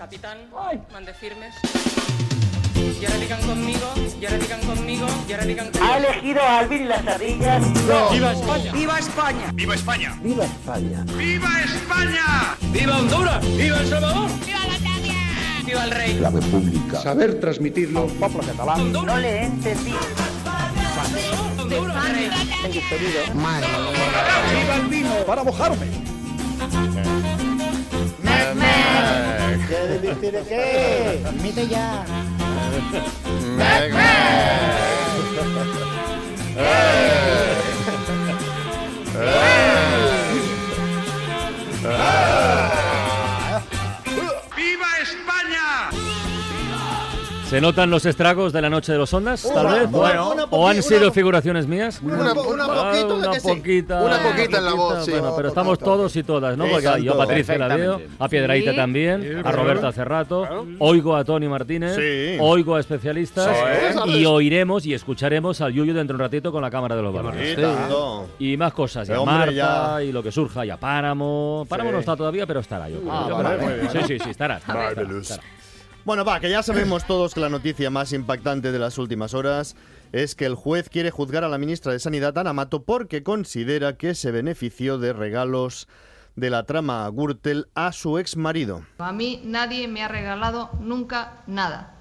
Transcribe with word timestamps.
Capitán, 0.00 0.38
mande 0.94 1.12
firmes. 1.12 1.54
Y 2.74 3.04
ahora 3.04 3.18
digan 3.18 3.42
conmigo, 3.42 3.86
y 4.18 4.24
ahora 4.24 4.38
digan 4.38 4.60
conmigo, 4.62 5.06
y 5.28 5.32
ahora 5.32 5.44
digan 5.44 5.70
conmigo. 5.70 5.92
Ha 5.92 5.98
elegido 5.98 6.40
a 6.40 6.58
Alvin 6.60 6.88
las 6.88 7.06
ardillas. 7.06 7.62
¡Viva 8.10 8.32
España! 8.32 8.72
¡Viva 8.72 8.98
España! 8.98 9.50
¡Viva 9.52 9.74
España! 9.74 10.16
¡Viva 10.22 10.44
España! 10.46 11.04
¡Viva 11.18 11.60
España! 11.60 12.56
¡Viva 12.72 12.96
Honduras! 12.96 13.44
¡Viva 13.58 13.78
El 13.78 13.88
Salvador! 13.88 14.30
¡Viva 15.66 15.84
el 15.84 15.90
rey! 15.90 16.14
La 16.14 16.30
República. 16.30 17.02
Saber 17.02 17.38
transmitirlo. 17.38 18.06
poble 18.06 18.40
català. 18.40 18.78
No 18.78 19.18
le 19.18 19.28
he 19.28 19.44
entendido. 19.44 19.98
¡Honduras! 21.58 22.10
rey! 22.10 22.30
¡Viva 24.54 24.76
el 24.76 24.86
vino! 24.88 25.10
Para 25.26 25.44
mojarme. 25.44 25.86
¿Qué 29.68 29.76
de 29.76 30.30
de 30.32 30.42
qué? 30.42 31.20
Mite 31.40 31.68
ya. 31.68 32.04
¡Viva 41.82 42.79
¿Se 47.50 47.60
notan 47.60 47.90
los 47.90 48.06
estragos 48.06 48.52
de 48.52 48.62
la 48.62 48.70
noche 48.70 48.92
de 48.92 48.98
los 48.98 49.12
ondas, 49.12 49.42
tal 49.42 49.66
Una- 49.66 49.74
vez? 49.74 49.90
bueno, 49.90 50.28
¿O- 50.28 50.32
una 50.34 50.44
¿O 50.50 50.68
han 50.68 50.80
sido 50.84 51.00
una- 51.02 51.10
figuraciones 51.10 51.66
mías? 51.66 52.00
Una, 52.00 52.32
una 52.32 52.64
Ah, 52.64 52.92
poquito 52.92 53.08
de 53.08 53.14
una 53.26 53.30
que 53.32 53.40
sí. 53.40 53.48
poquita, 53.48 54.02
Una 54.02 54.18
poquita 54.22 54.58
en 54.58 54.64
la 54.66 54.72
voz, 54.74 55.04
sí. 55.04 55.10
Bueno, 55.10 55.32
pero 55.34 55.48
estamos 55.48 55.78
todos 55.80 56.14
y 56.14 56.22
todas, 56.22 56.56
¿no? 56.56 56.66
Porque 56.66 57.02
yo 57.02 57.14
a 57.14 57.18
Patricia 57.18 57.58
la 57.58 57.74
veo, 57.74 58.00
a 58.20 58.28
Piedraíta 58.28 58.72
también, 58.76 59.42
a 59.44 59.50
Roberta 59.50 59.88
hace 59.88 60.04
rato, 60.04 60.46
oigo 60.78 61.16
a 61.16 61.24
Tony 61.24 61.48
Martínez, 61.48 61.96
Sí. 61.96 62.38
oigo 62.40 62.76
a 62.76 62.80
especialistas 62.80 63.50
Sí. 64.04 64.10
y 64.12 64.24
oiremos 64.26 64.86
y 64.86 64.94
escucharemos 64.94 65.60
al 65.60 65.72
Yuyu 65.72 65.92
dentro 65.92 66.16
de 66.16 66.22
un 66.22 66.26
ratito 66.30 66.52
con 66.52 66.62
la 66.62 66.70
cámara 66.70 66.94
de 66.94 67.02
los 67.02 67.12
balones. 67.12 67.58
Y 68.38 68.56
más 68.56 68.72
cosas, 68.72 69.08
y 69.08 69.12
a 69.12 69.20
Hombre, 69.20 69.34
Marta 69.36 69.52
ya. 69.52 70.02
y 70.04 70.12
lo 70.12 70.22
que 70.22 70.30
surja, 70.30 70.64
y 70.64 70.70
a 70.70 70.76
Páramo. 70.76 71.66
Páramo 71.68 71.90
Sí. 71.90 71.94
no 71.94 71.98
está 71.98 72.16
todavía, 72.16 72.46
pero 72.46 72.60
estará 72.60 72.88
yo. 72.88 72.98
Ah. 73.10 73.56
Sí, 73.90 73.98
sí, 74.06 74.18
sí, 74.22 74.30
estará. 74.30 74.60
Bueno, 76.04 76.24
va, 76.24 76.40
que 76.40 76.48
ya 76.48 76.62
sabemos 76.62 77.06
todos 77.06 77.34
que 77.34 77.40
la 77.40 77.50
noticia 77.50 77.90
más 77.90 78.14
impactante 78.14 78.72
de 78.72 78.78
las 78.78 78.96
últimas 78.96 79.34
horas 79.34 79.76
es 80.12 80.34
que 80.34 80.46
el 80.46 80.54
juez 80.54 80.88
quiere 80.88 81.10
juzgar 81.10 81.44
a 81.44 81.48
la 81.48 81.58
ministra 81.58 81.92
de 81.92 81.98
Sanidad, 81.98 82.38
Ana 82.38 82.54
Mato, 82.54 82.84
porque 82.84 83.22
considera 83.22 83.98
que 83.98 84.14
se 84.14 84.30
benefició 84.30 84.96
de 84.96 85.12
regalos 85.12 85.88
de 86.36 86.48
la 86.48 86.64
trama 86.64 87.06
Gürtel 87.10 87.68
a 87.74 87.92
su 87.92 88.18
ex 88.18 88.36
marido. 88.36 88.82
A 88.98 89.12
mí 89.12 89.42
nadie 89.44 89.88
me 89.88 90.02
ha 90.02 90.08
regalado 90.08 90.70
nunca 90.80 91.42
nada. 91.46 91.94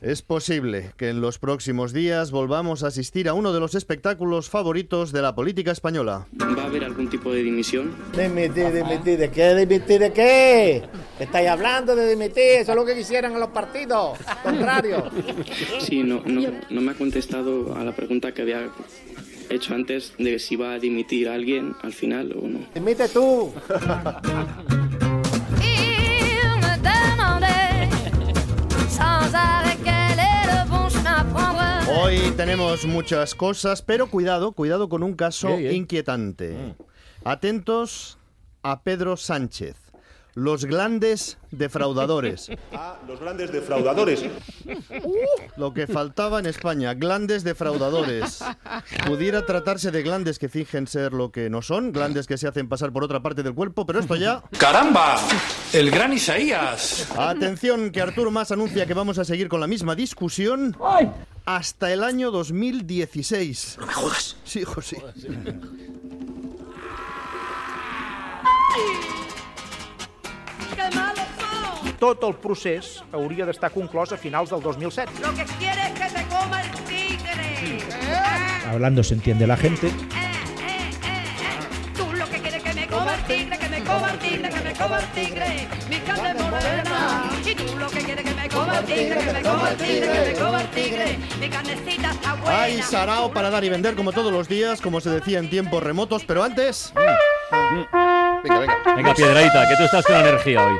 Es 0.00 0.22
posible 0.22 0.92
que 0.96 1.10
en 1.10 1.20
los 1.20 1.38
próximos 1.38 1.92
días 1.92 2.30
volvamos 2.30 2.82
a 2.82 2.86
asistir 2.86 3.28
a 3.28 3.34
uno 3.34 3.52
de 3.52 3.60
los 3.60 3.74
espectáculos 3.74 4.48
favoritos 4.48 5.12
de 5.12 5.20
la 5.20 5.34
política 5.34 5.72
española. 5.72 6.26
¿Va 6.40 6.62
a 6.62 6.66
haber 6.66 6.84
algún 6.84 7.10
tipo 7.10 7.30
de 7.30 7.42
dimisión? 7.42 7.94
Dimitir, 8.16 8.72
dimitir, 8.72 9.18
¿de 9.18 9.30
qué? 9.30 9.54
¿Dimitir 9.54 10.00
de 10.00 10.10
qué? 10.10 10.82
¿Estáis 11.18 11.50
hablando 11.50 11.94
de 11.94 12.08
dimitir? 12.08 12.60
Eso 12.60 12.72
es 12.72 12.76
lo 12.76 12.86
que 12.86 12.94
quisieran 12.94 13.34
a 13.34 13.38
los 13.38 13.50
partidos. 13.50 14.18
Contrario. 14.42 15.10
Sí, 15.80 16.02
no, 16.02 16.22
no, 16.24 16.50
no 16.70 16.80
me 16.80 16.92
ha 16.92 16.94
contestado 16.94 17.76
a 17.76 17.84
la 17.84 17.92
pregunta 17.92 18.32
que 18.32 18.40
había 18.40 18.70
hecho 19.50 19.74
antes 19.74 20.14
de 20.16 20.38
si 20.38 20.56
va 20.56 20.72
a 20.72 20.78
dimitir 20.78 21.28
a 21.28 21.34
alguien 21.34 21.74
al 21.82 21.92
final 21.92 22.32
o 22.42 22.48
no. 22.48 22.60
Dimite 22.74 23.06
tú. 23.10 23.52
Hoy 31.92 32.18
tenemos 32.36 32.86
muchas 32.86 33.34
cosas, 33.34 33.82
pero 33.82 34.08
cuidado, 34.08 34.52
cuidado 34.52 34.88
con 34.88 35.02
un 35.02 35.14
caso 35.14 35.58
inquietante. 35.58 36.76
Atentos 37.24 38.16
a 38.62 38.82
Pedro 38.82 39.16
Sánchez. 39.16 39.89
Los 40.40 40.64
grandes 40.64 41.36
defraudadores. 41.50 42.50
Ah, 42.72 42.96
los 43.06 43.20
grandes 43.20 43.52
defraudadores. 43.52 44.24
Lo 45.58 45.74
que 45.74 45.86
faltaba 45.86 46.38
en 46.38 46.46
España, 46.46 46.94
glandes 46.94 47.44
defraudadores. 47.44 48.42
Pudiera 49.06 49.44
tratarse 49.44 49.90
de 49.90 50.02
glandes 50.02 50.38
que 50.38 50.48
fingen 50.48 50.86
ser 50.86 51.12
lo 51.12 51.30
que 51.30 51.50
no 51.50 51.60
son, 51.60 51.92
glandes 51.92 52.26
que 52.26 52.38
se 52.38 52.48
hacen 52.48 52.70
pasar 52.70 52.90
por 52.90 53.04
otra 53.04 53.20
parte 53.20 53.42
del 53.42 53.54
cuerpo, 53.54 53.84
pero 53.84 54.00
esto 54.00 54.16
ya... 54.16 54.42
¡Caramba! 54.56 55.20
¡El 55.74 55.90
gran 55.90 56.14
Isaías! 56.14 57.06
Atención, 57.18 57.90
que 57.90 58.00
Artur 58.00 58.30
Mas 58.30 58.50
anuncia 58.50 58.86
que 58.86 58.94
vamos 58.94 59.18
a 59.18 59.26
seguir 59.26 59.50
con 59.50 59.60
la 59.60 59.66
misma 59.66 59.94
discusión 59.94 60.74
hasta 61.44 61.92
el 61.92 62.02
año 62.02 62.30
2016. 62.30 63.76
No 63.78 63.86
me 63.86 63.92
jodas. 63.92 64.36
Sí, 64.44 64.60
hijo, 64.60 64.80
sí. 64.80 64.96
Tot 72.00 72.22
el 72.24 72.32
procés 72.40 73.02
hauria 73.12 73.44
d'estar 73.44 73.68
conclòs 73.74 74.14
a 74.14 74.16
finals 74.16 74.48
del 74.48 74.62
2007. 74.64 75.20
Lo 75.20 75.34
que 75.36 75.44
quiere 75.58 75.82
es 75.84 75.92
que 75.98 76.08
te 76.14 76.22
coma 76.32 76.62
el 76.62 76.70
tigre. 76.88 77.84
Hablando 78.70 79.02
se 79.04 79.14
entiende 79.14 79.46
la 79.46 79.58
gente. 79.58 79.92
Tú 81.94 82.10
lo 82.14 82.24
que 82.30 82.38
quieres 82.40 82.54
es 82.54 82.62
que 82.62 82.72
me 82.72 82.86
coma 82.86 83.14
el 83.14 83.22
tigre, 83.24 83.58
que 83.58 83.68
me 83.68 83.84
coma 83.84 84.10
el 84.12 84.18
tigre, 84.18 84.48
que 84.48 84.60
me 84.60 84.72
coma 84.72 84.98
el 84.98 85.06
tigre. 85.08 85.68
Mi 85.90 85.96
carne 85.98 86.34
morena. 86.42 87.30
Y 87.44 87.54
tú 87.54 87.76
lo 87.76 87.86
que 87.88 87.98
quieres 87.98 88.24
es 88.24 88.30
que 88.32 88.40
me 88.40 88.48
coma 88.48 88.78
el 88.78 88.84
tigre, 88.86 89.18
que 89.20 89.32
me 89.34 89.42
coma 89.42 89.68
el 89.68 89.76
tigre, 89.76 90.12
que 90.12 90.32
me 90.32 90.38
coma 90.38 90.62
el 90.62 90.68
tigre. 90.70 91.18
Mi 91.38 91.48
carnecita 91.50 92.10
está 92.12 92.34
buena. 92.34 92.62
Hay 92.62 92.80
sarao 92.80 93.30
para 93.30 93.50
dar 93.50 93.62
y 93.62 93.68
vender 93.68 93.94
como 93.94 94.12
todos 94.12 94.32
los 94.32 94.48
días, 94.48 94.80
como 94.80 95.02
se 95.02 95.10
decía 95.10 95.38
en 95.38 95.50
tiempos 95.50 95.82
remotos, 95.82 96.24
pero 96.24 96.42
antes... 96.42 96.94
Venga, 98.42 98.58
venga. 98.58 98.94
Venga, 98.96 99.14
Piedraíta, 99.14 99.68
que 99.68 99.76
tú 99.76 99.82
estás 99.84 100.04
con 100.04 100.16
energía 100.16 100.66
hoy. 100.66 100.76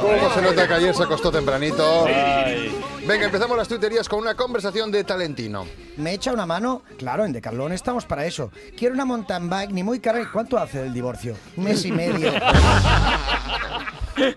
¿Cómo 0.00 0.34
se 0.34 0.42
nota 0.42 0.68
que 0.68 0.74
ayer 0.74 0.94
se 0.94 1.02
acostó 1.02 1.30
tempranito? 1.30 2.04
Venga, 3.06 3.24
empezamos 3.24 3.56
las 3.56 3.68
tuiterías 3.68 4.08
con 4.08 4.20
una 4.20 4.34
conversación 4.34 4.90
de 4.90 5.04
Talentino. 5.04 5.66
¿Me 5.96 6.14
echa 6.14 6.32
una 6.32 6.46
mano? 6.46 6.82
Claro, 6.98 7.24
en 7.24 7.32
Decathlon 7.32 7.72
estamos 7.72 8.04
para 8.04 8.24
eso. 8.24 8.50
Quiero 8.76 8.94
una 8.94 9.04
mountain 9.04 9.48
bike 9.48 9.70
ni 9.72 9.82
muy 9.82 10.00
cara. 10.00 10.28
¿Cuánto 10.32 10.58
hace 10.58 10.82
el 10.82 10.92
divorcio? 10.92 11.36
Un 11.56 11.64
mes 11.64 11.84
y 11.84 11.92
medio. 11.92 12.32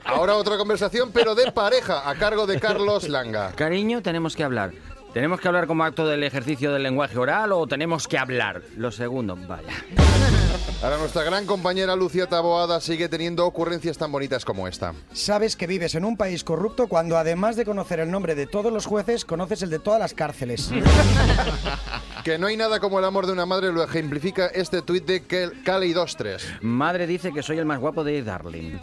Ahora 0.06 0.36
otra 0.36 0.58
conversación, 0.58 1.12
pero 1.12 1.36
de 1.36 1.52
pareja, 1.52 2.10
a 2.10 2.16
cargo 2.16 2.48
de 2.48 2.60
Carlos 2.60 3.10
Langa. 3.10 3.52
Cariño, 3.52 4.02
tenemos 4.02 4.36
que 4.36 4.44
hablar. 4.44 4.72
¿Tenemos 5.14 5.40
que 5.40 5.48
hablar 5.48 5.68
como 5.68 5.84
acto 5.84 6.08
del 6.08 6.24
ejercicio 6.24 6.72
del 6.74 6.82
lenguaje 6.84 7.18
oral 7.20 7.52
o 7.52 7.68
tenemos 7.68 8.08
que 8.08 8.18
hablar? 8.18 8.64
Lo 8.78 8.92
segundo, 8.92 9.36
vaya. 9.48 9.74
Ahora 10.82 10.98
nuestra 10.98 11.24
gran 11.24 11.46
compañera 11.46 11.96
Lucía 11.96 12.28
Taboada 12.28 12.82
sigue 12.82 13.08
teniendo 13.08 13.46
ocurrencias 13.46 13.98
tan 13.98 14.12
bonitas 14.12 14.44
como 14.44 14.68
esta. 14.68 14.94
Sabes 15.14 15.56
que 15.56 15.68
vives 15.68 15.94
en 15.96 16.04
un 16.04 16.18
país 16.18 16.44
corrupto 16.44 16.88
cuando 16.88 17.18
además 17.18 17.56
de 17.56 17.64
conocer 17.64 18.00
el 18.00 18.10
nombre 18.10 18.34
de 18.34 18.48
todos 18.48 18.74
los 18.74 18.86
jueces, 18.88 19.24
conoces 19.24 19.62
el 19.62 19.70
de 19.70 19.80
todas 19.80 20.00
las 20.00 20.14
cárceles. 20.14 20.72
Que 22.24 22.38
no 22.38 22.48
hay 22.48 22.56
nada 22.56 22.80
como 22.80 23.00
el 23.00 23.04
amor 23.06 23.26
de 23.26 23.34
una 23.34 23.46
madre 23.46 23.74
lo 23.74 23.84
ejemplifica 23.84 24.46
este 24.48 24.82
tuit 24.82 25.06
de 25.06 25.28
Kel- 25.28 25.62
Cali23. 25.66 26.62
Madre 26.62 27.06
dice 27.06 27.34
que 27.34 27.44
soy 27.44 27.58
el 27.58 27.66
más 27.66 27.82
guapo 27.82 28.06
de 28.06 28.24
Darling. 28.24 28.78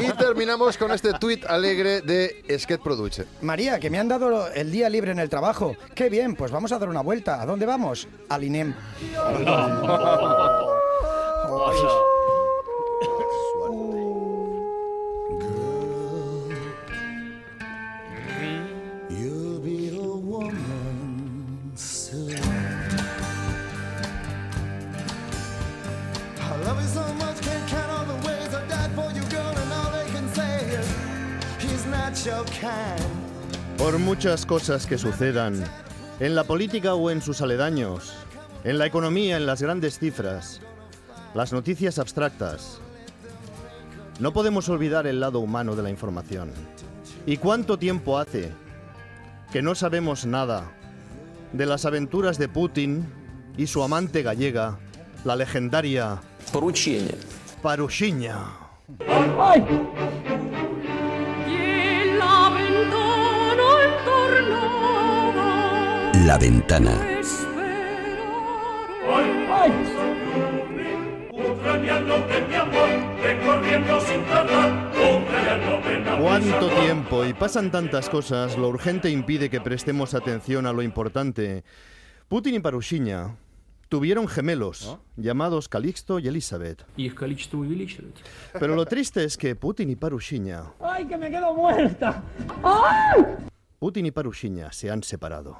Y 0.00 0.10
terminamos 0.12 0.78
con 0.78 0.92
este 0.92 1.12
tuit 1.14 1.44
alegre 1.46 2.00
de 2.00 2.44
Skate 2.58 2.82
Produce. 2.82 3.26
María, 3.42 3.78
que 3.78 3.90
me 3.90 3.98
han 3.98 4.08
dado 4.08 4.50
el 4.52 4.70
día 4.70 4.88
libre 4.88 5.12
en 5.12 5.18
el 5.18 5.28
trabajo. 5.28 5.76
Qué 5.94 6.08
bien, 6.08 6.36
pues 6.36 6.50
vamos 6.50 6.72
a 6.72 6.78
dar 6.78 6.88
una 6.88 7.02
vuelta. 7.02 7.42
¿A 7.42 7.46
dónde 7.46 7.66
vamos? 7.66 8.08
Al 8.28 8.44
INEM. 8.44 8.74
Por 33.78 33.98
muchas 33.98 34.44
cosas 34.44 34.86
que 34.86 34.98
sucedan, 34.98 35.64
en 36.18 36.34
la 36.34 36.44
política 36.44 36.94
o 36.94 37.10
en 37.10 37.22
sus 37.22 37.40
aledaños, 37.40 38.14
en 38.64 38.78
la 38.78 38.86
economía, 38.86 39.38
en 39.38 39.46
las 39.46 39.62
grandes 39.62 39.98
cifras, 39.98 40.60
las 41.34 41.52
noticias 41.52 41.98
abstractas, 41.98 42.80
no 44.18 44.34
podemos 44.34 44.68
olvidar 44.68 45.06
el 45.06 45.20
lado 45.20 45.40
humano 45.40 45.74
de 45.74 45.82
la 45.82 45.90
información. 45.90 46.52
¿Y 47.24 47.38
cuánto 47.38 47.78
tiempo 47.78 48.18
hace 48.18 48.52
que 49.50 49.62
no 49.62 49.74
sabemos 49.74 50.26
nada 50.26 50.70
de 51.52 51.64
las 51.64 51.86
aventuras 51.86 52.36
de 52.36 52.48
Putin 52.48 53.06
y 53.56 53.66
su 53.66 53.82
amante 53.82 54.22
gallega, 54.22 54.78
la 55.24 55.36
legendaria 55.36 56.20
Paruchiña? 56.52 57.14
Paruchiña. 57.62 58.36
La 66.26 66.36
ventana. 66.36 67.00
Cuánto 76.20 76.68
tiempo 76.80 77.24
y 77.24 77.32
pasan 77.32 77.70
tantas 77.70 78.10
cosas, 78.10 78.58
lo 78.58 78.68
urgente 78.68 79.08
impide 79.08 79.48
que 79.48 79.60
prestemos 79.62 80.12
atención 80.12 80.66
a 80.66 80.72
lo 80.74 80.82
importante. 80.82 81.64
Putin 82.28 82.56
y 82.56 82.60
Parushiña 82.60 83.36
tuvieron 83.88 84.28
gemelos, 84.28 84.88
¿Ah? 84.94 85.00
llamados 85.16 85.68
Calixto 85.68 86.18
y 86.18 86.28
Elizabeth. 86.28 86.84
Pero 88.58 88.76
lo 88.76 88.84
triste 88.84 89.24
es 89.24 89.38
que 89.38 89.56
Putin 89.56 89.88
y 89.88 89.96
Parushiña... 89.96 90.64
¡Ay, 90.80 91.06
que 91.06 91.16
me 91.16 91.30
quedo 91.30 91.54
muerta! 91.54 92.22
¡Ay! 92.62 93.49
Putin 93.80 94.04
y 94.04 94.10
Parushinya 94.10 94.70
se 94.72 94.90
han 94.90 95.02
separado. 95.02 95.56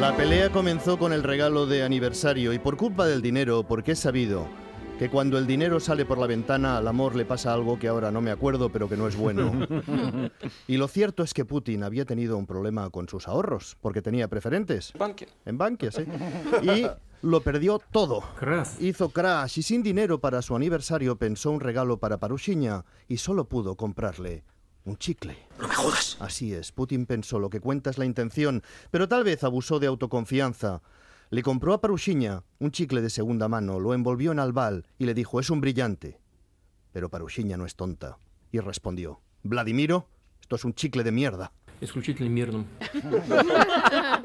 La 0.00 0.16
pelea 0.16 0.50
comenzó 0.50 0.98
con 0.98 1.12
el 1.12 1.22
regalo 1.22 1.66
de 1.66 1.84
aniversario 1.84 2.52
y 2.52 2.58
por 2.58 2.76
culpa 2.76 3.06
del 3.06 3.22
dinero, 3.22 3.62
porque 3.62 3.92
he 3.92 3.96
sabido 3.96 4.48
que 4.98 5.10
cuando 5.10 5.38
el 5.38 5.46
dinero 5.46 5.78
sale 5.78 6.04
por 6.04 6.18
la 6.18 6.26
ventana 6.26 6.76
al 6.76 6.88
amor 6.88 7.14
le 7.14 7.24
pasa 7.24 7.54
algo 7.54 7.78
que 7.78 7.86
ahora 7.86 8.10
no 8.10 8.20
me 8.20 8.32
acuerdo 8.32 8.70
pero 8.72 8.88
que 8.88 8.96
no 8.96 9.06
es 9.06 9.14
bueno. 9.14 9.52
y 10.66 10.76
lo 10.76 10.88
cierto 10.88 11.22
es 11.22 11.32
que 11.32 11.44
Putin 11.44 11.84
había 11.84 12.04
tenido 12.04 12.36
un 12.36 12.46
problema 12.48 12.90
con 12.90 13.08
sus 13.08 13.28
ahorros, 13.28 13.76
porque 13.80 14.02
tenía 14.02 14.26
preferentes. 14.26 14.92
Bankia. 14.98 15.28
En 15.46 15.56
Bankia, 15.56 15.92
sí. 15.92 16.02
Y 16.64 16.84
Lo 17.22 17.40
perdió 17.40 17.80
todo. 17.90 18.22
Crash. 18.38 18.80
Hizo 18.80 19.08
crash 19.08 19.58
y 19.58 19.62
sin 19.62 19.82
dinero 19.82 20.20
para 20.20 20.40
su 20.40 20.54
aniversario 20.54 21.16
pensó 21.16 21.50
un 21.50 21.60
regalo 21.60 21.98
para 21.98 22.18
Parushiña 22.18 22.84
y 23.08 23.16
solo 23.16 23.48
pudo 23.48 23.76
comprarle 23.76 24.44
un 24.84 24.96
chicle. 24.96 25.36
No 25.60 25.68
me 25.68 25.74
jodas. 25.74 26.16
Así 26.20 26.54
es, 26.54 26.72
Putin 26.72 27.06
pensó 27.06 27.38
lo 27.38 27.50
que 27.50 27.60
cuenta 27.60 27.90
es 27.90 27.98
la 27.98 28.04
intención, 28.04 28.62
pero 28.90 29.08
tal 29.08 29.24
vez 29.24 29.42
abusó 29.44 29.78
de 29.80 29.88
autoconfianza. 29.88 30.82
Le 31.30 31.42
compró 31.42 31.74
a 31.74 31.80
Parushiña 31.80 32.44
un 32.58 32.70
chicle 32.70 33.02
de 33.02 33.10
segunda 33.10 33.48
mano, 33.48 33.80
lo 33.80 33.94
envolvió 33.94 34.32
en 34.32 34.38
albal 34.38 34.86
y 34.96 35.04
le 35.04 35.14
dijo, 35.14 35.40
es 35.40 35.50
un 35.50 35.60
brillante. 35.60 36.20
Pero 36.92 37.10
Parushiña 37.10 37.56
no 37.56 37.66
es 37.66 37.76
tonta 37.76 38.18
y 38.50 38.60
respondió, 38.60 39.20
Vladimiro, 39.42 40.08
esto 40.40 40.56
es 40.56 40.64
un 40.64 40.72
chicle 40.74 41.04
de 41.04 41.12
mierda. 41.12 41.52
Es 41.80 41.94
un 41.94 42.02
chicle 42.02 42.24
de 42.24 42.30
mierda. 42.30 42.64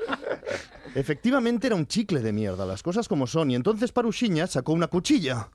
Efectivamente 0.94 1.67
era 1.67 1.76
un 1.76 1.87
chicle 1.87 2.20
de 2.20 2.32
mierda, 2.32 2.67
las 2.67 2.82
cosas 2.82 3.08
como 3.08 3.26
son, 3.26 3.50
y 3.50 3.55
entonces 3.55 3.93
Parushiña 3.93 4.46
sacó 4.46 4.73
una 4.73 4.88
cuchilla. 4.88 5.49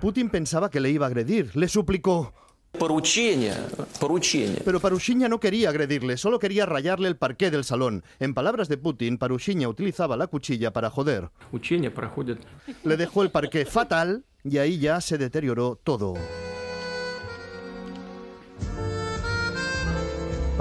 Putin 0.00 0.30
pensaba 0.30 0.70
que 0.70 0.80
le 0.80 0.90
iba 0.90 1.06
a 1.06 1.08
agredir, 1.08 1.56
le 1.56 1.68
suplicó, 1.68 2.32
Поручение. 2.78 3.54
Поручение. 3.98 4.62
pero 4.64 4.78
Parushiña 4.78 5.28
no 5.28 5.40
quería 5.40 5.70
agredirle, 5.70 6.16
solo 6.16 6.38
quería 6.38 6.66
rayarle 6.66 7.08
el 7.08 7.16
parqué 7.16 7.50
del 7.50 7.64
salón. 7.64 8.04
En 8.20 8.34
palabras 8.34 8.68
de 8.68 8.76
Putin, 8.76 9.16
Parushiña 9.18 9.68
utilizaba 9.68 10.16
la 10.16 10.26
cuchilla 10.26 10.72
para 10.72 10.90
joder. 10.90 11.30
Учения 11.50 11.90
проходят 11.90 12.38
Le 12.84 12.96
dejó 12.96 13.22
el 13.22 13.30
parqué 13.30 13.64
fatal 13.64 14.24
y 14.44 14.58
ahí 14.58 14.78
ya 14.78 15.00
se 15.00 15.18
deterioró 15.18 15.80
todo. 15.82 16.14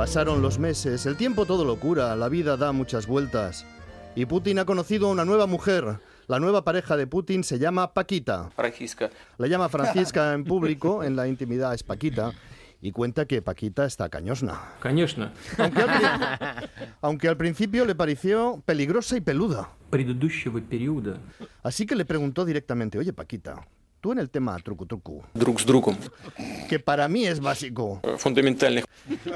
Pasaron 0.02 0.42
los 0.42 0.58
meses, 0.58 1.06
el 1.06 1.16
tiempo 1.16 1.46
todo 1.46 1.64
lo 1.64 1.76
cura, 1.76 2.16
la 2.16 2.28
vida 2.28 2.56
da 2.56 2.72
muchas 2.72 3.06
vueltas. 3.06 3.64
Y 4.16 4.26
Putin 4.26 4.58
ha 4.58 4.64
conocido 4.64 5.06
a 5.06 5.12
una 5.12 5.24
nueva 5.24 5.46
mujer. 5.46 6.00
La 6.26 6.40
nueva 6.40 6.64
pareja 6.64 6.96
de 6.96 7.06
Putin 7.06 7.44
se 7.44 7.60
llama 7.60 7.94
Paquita. 7.94 8.50
La 9.38 9.46
llama 9.46 9.68
Francisca 9.68 10.32
en 10.32 10.42
público, 10.42 11.04
en 11.04 11.14
la 11.14 11.28
intimidad 11.28 11.72
es 11.72 11.84
Paquita 11.84 12.32
y 12.80 12.90
cuenta 12.90 13.26
que 13.26 13.42
Paquita 13.42 13.84
está 13.84 14.08
cañosna. 14.08 14.72
Cañosna. 14.80 15.32
Aunque 15.56 15.84
aunque 17.00 17.28
al, 17.28 17.36
principio 17.36 17.84
le 17.84 17.94
pareció 17.94 18.60
peligrosa 18.66 19.16
y 19.16 19.20
peluda. 19.20 19.70
Así 21.62 21.86
que 21.86 21.94
le 21.94 22.04
preguntó 22.04 22.44
directamente, 22.44 22.98
oye 22.98 23.12
Paquita, 23.12 23.68
tú 24.02 24.12
en 24.12 24.18
el 24.18 24.28
tema 24.28 24.58
truco 24.58 24.84
truco. 24.84 25.22
Drugs 25.32 25.64
druco. 25.64 25.96
Que 26.68 26.78
para 26.78 27.08
mí 27.08 27.24
es 27.24 27.40
básico. 27.40 28.00
Eh, 28.02 28.16
fundamental. 28.18 28.84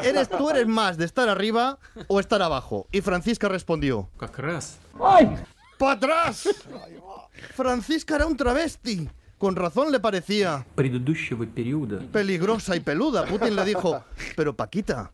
¿Eres, 0.02 0.28
¿Tú 0.28 0.50
eres 0.50 0.66
más 0.66 0.98
de 0.98 1.06
estar 1.06 1.28
arriba 1.28 1.78
o 2.08 2.20
estar 2.20 2.42
abajo? 2.42 2.86
Y 2.92 3.00
Francisca 3.00 3.48
respondió. 3.48 4.10
¡Ay! 5.02 5.34
¡Para 5.78 5.92
atrás! 5.92 6.48
Francisca 7.54 8.16
era 8.16 8.26
un 8.26 8.36
travesti. 8.36 9.08
Con 9.38 9.54
razón 9.54 9.92
le 9.92 10.00
parecía. 10.00 10.66
Peligrosa 12.10 12.74
y 12.74 12.80
peluda. 12.80 13.24
Putin 13.24 13.54
le 13.54 13.64
dijo, 13.64 14.02
pero 14.34 14.56
Paquita, 14.56 15.12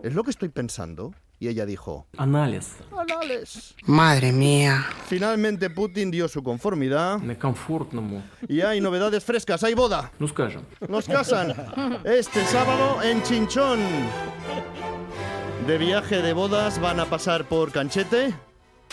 ¿es 0.00 0.14
lo 0.14 0.24
que 0.24 0.30
estoy 0.30 0.48
pensando? 0.48 1.14
y 1.40 1.48
ella 1.48 1.66
dijo: 1.66 2.06
Anales. 2.16 2.76
Anales. 2.96 3.74
Madre 3.84 4.32
mía. 4.32 4.84
Finalmente 5.06 5.70
Putin 5.70 6.10
dio 6.10 6.28
su 6.28 6.42
conformidad. 6.42 7.18
Me 7.18 7.38
Y 8.48 8.60
hay 8.60 8.80
novedades 8.80 9.24
frescas, 9.24 9.62
hay 9.62 9.74
boda. 9.74 10.12
Nos 10.18 10.32
casan. 10.32 10.66
Nos 10.88 11.06
casan. 11.06 11.54
Este 12.04 12.44
sábado 12.44 13.02
en 13.02 13.22
Chinchón. 13.22 13.78
De 15.66 15.78
viaje 15.78 16.22
de 16.22 16.32
bodas 16.32 16.80
van 16.80 17.00
a 17.00 17.04
pasar 17.04 17.44
por 17.46 17.72
Canchete. 17.72 18.34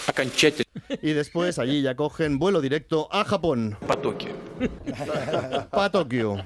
A 0.07 0.13
Canchete. 0.13 0.65
Y 1.01 1.13
después 1.13 1.57
allí 1.57 1.81
ya 1.81 1.95
cogen 1.95 2.37
vuelo 2.37 2.61
directo 2.61 3.07
a 3.11 3.23
Japón. 3.23 3.77
Pa' 3.87 3.95
Tokio. 3.95 4.33
Pa' 5.71 5.89
Tokio. 5.89 6.37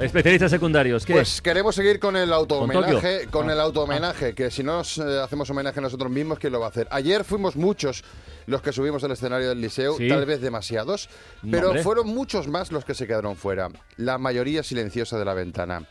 Especialistas 0.00 0.50
secundarios. 0.50 1.04
¿Qué? 1.04 1.12
Pues 1.12 1.42
queremos 1.42 1.74
seguir 1.74 2.00
con 2.00 2.16
el 2.16 2.32
autohomenaje, 2.32 2.92
Tokio? 3.24 3.30
con 3.30 3.50
el 3.50 3.60
autohomenaje, 3.60 4.34
que 4.34 4.50
si 4.50 4.62
no 4.62 4.78
nos 4.78 4.98
eh, 4.98 5.20
hacemos 5.22 5.48
homenaje 5.50 5.78
a 5.80 5.82
nosotros 5.82 6.10
mismos, 6.10 6.38
¿quién 6.38 6.52
lo 6.52 6.60
va 6.60 6.66
a 6.66 6.68
hacer? 6.70 6.88
Ayer 6.90 7.24
fuimos 7.24 7.54
muchos 7.56 8.04
los 8.46 8.62
que 8.62 8.72
subimos 8.72 9.04
al 9.04 9.12
escenario 9.12 9.50
del 9.50 9.60
liceo, 9.60 9.96
Sí. 9.96 10.08
tal 10.08 10.24
vez 10.24 10.40
demasiados, 10.40 11.08
pero 11.50 11.68
hombre. 11.68 11.82
fueron 11.82 12.08
muchos 12.08 12.48
más 12.48 12.72
los 12.72 12.84
que 12.84 12.94
se 12.94 13.06
quedaron 13.06 13.36
fuera. 13.36 13.68
La 13.96 14.16
mayoría 14.18 14.62
silenciosa 14.62 15.18
de 15.18 15.24
la 15.26 15.34
ventana. 15.34 15.86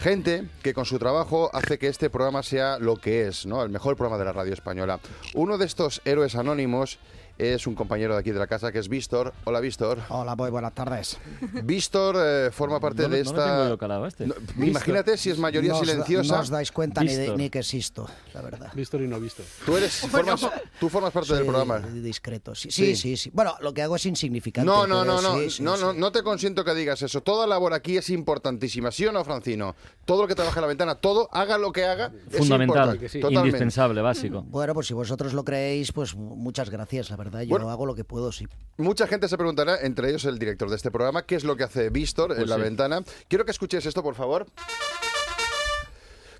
Gente 0.00 0.48
que 0.62 0.74
con 0.74 0.84
su 0.84 0.98
trabajo 0.98 1.50
hace 1.54 1.78
que 1.78 1.86
este 1.86 2.10
programa 2.10 2.42
sea 2.42 2.78
lo 2.80 2.96
que 2.96 3.28
es, 3.28 3.46
¿no? 3.46 3.62
El 3.62 3.70
mejor 3.70 3.96
programa 3.96 4.18
de 4.18 4.24
la 4.24 4.32
radio 4.32 4.52
española. 4.52 4.98
Uno 5.34 5.56
de 5.56 5.66
estos 5.66 6.02
héroes 6.04 6.34
anónimos 6.34 6.98
es 7.36 7.66
un 7.66 7.74
compañero 7.74 8.14
de 8.14 8.20
aquí 8.20 8.30
de 8.30 8.38
la 8.38 8.46
casa 8.46 8.70
que 8.70 8.78
es 8.78 8.88
Víctor. 8.88 9.32
Hola, 9.44 9.58
Víctor. 9.60 9.98
Hola, 10.08 10.36
muy 10.36 10.50
buenas 10.50 10.72
tardes. 10.72 11.18
Víctor 11.64 12.16
eh, 12.18 12.50
forma 12.52 12.78
parte 12.78 13.02
No 13.02 13.08
de 13.08 13.24
no 13.24 13.32
lo 13.32 13.38
esta. 13.38 13.56
tengo 13.56 13.68
yo 13.70 13.78
calado 13.78 14.06
este. 14.06 14.26
No, 14.28 14.34
imagínate 14.58 15.16
si 15.16 15.30
es 15.30 15.38
mayoría 15.38 15.72
No 15.72 15.78
os 15.80 15.86
da- 15.86 15.92
silenciosa. 15.92 16.34
No 16.36 16.40
os 16.42 16.48
dais 16.48 16.70
cuenta 16.70 17.02
ni, 17.02 17.08
de- 17.12 17.18
Víctor. 17.18 17.38
ni 17.38 17.50
que 17.50 17.58
existo, 17.58 18.08
la 18.34 18.40
verdad. 18.42 18.70
Visto 18.74 19.00
y 19.02 19.08
no 19.08 19.18
visto. 19.18 19.42
Tú 19.66 19.76
eres, 19.76 19.94
formas, 19.96 20.48
tú 20.78 20.88
formas 20.88 21.12
parte 21.12 21.34
del 21.34 21.44
programa. 21.44 21.78
Discreto, 21.80 22.54
sí. 22.54 22.70
Sí. 22.70 22.94
Sí, 22.94 22.96
sí, 22.96 23.16
sí. 23.16 23.30
Bueno, 23.34 23.56
lo 23.60 23.74
que 23.74 23.82
hago 23.82 23.96
es 23.96 24.06
insignificante. 24.06 24.66
No, 24.66 24.86
no, 24.86 25.04
no, 25.04 25.20
no, 25.20 25.34
sí, 25.40 25.50
sí, 25.50 25.62
no, 25.62 25.76
sí. 25.76 25.82
no, 25.82 25.92
no 25.92 26.12
te 26.12 26.22
consiento 26.22 26.64
que 26.64 26.74
digas 26.74 27.02
eso. 27.02 27.20
Toda 27.22 27.46
labor 27.48 27.72
aquí 27.74 27.96
es 27.96 28.10
importantísima, 28.10 28.92
¿sí 28.92 29.06
o 29.06 29.12
no, 29.12 29.24
Francino? 29.24 29.74
Todo 30.04 30.22
lo 30.22 30.28
que 30.28 30.34
trabaja 30.36 30.60
en 30.60 30.62
la 30.62 30.68
ventana, 30.68 30.94
todo, 30.96 31.28
haga 31.32 31.58
lo 31.58 31.72
que 31.72 31.84
haga, 31.84 32.12
es 32.30 32.38
Fundamental, 32.38 32.94
importante. 32.94 33.18
Totalmente. 33.18 33.48
indispensable, 33.48 34.00
básico. 34.02 34.42
Bueno, 34.42 34.72
pues 34.74 34.86
si 34.86 34.94
vosotros 34.94 35.32
lo 35.32 35.44
creéis, 35.44 35.90
pues 35.92 36.14
muchas 36.14 36.70
gracias, 36.70 37.10
la 37.10 37.16
verdad. 37.16 37.23
Yo 37.30 37.48
Bueno. 37.48 37.70
hago 37.70 37.86
lo 37.86 37.94
que 37.94 38.04
puedo, 38.04 38.32
sí. 38.32 38.46
Mucha 38.76 39.06
gente 39.06 39.28
se 39.28 39.36
preguntará, 39.36 39.78
entre 39.80 40.08
ellos 40.08 40.24
el 40.24 40.38
director 40.38 40.68
de 40.68 40.76
este 40.76 40.90
programa, 40.90 41.24
qué 41.24 41.36
es 41.36 41.44
lo 41.44 41.56
que 41.56 41.64
hace 41.64 41.90
Víctor 41.90 42.32
en 42.32 42.38
Pues 42.38 42.48
la 42.48 42.56
ventana. 42.56 43.02
Quiero 43.28 43.44
que 43.44 43.50
escuches 43.52 43.86
esto, 43.86 44.02
por 44.02 44.14
favor. 44.14 44.46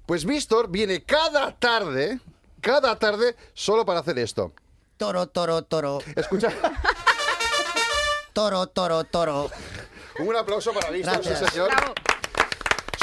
Pues 0.07 0.25
Víctor 0.25 0.69
viene 0.69 1.03
cada 1.03 1.53
tarde, 1.53 2.21
cada 2.61 2.99
tarde, 2.99 3.37
solo 3.55 3.85
para 3.87 4.01
hacer 4.01 4.19
esto. 4.19 4.53
Toro, 4.97 5.27
toro, 5.29 5.63
toro. 5.63 6.01
Escucha, 6.17 6.53
Toro, 8.33 8.67
toro, 8.67 9.05
toro. 9.05 9.51
un 10.19 10.37
aplauso 10.37 10.73
para 10.73 10.91
Víctor, 10.91 11.25
sí 11.25 11.35
señor. 11.51 11.71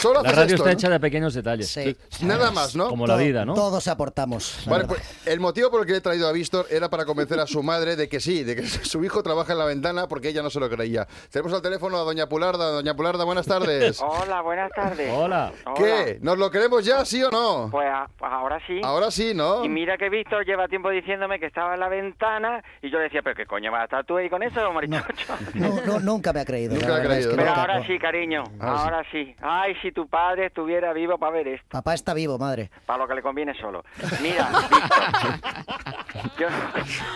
Solo 0.01 0.15
La 0.23 0.29
haces 0.29 0.35
radio 0.35 0.55
esto, 0.55 0.55
está 0.55 0.65
¿no? 0.65 0.73
hecha 0.73 0.89
de 0.89 0.99
pequeños 0.99 1.33
detalles. 1.33 1.67
Sí. 1.69 1.95
Nada 2.25 2.49
más, 2.51 2.75
¿no? 2.75 2.89
Como 2.89 3.05
la 3.05 3.17
vida, 3.17 3.45
¿no? 3.45 3.53
Todos 3.53 3.87
aportamos. 3.87 4.63
Vale, 4.67 4.85
pues 4.85 5.01
el 5.27 5.39
motivo 5.39 5.69
por 5.69 5.81
el 5.81 5.85
que 5.87 5.95
he 5.97 6.01
traído 6.01 6.27
a 6.27 6.31
Víctor 6.31 6.65
era 6.71 6.89
para 6.89 7.05
convencer 7.05 7.39
a 7.39 7.45
su 7.45 7.61
madre 7.61 7.95
de 7.95 8.09
que 8.09 8.19
sí, 8.19 8.43
de 8.43 8.55
que 8.55 8.63
su 8.65 9.03
hijo 9.03 9.21
trabaja 9.21 9.53
en 9.53 9.59
la 9.59 9.65
ventana 9.65 10.07
porque 10.07 10.29
ella 10.29 10.41
no 10.41 10.49
se 10.49 10.59
lo 10.59 10.69
creía. 10.69 11.07
Tenemos 11.29 11.53
al 11.53 11.61
teléfono 11.61 11.97
a 11.97 12.01
Doña 12.01 12.27
Pularda. 12.27 12.71
Doña 12.71 12.95
Pularda, 12.95 13.23
buenas 13.25 13.45
tardes. 13.45 14.01
Hola, 14.01 14.41
buenas 14.41 14.71
tardes. 14.71 15.11
Hola. 15.13 15.51
¿Qué? 15.75 16.17
¿Nos 16.21 16.37
lo 16.37 16.49
queremos 16.49 16.83
ya, 16.83 17.05
sí 17.05 17.21
o 17.23 17.29
no? 17.29 17.69
Pues, 17.71 17.87
a- 17.87 18.07
pues 18.17 18.31
ahora 18.31 18.59
sí. 18.65 18.81
Ahora 18.83 19.11
sí, 19.11 19.33
¿no? 19.35 19.63
Y 19.63 19.69
mira 19.69 19.97
que 19.97 20.09
Víctor 20.09 20.45
lleva 20.45 20.67
tiempo 20.67 20.89
diciéndome 20.89 21.39
que 21.39 21.45
estaba 21.45 21.75
en 21.75 21.79
la 21.79 21.89
ventana 21.89 22.63
y 22.81 22.89
yo 22.89 22.97
decía, 22.97 23.21
pero 23.23 23.35
qué 23.35 23.45
coño 23.45 23.71
vas 23.71 23.81
a 23.81 23.83
estar 23.85 24.05
tú 24.05 24.17
ahí 24.17 24.29
con 24.29 24.41
eso, 24.41 24.71
marichocho. 24.73 25.05
No, 25.53 25.79
no, 25.85 25.99
nunca 25.99 26.33
me 26.33 26.39
ha 26.41 26.45
creído. 26.45 26.73
Nunca 26.73 26.95
ha 26.95 27.01
es 27.01 27.07
creído, 27.07 27.29
que 27.31 27.35
Pero 27.35 27.47
nunca. 27.49 27.61
ahora 27.61 27.85
sí, 27.85 27.99
cariño, 27.99 28.43
Ahora 28.59 28.77
sí. 28.77 28.83
ahora 28.83 29.03
sí. 29.11 29.35
Ay, 29.41 29.75
si 29.91 29.93
tu 29.93 30.07
padre 30.07 30.45
estuviera 30.45 30.93
vivo 30.93 31.17
para 31.17 31.33
ver 31.33 31.47
esto, 31.49 31.67
Papá 31.69 31.93
está 31.93 32.13
vivo, 32.13 32.37
madre. 32.37 32.71
para 32.85 32.99
lo 32.99 33.07
que 33.09 33.15
le 33.15 33.21
conviene 33.21 33.53
solo. 33.59 33.83
Mira, 34.21 34.47
Víctor, 34.69 36.29
yo 36.39 36.47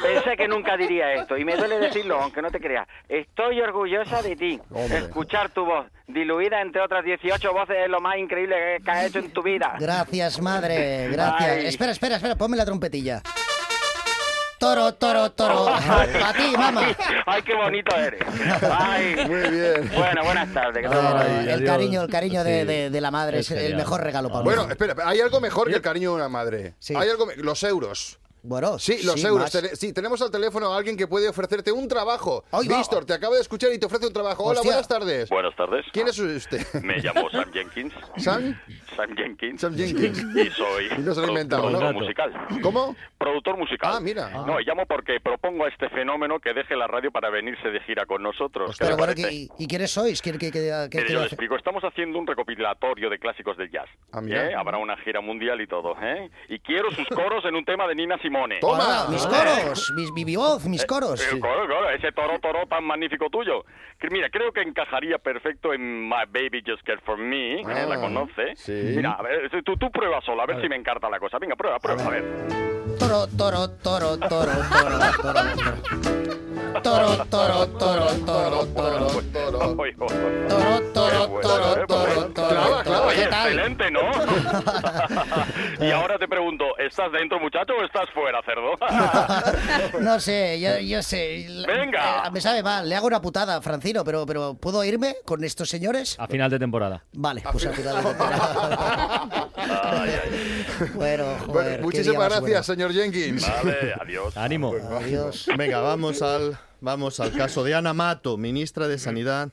pensé 0.04 0.36
que 0.36 0.48
nunca 0.48 0.76
diría 0.76 1.14
esto 1.14 1.38
y 1.38 1.46
me 1.46 1.56
duele 1.56 1.80
decirlo, 1.80 2.22
aunque 2.22 2.42
no 2.42 2.50
te 2.52 2.60
creas. 2.60 2.86
Estoy 3.08 3.62
orgullosa 3.62 4.22
de 4.22 4.36
ti. 4.36 4.60
Hombre. 4.72 4.98
Escuchar 4.98 5.50
tu 5.52 5.66
voz, 5.66 5.86
diluida 6.08 6.62
entre 6.62 6.82
otras 6.82 7.06
18 7.06 7.54
voces, 7.54 7.78
es 7.86 7.90
lo 7.90 8.02
más 8.02 8.18
increíble 8.18 8.56
que- 8.84 8.92
has 8.92 9.06
hecho 9.06 9.20
en 9.20 9.32
tu 9.32 9.42
vida. 9.42 9.76
Gracias, 9.80 10.42
madre. 10.42 11.08
Gracias. 11.10 11.50
Ay. 11.58 11.66
Espera, 11.68 11.92
espera, 11.92 12.16
espera. 12.18 12.36
Ponme 12.36 12.58
la 12.58 12.66
trompetilla. 12.66 13.22
Toro, 14.66 14.96
toro, 14.96 15.32
toro. 15.32 15.68
A 15.70 16.34
ti, 16.36 16.58
mamá. 16.58 16.82
Ay, 17.28 17.44
qué 17.44 17.54
bonito 17.54 17.96
eres. 17.96 18.20
Ay. 18.64 19.16
Muy 19.28 19.42
bien. 19.52 19.92
Bueno, 19.96 20.24
buenas 20.24 20.52
tardes. 20.52 20.82
¿qué 20.82 20.90
tal? 20.90 21.02
Bueno, 21.04 21.20
Ay, 21.20 21.44
el 21.50 21.54
adiós. 21.54 21.70
cariño, 21.70 22.02
el 22.02 22.10
cariño 22.10 22.44
de, 22.44 22.62
Sí. 22.62 22.66
de- 22.68 22.90
de 22.90 23.02
la 23.02 23.12
madre 23.12 23.40
Es 23.40 23.52
es, 23.52 23.62
el 23.62 23.76
mejor 23.76 24.02
regalo 24.02 24.30
para 24.30 24.42
Bueno, 24.44 24.64
espera, 24.68 24.96
hay 25.06 25.22
algo 25.22 25.40
mejor 25.40 25.70
que 25.70 25.76
el 25.76 25.82
cariño 25.84 26.10
de 26.10 26.16
una 26.16 26.30
madre. 26.30 26.74
Sí. 26.80 26.96
Hay 26.98 27.08
algo, 27.10 27.28
me- 27.28 27.36
los 27.36 27.62
euros. 27.62 28.18
Bueno, 28.48 28.78
Sí, 28.80 29.04
los 29.04 29.20
sí, 29.20 29.26
euros. 29.26 29.50
sí, 29.74 29.92
tenemos 29.94 30.22
al 30.22 30.30
teléfono 30.30 30.72
a 30.74 30.78
alguien 30.78 30.96
que 30.96 31.08
puede 31.08 31.28
ofrecerte 31.28 31.72
un 31.72 31.88
trabajo. 31.88 32.44
Víctor, 32.68 33.06
te 33.06 33.14
acabo 33.14 33.34
de 33.36 33.42
escuchar 33.42 33.72
y 33.74 33.80
te 33.80 33.88
ofrece 33.88 34.06
un 34.08 34.14
trabajo. 34.14 34.44
Hola, 34.44 34.60
Hostia. 34.60 34.72
buenas 34.72 34.88
tardes. 34.88 35.30
Buenas 35.30 35.56
tardes. 35.56 35.86
¿Quién 35.92 36.08
es 36.08 36.20
usted? 36.20 36.62
Me 36.84 36.98
llamo 37.00 37.30
Sam 37.32 37.52
Jenkins. 37.52 37.94
¿Sam? 38.18 38.60
Sam 38.96 39.16
Jenkins. 39.16 39.62
Sam 39.62 39.76
Jenkins. 39.76 40.20
Y 40.36 40.50
soy 40.52 40.86
Y 40.98 41.02
no 41.02 41.14
se 41.16 41.22
lo 41.22 41.28
he 41.28 41.30
inventado, 41.30 41.70
¿no? 41.70 41.80
productor 41.80 41.94
Gato. 41.94 42.38
musical. 42.40 42.62
¿Cómo? 42.62 42.96
Productor 43.18 43.58
musical. 43.58 43.94
Ah, 43.96 44.00
mira. 44.00 44.30
No, 44.46 44.60
y 44.60 44.66
llamo 44.66 44.86
porque 44.86 45.20
propongo 45.20 45.66
a 45.66 45.70
este 45.70 45.90
fenómeno 45.90 46.40
que 46.40 46.54
deje 46.54 46.76
la 46.76 46.86
radio 46.88 47.12
para 47.12 47.30
venirse 47.32 47.70
de 47.70 47.80
gira 47.82 48.06
con 48.06 48.22
nosotros. 48.22 48.78
¿Qué 48.78 48.86
Pero 48.86 48.98
le 48.98 49.06
bueno? 49.16 49.30
¿y, 49.32 49.50
y 49.58 49.68
quiénes 49.68 49.90
sois? 49.92 50.22
¿Qué, 50.22 50.32
qué, 50.34 50.52
qué, 50.52 50.52
qué- 50.52 50.98
Mire, 50.98 51.08
qué 51.08 51.14
yo 51.14 51.24
explico. 51.24 51.56
Estamos 51.56 51.84
haciendo 51.84 52.20
un 52.20 52.28
recopilatorio 52.28 53.10
de 53.10 53.18
clásicos 53.18 53.58
del 53.58 53.72
jazz. 53.72 53.90
Ah, 54.12 54.22
mira. 54.22 54.52
¿eh? 54.52 54.54
Habrá 54.56 54.78
una 54.78 54.98
gira 54.98 55.22
mundial 55.22 55.60
y 55.62 55.68
todo. 55.68 55.96
¿eh? 56.02 56.30
Y 56.50 56.60
quiero 56.60 56.92
sus 56.92 57.08
coros 57.08 57.44
en 57.46 57.56
un 57.56 57.66
tema 57.66 57.88
de 57.88 57.96
Nina 57.96 58.18
Simone. 58.20 58.35
Toma. 58.62 59.08
Mis 59.10 59.26
coros, 59.28 59.92
mis, 59.96 60.12
mi 60.26 60.36
voz, 60.36 60.66
mis 60.66 60.86
coros. 60.86 61.22
Eh, 61.22 61.40
claro, 61.40 61.66
claro, 61.68 61.90
ese 61.92 62.12
toro 62.12 62.40
toro 62.40 62.66
tan 62.68 62.84
magnífico 62.84 63.30
tuyo. 63.30 63.64
Que 64.00 64.10
mira, 64.10 64.30
creo 64.30 64.52
que 64.52 64.62
encajaría 64.62 65.18
perfecto 65.18 65.74
en 65.74 66.08
My 66.10 66.26
Baby 66.28 66.64
Just 66.66 66.84
Care 66.86 67.00
For 67.06 67.18
Me, 67.18 67.64
que 67.66 67.72
Ah, 67.72 67.86
la 67.86 68.00
conoce. 68.00 68.56
sí. 68.56 68.72
Mira, 68.96 69.14
a 69.14 69.22
ver, 69.22 69.50
tú, 69.64 69.78
tú 69.78 69.90
prueba 69.92 70.20
solo, 70.22 70.42
a 70.42 70.46
ver, 70.46 70.62
si 70.62 70.68
me 70.70 70.76
encarta 70.76 71.10
la 71.10 71.20
cosa. 71.20 71.38
Venga, 71.40 71.56
prueba, 71.56 71.80
prueba, 71.80 72.04
a 72.06 72.10
ver. 72.10 72.24
Toro, 73.00 73.28
toro, 73.38 73.70
toro, 73.82 74.18
toro, 74.18 74.52
toro, 74.70 75.00
toro, 75.22 75.34
toro. 75.34 75.42
Toro, 76.02 76.45
toro, 76.82 77.26
toro, 77.30 77.68
toro, 77.68 78.08
toro. 78.26 78.66
Toro. 78.66 78.66
Toro, 78.66 79.16
toro, 79.46 79.76
bueno, 79.76 80.06
toro, 80.08 80.92
toro, 80.92 81.28
bueno. 81.28 81.48
toro, 81.88 82.84
toro. 82.84 83.06
Oye, 83.08 83.24
¿Qué 83.24 83.28
tal? 83.28 83.48
excelente, 83.52 83.92
¿no? 83.92 84.00
y 85.86 85.92
ahora 85.92 86.18
te 86.18 86.28
pregunto, 86.28 86.66
¿estás 86.78 87.12
dentro, 87.12 87.40
muchacho, 87.40 87.74
o 87.80 87.84
estás 87.86 88.10
fuera, 88.14 88.42
cerdo? 88.44 88.76
No 90.02 90.20
sé, 90.20 90.60
yo, 90.60 90.80
yo 90.80 91.02
sé. 91.04 91.48
Venga. 91.68 92.24
eh, 92.28 92.32
me 92.32 92.42
sabe 92.42 92.62
mal, 92.64 92.88
le 92.88 92.96
hago 92.96 93.08
una 93.08 93.22
putada, 93.22 93.62
Francino, 93.62 94.04
pero, 94.04 94.26
pero 94.26 94.56
¿puedo 94.56 94.84
irme 94.84 95.16
con 95.26 95.44
estos 95.44 95.70
señores? 95.70 96.16
A 96.20 96.28
final 96.28 96.50
de 96.50 96.60
temporada. 96.60 97.04
Vale, 97.14 97.44
pues 97.52 97.66
al 97.66 97.74
final 97.74 97.98
de 97.98 98.04
temporada. 98.10 99.26
Bueno, 99.96 100.14
Bueno, 100.96 101.26
joder, 101.46 101.78
qué 101.78 101.84
muchísimas 101.84 102.30
gracias, 102.30 102.66
señor 102.66 102.92
Jenkins. 102.94 103.48
Vale, 103.50 103.94
adiós. 104.00 104.36
Ánimo. 104.38 104.70
bueno. 104.72 104.98
Adiós. 104.98 105.48
Venga, 105.58 105.80
vamos 105.82 106.22
al, 106.22 106.58
vamos 106.86 107.20
al 107.20 107.32
caso 107.32 107.64
de 107.64 107.74
Ana 107.74 107.96
Mato, 107.96 108.38
ministra 108.38 108.88
de 108.88 109.00
Sanidad, 109.00 109.52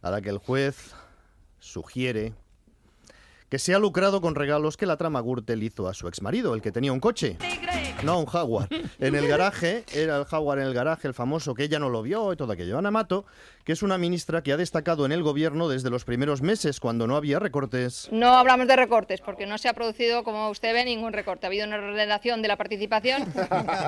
a 0.00 0.10
la 0.10 0.22
que 0.22 0.30
el 0.30 0.38
juez 0.38 0.94
sugiere 1.58 2.32
que 3.50 3.58
se 3.58 3.74
ha 3.74 3.78
lucrado 3.78 4.22
con 4.22 4.34
regalos 4.34 4.78
que 4.78 4.86
la 4.86 4.96
trama 4.96 5.20
Gürtel 5.20 5.62
hizo 5.62 5.86
a 5.86 5.94
su 5.94 6.08
exmarido, 6.08 6.54
el 6.54 6.62
que 6.62 6.72
tenía 6.72 6.90
un 6.90 7.00
coche. 7.00 7.36
No, 8.02 8.18
un 8.18 8.26
Jaguar. 8.26 8.68
En 8.98 9.14
el 9.14 9.26
garaje, 9.26 9.84
era 9.94 10.18
el 10.18 10.24
Jaguar 10.26 10.58
en 10.58 10.66
el 10.66 10.74
garaje, 10.74 11.08
el 11.08 11.14
famoso 11.14 11.54
que 11.54 11.62
ella 11.64 11.78
no 11.78 11.88
lo 11.88 12.02
vio 12.02 12.34
y 12.34 12.36
todo 12.36 12.52
aquello. 12.52 12.76
Ana 12.76 12.90
Mato, 12.90 13.24
que 13.64 13.72
es 13.72 13.82
una 13.82 13.96
ministra 13.96 14.42
que 14.42 14.52
ha 14.52 14.58
destacado 14.58 15.06
en 15.06 15.12
el 15.12 15.22
gobierno 15.22 15.70
desde 15.70 15.88
los 15.88 16.04
primeros 16.04 16.42
meses, 16.42 16.80
cuando 16.80 17.06
no 17.06 17.16
había 17.16 17.38
recortes. 17.38 18.08
No 18.12 18.34
hablamos 18.36 18.66
de 18.68 18.76
recortes, 18.76 19.22
porque 19.22 19.46
no 19.46 19.56
se 19.56 19.70
ha 19.70 19.72
producido, 19.72 20.22
como 20.22 20.50
usted 20.50 20.74
ve, 20.74 20.84
ningún 20.84 21.14
recorte. 21.14 21.46
Ha 21.46 21.48
habido 21.48 21.66
una 21.66 21.76
ordenación 21.76 22.42
de 22.42 22.48
la 22.48 22.58
participación. 22.58 23.24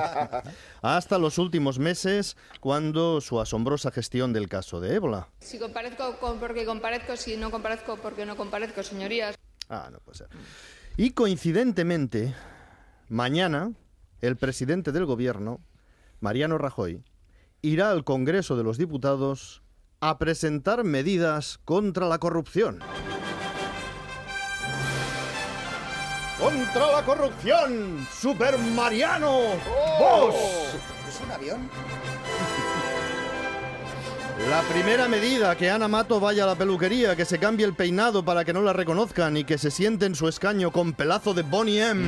hasta 0.81 1.19
los 1.19 1.37
últimos 1.37 1.77
meses, 1.77 2.37
cuando 2.59 3.21
su 3.21 3.39
asombrosa 3.39 3.91
gestión 3.91 4.33
del 4.33 4.49
caso 4.49 4.79
de 4.79 4.95
ébola. 4.95 5.27
Si 5.39 5.59
comparezco 5.59 6.17
con- 6.17 6.39
porque 6.39 6.65
comparezco, 6.65 7.15
si 7.17 7.37
no 7.37 7.51
comparezco 7.51 7.97
porque 7.97 8.25
no 8.25 8.35
comparezco, 8.35 8.81
señorías. 8.81 9.35
Ah, 9.69 9.89
no 9.91 9.99
puede 9.99 10.17
ser. 10.17 10.27
Y 10.95 11.11
coincidentemente, 11.11 12.33
mañana, 13.09 13.73
el 14.21 14.37
presidente 14.37 14.91
del 14.91 15.05
gobierno, 15.05 15.61
Mariano 16.19 16.57
Rajoy, 16.57 17.03
irá 17.61 17.91
al 17.91 18.03
Congreso 18.03 18.55
de 18.55 18.63
los 18.63 18.77
Diputados 18.77 19.63
a 19.99 20.17
presentar 20.17 20.83
medidas 20.83 21.59
contra 21.65 22.07
la 22.07 22.19
corrupción. 22.19 22.79
¡Contra 26.39 26.91
la 26.91 27.03
corrupción! 27.03 28.07
¡Super 28.11 28.57
Mariano! 28.59 29.39
¡Vos! 29.99 30.35
¿Es 31.07 31.19
un 31.25 31.31
avión? 31.31 31.69
La 34.49 34.61
primera 34.61 35.07
medida, 35.07 35.57
que 35.57 35.69
Ana 35.69 35.87
Mato 35.87 36.19
vaya 36.19 36.43
a 36.43 36.47
la 36.47 36.55
peluquería, 36.55 37.15
que 37.15 37.25
se 37.25 37.39
cambie 37.39 37.65
el 37.65 37.73
peinado 37.73 38.23
para 38.23 38.45
que 38.45 38.53
no 38.53 38.61
la 38.61 38.71
reconozcan 38.71 39.35
y 39.35 39.43
que 39.43 39.57
se 39.57 39.71
siente 39.71 40.05
en 40.05 40.13
su 40.13 40.27
escaño 40.27 40.71
con 40.71 40.93
pelazo 40.93 41.33
de 41.33 41.41
Bonnie 41.41 41.81
M. 41.81 42.05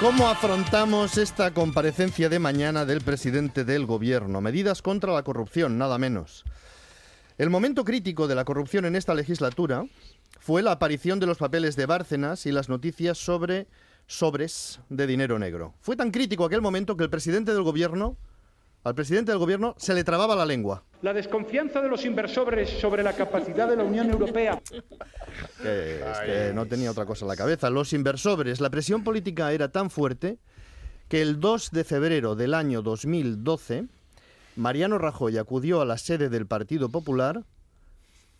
¿Cómo 0.00 0.28
afrontamos 0.28 1.16
esta 1.16 1.54
comparecencia 1.54 2.28
de 2.28 2.38
mañana 2.38 2.84
del 2.84 3.00
presidente 3.00 3.64
del 3.64 3.86
gobierno? 3.86 4.40
Medidas 4.40 4.82
contra 4.82 5.12
la 5.12 5.22
corrupción, 5.22 5.78
nada 5.78 5.98
menos. 5.98 6.44
El 7.38 7.48
momento 7.48 7.84
crítico 7.84 8.28
de 8.28 8.34
la 8.34 8.44
corrupción 8.44 8.84
en 8.84 8.96
esta 8.96 9.14
legislatura 9.14 9.84
fue 10.38 10.62
la 10.62 10.72
aparición 10.72 11.20
de 11.20 11.26
los 11.26 11.38
papeles 11.38 11.76
de 11.76 11.86
Bárcenas 11.86 12.44
y 12.44 12.52
las 12.52 12.68
noticias 12.68 13.16
sobre 13.16 13.68
sobres 14.06 14.80
de 14.88 15.06
dinero 15.06 15.38
negro. 15.38 15.74
Fue 15.80 15.96
tan 15.96 16.10
crítico 16.10 16.44
aquel 16.44 16.60
momento 16.60 16.96
que 16.96 17.04
el 17.04 17.10
presidente 17.10 17.54
del 17.54 17.62
gobierno, 17.62 18.16
al 18.82 18.94
presidente 18.94 19.32
del 19.32 19.38
gobierno 19.38 19.74
se 19.78 19.94
le 19.94 20.04
trababa 20.04 20.34
la 20.34 20.46
lengua. 20.46 20.84
La 21.02 21.12
desconfianza 21.12 21.80
de 21.80 21.88
los 21.88 22.04
inversores 22.04 22.70
sobre 22.80 23.02
la 23.02 23.12
capacidad 23.12 23.68
de 23.68 23.76
la 23.76 23.84
Unión 23.84 24.10
Europea 24.10 24.60
que 25.62 26.52
no 26.54 26.66
tenía 26.66 26.90
otra 26.90 27.06
cosa 27.06 27.24
en 27.24 27.28
la 27.28 27.36
cabeza. 27.36 27.70
Los 27.70 27.92
inversores, 27.92 28.60
la 28.60 28.70
presión 28.70 29.04
política 29.04 29.52
era 29.52 29.70
tan 29.70 29.90
fuerte 29.90 30.38
que 31.08 31.22
el 31.22 31.40
2 31.40 31.70
de 31.72 31.84
febrero 31.84 32.36
del 32.36 32.54
año 32.54 32.82
2012, 32.82 33.86
Mariano 34.56 34.98
Rajoy 34.98 35.38
acudió 35.38 35.80
a 35.80 35.84
la 35.84 35.98
sede 35.98 36.28
del 36.28 36.46
Partido 36.46 36.88
Popular 36.88 37.44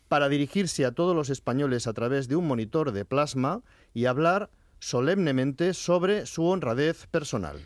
para 0.09 0.28
dirigirse 0.28 0.85
a 0.85 0.92
todos 0.92 1.14
los 1.14 1.30
españoles 1.30 1.87
a 1.87 1.92
través 1.92 2.28
de 2.28 2.37
un 2.37 2.47
monitor 2.47 2.92
de 2.92 3.04
plasma 3.04 3.62
y 3.94 4.06
hablar 4.06 4.50
solemnemente 4.80 5.75
sobre 5.75 6.26
su 6.26 6.44
honradez 6.47 7.06
personal. 7.06 7.61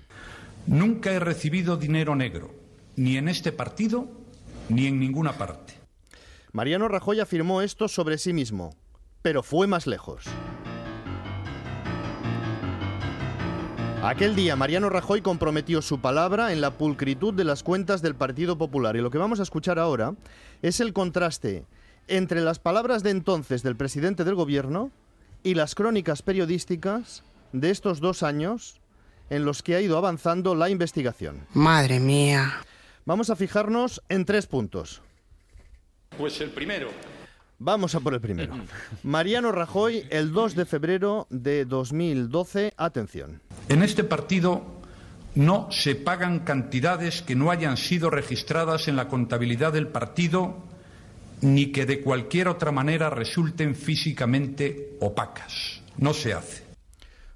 Nunca 0.66 1.12
he 1.12 1.18
recibido 1.18 1.76
dinero 1.76 2.14
negro, 2.16 2.50
ni 2.96 3.16
en 3.16 3.28
este 3.28 3.52
partido, 3.52 4.08
ni 4.68 4.86
en 4.86 4.98
ninguna 4.98 5.32
parte. 5.32 5.74
Mariano 6.52 6.88
Rajoy 6.88 7.20
afirmó 7.20 7.62
esto 7.62 7.88
sobre 7.88 8.18
sí 8.18 8.32
mismo, 8.32 8.74
pero 9.22 9.42
fue 9.42 9.66
más 9.66 9.86
lejos. 9.86 10.24
Aquel 14.02 14.36
día 14.36 14.54
Mariano 14.54 14.90
Rajoy 14.90 15.22
comprometió 15.22 15.80
su 15.80 15.98
palabra 16.00 16.52
en 16.52 16.60
la 16.60 16.72
pulcritud 16.72 17.32
de 17.32 17.44
las 17.44 17.62
cuentas 17.62 18.02
del 18.02 18.14
Partido 18.14 18.58
Popular 18.58 18.96
y 18.96 19.00
lo 19.00 19.10
que 19.10 19.16
vamos 19.16 19.40
a 19.40 19.44
escuchar 19.44 19.78
ahora 19.78 20.14
es 20.60 20.80
el 20.80 20.92
contraste 20.92 21.64
entre 22.06 22.42
las 22.42 22.58
palabras 22.58 23.02
de 23.02 23.10
entonces 23.10 23.62
del 23.62 23.76
presidente 23.76 24.24
del 24.24 24.34
gobierno 24.34 24.90
y 25.42 25.54
las 25.54 25.74
crónicas 25.74 26.20
periodísticas 26.20 27.24
de 27.52 27.70
estos 27.70 28.00
dos 28.00 28.22
años 28.22 28.80
en 29.30 29.46
los 29.46 29.62
que 29.62 29.74
ha 29.74 29.80
ido 29.80 29.96
avanzando 29.96 30.54
la 30.54 30.68
investigación. 30.68 31.46
Madre 31.54 31.98
mía. 31.98 32.52
Vamos 33.06 33.28
a 33.28 33.36
fijarnos 33.36 34.02
en 34.08 34.24
tres 34.24 34.46
puntos. 34.46 35.02
Pues 36.16 36.40
el 36.40 36.50
primero. 36.50 36.88
Vamos 37.58 37.94
a 37.94 38.00
por 38.00 38.14
el 38.14 38.20
primero. 38.20 38.54
Mariano 39.02 39.52
Rajoy, 39.52 40.06
el 40.10 40.32
2 40.32 40.54
de 40.54 40.64
febrero 40.64 41.26
de 41.28 41.66
2012. 41.66 42.72
Atención. 42.76 43.42
En 43.68 43.82
este 43.82 44.04
partido 44.04 44.64
no 45.34 45.68
se 45.70 45.94
pagan 45.96 46.40
cantidades 46.40 47.20
que 47.20 47.34
no 47.34 47.50
hayan 47.50 47.76
sido 47.76 48.08
registradas 48.08 48.88
en 48.88 48.96
la 48.96 49.08
contabilidad 49.08 49.72
del 49.72 49.88
partido 49.88 50.62
ni 51.42 51.72
que 51.72 51.84
de 51.84 52.00
cualquier 52.00 52.48
otra 52.48 52.72
manera 52.72 53.10
resulten 53.10 53.74
físicamente 53.74 54.96
opacas. 55.00 55.82
No 55.98 56.14
se 56.14 56.32
hace. 56.32 56.64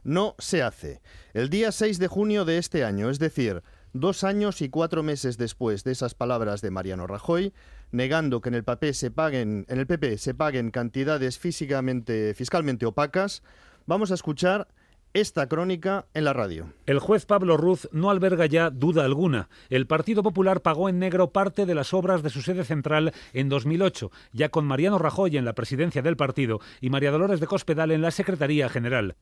No 0.02 0.34
se 0.38 0.62
hace. 0.62 1.02
El 1.34 1.50
día 1.50 1.72
6 1.72 1.98
de 1.98 2.08
junio 2.08 2.46
de 2.46 2.56
este 2.56 2.84
año, 2.84 3.10
es 3.10 3.18
decir, 3.18 3.62
dos 4.00 4.24
años 4.24 4.62
y 4.62 4.68
cuatro 4.68 5.02
meses 5.02 5.38
después 5.38 5.84
de 5.84 5.92
esas 5.92 6.14
palabras 6.14 6.60
de 6.60 6.70
Mariano 6.70 7.06
Rajoy, 7.06 7.52
negando 7.90 8.40
que 8.40 8.48
en 8.48 8.54
el 8.54 8.64
PP 8.64 8.94
se 8.94 9.10
paguen, 9.10 9.66
en 9.68 9.78
el 9.78 9.86
PP 9.86 10.18
se 10.18 10.34
paguen 10.34 10.70
cantidades 10.70 11.38
físicamente, 11.38 12.34
fiscalmente 12.34 12.86
opacas, 12.86 13.42
vamos 13.86 14.10
a 14.10 14.14
escuchar 14.14 14.68
esta 15.14 15.48
crónica 15.48 16.06
en 16.14 16.24
la 16.24 16.32
radio. 16.32 16.72
El 16.86 16.98
juez 16.98 17.26
Pablo 17.26 17.56
Ruz 17.56 17.88
no 17.92 18.10
alberga 18.10 18.46
ya 18.46 18.70
duda 18.70 19.04
alguna. 19.04 19.48
El 19.70 19.86
Partido 19.86 20.22
Popular 20.22 20.60
pagó 20.60 20.88
en 20.88 20.98
negro 20.98 21.32
parte 21.32 21.66
de 21.66 21.74
las 21.74 21.94
obras 21.94 22.22
de 22.22 22.30
su 22.30 22.42
sede 22.42 22.64
central 22.64 23.12
en 23.32 23.48
2008, 23.48 24.10
ya 24.32 24.50
con 24.50 24.66
Mariano 24.66 24.98
Rajoy 24.98 25.36
en 25.36 25.44
la 25.44 25.54
presidencia 25.54 26.02
del 26.02 26.16
partido 26.16 26.60
y 26.80 26.90
María 26.90 27.10
Dolores 27.10 27.40
de 27.40 27.46
Cospedal 27.46 27.90
en 27.90 28.02
la 28.02 28.10
Secretaría 28.10 28.68
General. 28.68 29.16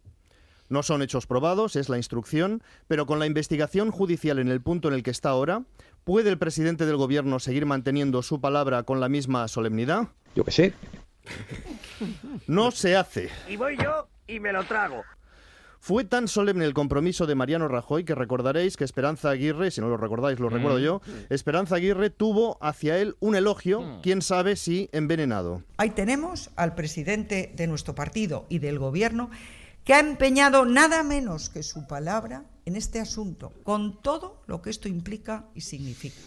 No 0.68 0.82
son 0.82 1.02
hechos 1.02 1.26
probados, 1.26 1.76
es 1.76 1.88
la 1.88 1.96
instrucción, 1.96 2.62
pero 2.88 3.06
con 3.06 3.18
la 3.18 3.26
investigación 3.26 3.90
judicial 3.90 4.38
en 4.38 4.49
el 4.49 4.61
punto 4.61 4.88
en 4.88 4.94
el 4.94 5.02
que 5.02 5.11
está 5.11 5.30
ahora, 5.30 5.62
¿puede 6.04 6.30
el 6.30 6.38
presidente 6.38 6.87
del 6.87 6.96
gobierno 6.96 7.38
seguir 7.38 7.66
manteniendo 7.66 8.23
su 8.23 8.40
palabra 8.40 8.82
con 8.82 9.00
la 9.00 9.08
misma 9.08 9.46
solemnidad? 9.49 10.08
Yo 10.35 10.44
qué 10.44 10.50
sé. 10.50 10.75
No 12.46 12.70
se 12.70 12.96
hace. 12.96 13.30
Y 13.49 13.56
voy 13.56 13.76
yo 13.76 14.08
y 14.26 14.40
me 14.40 14.52
lo 14.52 14.64
trago. 14.64 15.02
Fue 15.87 16.04
tan 16.04 16.26
solemne 16.26 16.64
el 16.64 16.75
compromiso 16.75 17.26
de 17.26 17.37
Mariano 17.37 17.68
Rajoy 17.68 18.04
que 18.04 18.16
recordaréis 18.16 18.76
que 18.76 18.82
Esperanza 18.82 19.30
Aguirre, 19.30 19.70
si 19.70 19.80
no 19.80 19.88
lo 19.88 19.96
recordáis, 19.96 20.40
lo 20.40 20.49
recuerdo 20.49 20.80
yo, 20.80 21.00
Esperanza 21.30 21.76
Aguirre 21.76 22.11
tuvo 22.11 22.58
hacia 22.61 22.99
él 22.99 23.14
un 23.20 23.37
elogio, 23.37 24.00
quién 24.02 24.20
sabe 24.20 24.56
si 24.56 24.88
envenenado. 24.90 25.62
Ahí 25.76 25.90
tenemos 25.90 26.50
al 26.56 26.75
presidente 26.75 27.52
de 27.54 27.68
nuestro 27.68 27.94
partido 27.94 28.46
y 28.49 28.58
del 28.58 28.80
gobierno 28.80 29.30
que 29.87 29.95
ha 29.95 30.00
empeñado 30.00 30.66
nada 30.66 31.05
menos 31.05 31.49
que 31.49 31.62
su 31.62 31.87
palabra 31.87 32.45
en 32.64 32.75
este 32.75 32.99
asunto, 32.99 33.52
con 33.62 34.02
todo 34.02 34.43
lo 34.49 34.61
que 34.61 34.71
esto 34.71 34.88
implica 34.88 35.47
y 35.55 35.61
significa. 35.61 36.21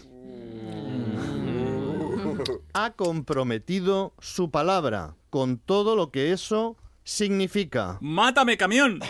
Ha 2.72 2.92
comprometido 2.92 4.14
su 4.18 4.50
palabra 4.50 5.14
con 5.28 5.58
todo 5.58 5.94
lo 5.94 6.10
que 6.10 6.32
eso 6.32 6.78
significa. 7.10 7.98
¡Mátame, 8.00 8.56
camión! 8.56 9.00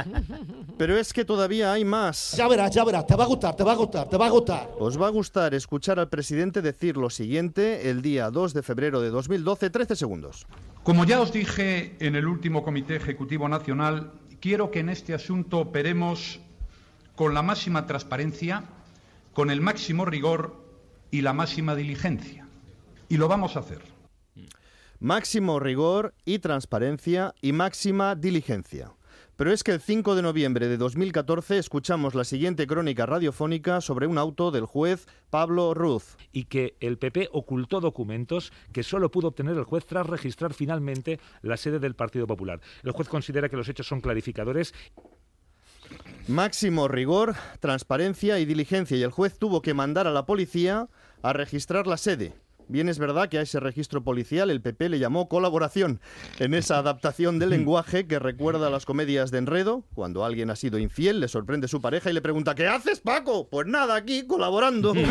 Pero 0.78 0.98
es 0.98 1.12
que 1.12 1.24
todavía 1.24 1.72
hay 1.72 1.86
más. 1.86 2.34
Ya 2.36 2.46
verás, 2.46 2.70
ya 2.70 2.84
verás, 2.84 3.06
te 3.06 3.16
va 3.16 3.24
a 3.24 3.26
gustar, 3.26 3.56
te 3.56 3.64
va 3.64 3.72
a 3.72 3.76
gustar, 3.76 4.08
te 4.08 4.16
va 4.18 4.26
a 4.26 4.30
gustar. 4.30 4.70
Os 4.78 5.00
va 5.00 5.06
a 5.06 5.10
gustar 5.10 5.54
escuchar 5.54 5.98
al 5.98 6.10
presidente 6.10 6.60
decir 6.60 6.98
lo 6.98 7.08
siguiente 7.08 7.88
el 7.88 8.02
día 8.02 8.30
2 8.30 8.52
de 8.52 8.62
febrero 8.62 9.00
de 9.00 9.08
2012, 9.08 9.70
13 9.70 9.96
segundos. 9.96 10.46
Como 10.82 11.04
ya 11.04 11.20
os 11.20 11.32
dije 11.32 11.96
en 11.98 12.14
el 12.14 12.26
último 12.26 12.62
Comité 12.62 12.96
Ejecutivo 12.96 13.48
Nacional, 13.48 14.12
quiero 14.40 14.70
que 14.70 14.80
en 14.80 14.90
este 14.90 15.14
asunto 15.14 15.58
operemos 15.60 16.40
con 17.16 17.32
la 17.32 17.42
máxima 17.42 17.86
transparencia, 17.86 18.64
con 19.32 19.50
el 19.50 19.62
máximo 19.62 20.04
rigor 20.04 20.62
y 21.10 21.22
la 21.22 21.32
máxima 21.32 21.74
diligencia. 21.74 22.46
Y 23.08 23.16
lo 23.16 23.28
vamos 23.28 23.56
a 23.56 23.60
hacer. 23.60 23.80
Máximo 25.02 25.60
rigor 25.60 26.12
y 26.26 26.40
transparencia 26.40 27.34
y 27.40 27.52
máxima 27.52 28.14
diligencia. 28.14 28.92
Pero 29.34 29.50
es 29.50 29.64
que 29.64 29.72
el 29.72 29.80
5 29.80 30.14
de 30.14 30.20
noviembre 30.20 30.68
de 30.68 30.76
2014 30.76 31.56
escuchamos 31.56 32.14
la 32.14 32.24
siguiente 32.24 32.66
crónica 32.66 33.06
radiofónica 33.06 33.80
sobre 33.80 34.06
un 34.06 34.18
auto 34.18 34.50
del 34.50 34.66
juez 34.66 35.06
Pablo 35.30 35.72
Ruz. 35.72 36.18
Y 36.32 36.44
que 36.44 36.76
el 36.80 36.98
PP 36.98 37.30
ocultó 37.32 37.80
documentos 37.80 38.52
que 38.74 38.82
solo 38.82 39.10
pudo 39.10 39.28
obtener 39.28 39.56
el 39.56 39.64
juez 39.64 39.86
tras 39.86 40.06
registrar 40.06 40.52
finalmente 40.52 41.18
la 41.40 41.56
sede 41.56 41.78
del 41.78 41.94
Partido 41.94 42.26
Popular. 42.26 42.60
El 42.82 42.92
juez 42.92 43.08
considera 43.08 43.48
que 43.48 43.56
los 43.56 43.70
hechos 43.70 43.86
son 43.86 44.02
clarificadores 44.02 44.74
Máximo 46.28 46.88
rigor, 46.88 47.36
transparencia 47.60 48.38
y 48.38 48.44
diligencia 48.44 48.98
y 48.98 49.02
el 49.02 49.10
juez 49.10 49.38
tuvo 49.38 49.62
que 49.62 49.72
mandar 49.72 50.06
a 50.06 50.12
la 50.12 50.26
policía 50.26 50.88
a 51.22 51.32
registrar 51.32 51.86
la 51.86 51.96
sede. 51.96 52.34
Bien 52.70 52.88
es 52.88 53.00
verdad 53.00 53.28
que 53.28 53.38
a 53.38 53.42
ese 53.42 53.58
registro 53.58 54.04
policial 54.04 54.48
el 54.48 54.62
PP 54.62 54.90
le 54.90 55.00
llamó 55.00 55.28
colaboración 55.28 56.00
en 56.38 56.54
esa 56.54 56.78
adaptación 56.78 57.40
del 57.40 57.50
lenguaje 57.56 58.06
que 58.06 58.20
recuerda 58.20 58.68
a 58.68 58.70
las 58.70 58.86
comedias 58.86 59.32
de 59.32 59.38
enredo, 59.38 59.82
cuando 59.92 60.24
alguien 60.24 60.50
ha 60.50 60.56
sido 60.56 60.78
infiel, 60.78 61.18
le 61.18 61.26
sorprende 61.26 61.66
su 61.66 61.80
pareja 61.80 62.10
y 62.10 62.12
le 62.12 62.22
pregunta 62.22 62.54
¿qué 62.54 62.68
haces 62.68 63.00
Paco? 63.00 63.48
Pues 63.50 63.66
nada, 63.66 63.96
aquí 63.96 64.24
colaborando. 64.24 64.94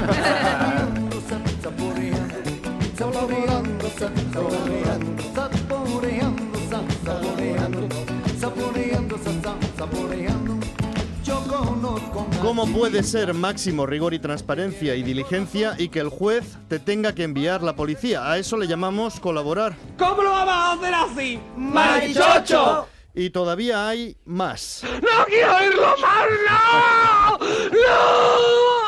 ¿Cómo 12.41 12.67
puede 12.67 13.03
ser 13.03 13.33
máximo 13.33 13.85
rigor 13.85 14.13
y 14.13 14.19
transparencia 14.19 14.95
y 14.95 15.03
diligencia 15.03 15.75
y 15.77 15.89
que 15.89 15.99
el 15.99 16.09
juez 16.09 16.57
te 16.67 16.79
tenga 16.79 17.13
que 17.13 17.23
enviar 17.23 17.63
la 17.63 17.75
policía? 17.75 18.29
A 18.29 18.37
eso 18.37 18.57
le 18.57 18.67
llamamos 18.67 19.19
colaborar. 19.19 19.75
¿Cómo 19.97 20.23
lo 20.23 20.31
vamos 20.31 20.53
a 20.53 20.71
hacer 20.73 20.93
así? 20.93 21.39
¡Marichocho! 21.55 22.87
Y 23.13 23.29
todavía 23.29 23.87
hay 23.87 24.15
más. 24.25 24.83
¡No 24.83 25.25
quiero 25.25 25.55
oírlo 25.57 25.95
más! 26.01 27.39
¡No! 27.71 28.78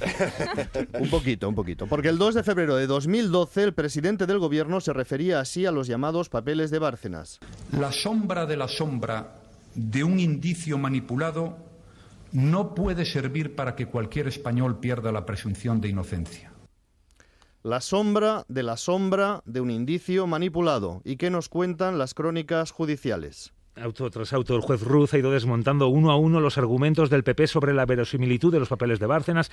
un 1.00 1.10
poquito, 1.10 1.48
un 1.48 1.54
poquito. 1.54 1.86
Porque 1.86 2.08
el 2.08 2.18
2 2.18 2.34
de 2.36 2.42
febrero 2.42 2.76
de 2.76 2.86
2012 2.86 3.62
el 3.62 3.74
presidente 3.74 4.26
del 4.26 4.38
gobierno 4.38 4.80
se 4.80 4.92
refería 4.92 5.40
así 5.40 5.66
a 5.66 5.72
los 5.72 5.86
llamados 5.86 6.28
papeles 6.28 6.70
de 6.70 6.78
Bárcenas. 6.78 7.40
La 7.72 7.92
sombra 7.92 8.46
de 8.46 8.56
la 8.56 8.68
sombra 8.68 9.40
de 9.74 10.04
un 10.04 10.18
indicio 10.18 10.78
manipulado 10.78 11.56
no 12.32 12.74
puede 12.74 13.04
servir 13.04 13.54
para 13.54 13.74
que 13.74 13.86
cualquier 13.86 14.28
español 14.28 14.78
pierda 14.78 15.12
la 15.12 15.26
presunción 15.26 15.80
de 15.80 15.88
inocencia. 15.88 16.52
La 17.62 17.80
sombra 17.80 18.44
de 18.48 18.62
la 18.62 18.76
sombra 18.76 19.42
de 19.44 19.60
un 19.60 19.70
indicio 19.70 20.26
manipulado. 20.26 21.02
¿Y 21.04 21.16
qué 21.16 21.28
nos 21.28 21.48
cuentan 21.48 21.98
las 21.98 22.14
crónicas 22.14 22.70
judiciales? 22.70 23.52
Auto 23.76 24.10
tras 24.10 24.32
auto, 24.32 24.56
el 24.56 24.62
juez 24.62 24.82
Ruz 24.82 25.14
ha 25.14 25.18
ido 25.18 25.30
desmontando 25.30 25.88
uno 25.88 26.10
a 26.10 26.16
uno 26.16 26.40
los 26.40 26.58
argumentos 26.58 27.10
del 27.10 27.22
PP 27.22 27.46
sobre 27.46 27.74
la 27.74 27.86
verosimilitud 27.86 28.52
de 28.52 28.60
los 28.60 28.68
papeles 28.68 28.98
de 28.98 29.06
Bárcenas. 29.06 29.50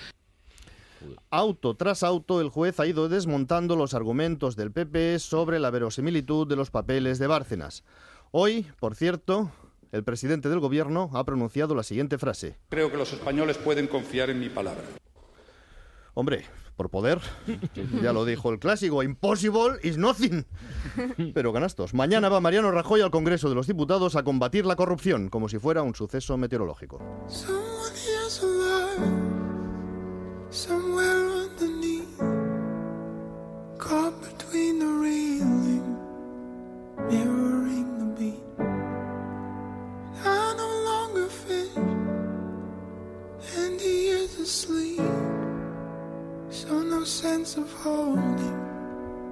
Auto 1.30 1.76
tras 1.76 2.04
auto, 2.04 2.42
el 2.42 2.50
juez 2.50 2.80
ha 2.80 2.86
ido 2.86 3.10
desmontando 3.10 3.76
los 3.76 3.94
argumentos 3.94 4.56
del 4.56 4.72
PP 4.72 5.20
sobre 5.20 5.60
la 5.60 5.72
verosimilitud 5.72 6.48
de 6.48 6.56
los 6.56 6.72
papeles 6.72 7.20
de 7.20 7.28
Bárcenas. 7.28 7.84
Hoy, 8.32 8.68
por 8.80 8.96
cierto, 8.96 9.52
el 9.92 10.04
presidente 10.04 10.50
del 10.50 10.60
gobierno 10.60 11.10
ha 11.14 11.24
pronunciado 11.24 11.76
la 11.76 11.84
siguiente 11.84 12.18
frase. 12.18 12.58
Creo 12.70 12.92
que 12.92 12.98
los 12.98 13.14
españoles 13.14 13.58
pueden 13.58 13.88
confiar 13.88 14.30
en 14.30 14.40
mi 14.40 14.50
palabra. 14.50 14.84
Hombre, 16.14 16.46
por 16.76 16.90
poder, 16.90 17.20
ya 18.02 18.14
lo 18.14 18.26
dijo 18.26 18.52
el 18.52 18.60
clásico, 18.60 19.04
impossible 19.04 19.80
is 19.84 19.98
nothing. 19.98 20.46
Pero 21.34 21.54
canastos, 21.54 21.94
mañana 21.94 22.30
va 22.30 22.40
Mariano 22.40 22.72
Rajoy 22.72 23.02
al 23.02 23.12
Congreso 23.12 23.50
de 23.50 23.56
los 23.56 23.68
Diputados 23.68 24.16
a 24.16 24.24
combatir 24.24 24.66
la 24.66 24.76
corrupción, 24.76 25.30
como 25.30 25.50
si 25.50 25.60
fuera 25.60 25.82
un 25.84 25.96
suceso 25.96 26.38
meteorológico. 26.38 27.00
Somewhere 30.50 31.30
underneath, 31.30 32.18
caught 33.78 34.14
between 34.22 34.80
the 34.80 34.88
railing, 34.88 35.98
mirroring 37.10 38.00
the 38.00 38.06
beat. 38.20 38.44
I 40.24 40.54
no 40.58 40.70
longer 40.90 41.28
fit, 41.28 41.78
and 43.58 43.80
he 43.80 44.08
is 44.08 44.40
asleep. 44.40 45.02
So 46.50 46.82
no 46.82 47.04
sense 47.04 47.58
of 47.58 47.72
holding 47.74 48.67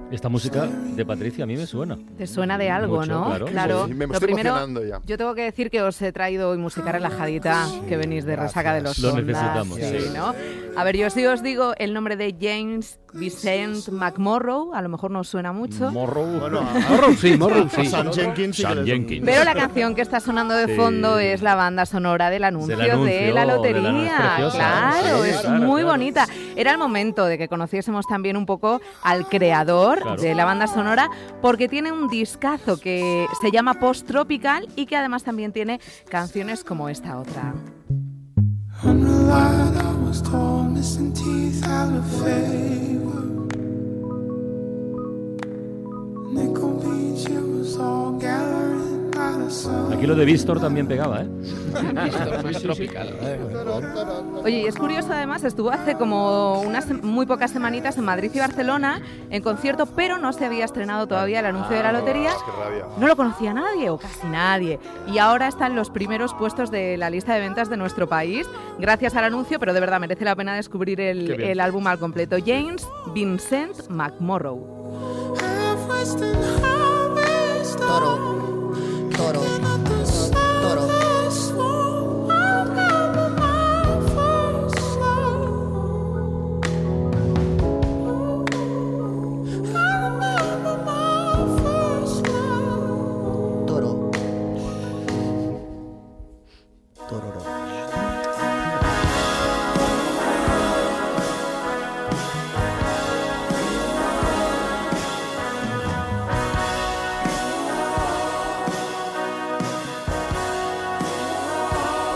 Esta 0.08 0.28
música 0.28 0.66
de 0.66 1.04
Patricia 1.04 1.42
a 1.42 1.46
mí 1.48 1.56
me 1.56 1.66
suena. 1.66 1.98
Te 2.16 2.28
suena 2.28 2.56
de 2.56 2.70
algo, 2.70 3.00
Mucho, 3.00 3.10
¿no? 3.38 3.44
claro. 3.46 3.86
Sí, 3.88 3.94
me 3.94 4.06
Lo 4.06 4.12
estoy 4.14 4.26
primero, 4.28 4.50
emocionando 4.50 4.84
ya. 4.84 5.00
yo 5.04 5.18
tengo 5.18 5.34
que 5.34 5.42
decir 5.42 5.68
que 5.68 5.82
os 5.82 6.00
he 6.00 6.12
traído 6.12 6.50
hoy 6.50 6.58
música 6.58 6.92
relajadita, 6.92 7.66
que 7.88 7.96
venís 7.96 8.24
de 8.24 8.36
resaca 8.36 8.72
de 8.72 8.82
los 8.82 8.98
Lo 9.00 9.12
necesitamos, 9.20 9.76
sí, 9.78 9.98
sí. 9.98 10.08
¿no? 10.14 10.32
A 10.76 10.84
ver, 10.84 10.96
yo 10.96 11.10
sí 11.10 11.26
os 11.26 11.42
digo 11.42 11.72
el 11.78 11.92
nombre 11.92 12.16
de 12.16 12.36
James 12.40 13.00
Vincent 13.14 13.88
McMorrow, 13.88 14.74
a 14.74 14.82
lo 14.82 14.88
mejor 14.90 15.10
no 15.10 15.20
os 15.20 15.28
suena 15.28 15.52
mucho. 15.52 15.90
Morrow. 15.90 16.24
Bueno, 16.38 16.62
Morrow 16.88 17.14
sí, 17.14 17.36
Morrow 17.36 17.68
sí. 17.74 17.86
Sam 17.86 18.12
Jenkins 18.12 18.56
sí 18.56 18.62
Sam 18.62 18.84
Jenkins. 18.84 19.24
Pero 19.24 19.42
la 19.42 19.54
canción 19.54 19.94
que 19.96 20.02
está 20.02 20.20
sonando 20.20 20.54
de 20.54 20.66
Sí. 20.66 20.74
fondo 20.76 21.18
es 21.18 21.42
la 21.42 21.54
banda 21.56 21.84
sonora 21.86 22.30
del 22.30 22.44
anuncio, 22.44 22.76
anuncio, 22.76 23.04
de 23.06 23.32
la 23.32 23.40
de 23.40 23.46
la- 23.46 23.54
lotería. 23.56 24.06
es 24.06 24.20
preciosa. 24.22 24.58
claro, 24.58 25.22
Sí, 25.24 25.30
es 25.30 25.40
claro, 25.40 25.64
muy 25.64 25.80
claro. 25.82 25.86
bonita. 25.96 26.26
Era 26.56 26.72
el 26.72 26.78
momento 26.78 27.26
de 27.26 27.38
que 27.38 27.48
conociésemos 27.48 28.06
también 28.06 28.36
un 28.36 28.46
poco 28.46 28.80
al 29.02 29.28
creador 29.28 30.00
Claro. 30.00 30.20
de 30.22 30.34
la 30.34 30.44
banda 30.44 30.66
sonora, 30.66 31.10
porque 31.42 31.68
tiene 31.68 31.92
un 31.92 32.08
discazo 32.08 32.78
que 32.80 33.26
se 33.40 33.50
llama 33.50 33.74
Post 33.74 34.06
Tropical 34.08 34.66
y 34.74 34.86
que 34.86 34.96
además 34.96 35.22
también 35.22 35.52
tiene 35.52 35.80
canciones 36.08 36.64
como 36.64 36.88
esta 36.88 37.18
otra. 37.18 37.54
Nickel 46.32 46.74
Beach, 46.82 47.28
it 47.30 47.40
was 47.40 47.76
all 47.78 48.12
gathering. 48.18 48.95
Aquí 49.92 50.06
lo 50.06 50.14
de 50.14 50.24
Víctor 50.24 50.60
también 50.60 50.86
pegaba, 50.86 51.22
¿eh? 51.22 51.28
Oye, 54.44 54.60
y 54.60 54.66
es 54.66 54.76
curioso 54.76 55.12
además, 55.12 55.44
estuvo 55.44 55.70
hace 55.70 55.94
como 55.94 56.60
unas 56.60 56.86
muy 57.02 57.26
pocas 57.26 57.50
semanitas 57.50 57.96
en 57.98 58.04
Madrid 58.04 58.30
y 58.34 58.38
Barcelona 58.38 59.00
en 59.30 59.42
concierto, 59.42 59.86
pero 59.86 60.18
no 60.18 60.32
se 60.32 60.44
había 60.44 60.64
estrenado 60.64 61.06
todavía 61.06 61.40
el 61.40 61.46
anuncio 61.46 61.76
de 61.76 61.82
la 61.82 61.92
lotería. 61.92 62.30
Qué 62.44 62.62
rabia. 62.62 62.84
No 62.98 63.06
lo 63.06 63.16
conocía 63.16 63.54
nadie 63.54 63.90
o 63.90 63.98
casi 63.98 64.26
nadie. 64.26 64.78
Y 65.12 65.18
ahora 65.18 65.48
está 65.48 65.66
en 65.66 65.76
los 65.76 65.90
primeros 65.90 66.34
puestos 66.34 66.70
de 66.70 66.96
la 66.96 67.10
lista 67.10 67.34
de 67.34 67.40
ventas 67.40 67.68
de 67.68 67.76
nuestro 67.76 68.08
país, 68.08 68.46
gracias 68.78 69.14
al 69.16 69.24
anuncio, 69.24 69.58
pero 69.58 69.72
de 69.72 69.80
verdad 69.80 70.00
merece 70.00 70.24
la 70.24 70.36
pena 70.36 70.54
descubrir 70.54 71.00
el, 71.00 71.60
álbum 71.60 71.86
al 71.86 71.98
completo. 71.98 72.36
James 72.44 72.86
Vincent 73.14 73.88
McMorrow. 73.88 74.76
Toro, 77.76 78.65
toro. 79.16 79.75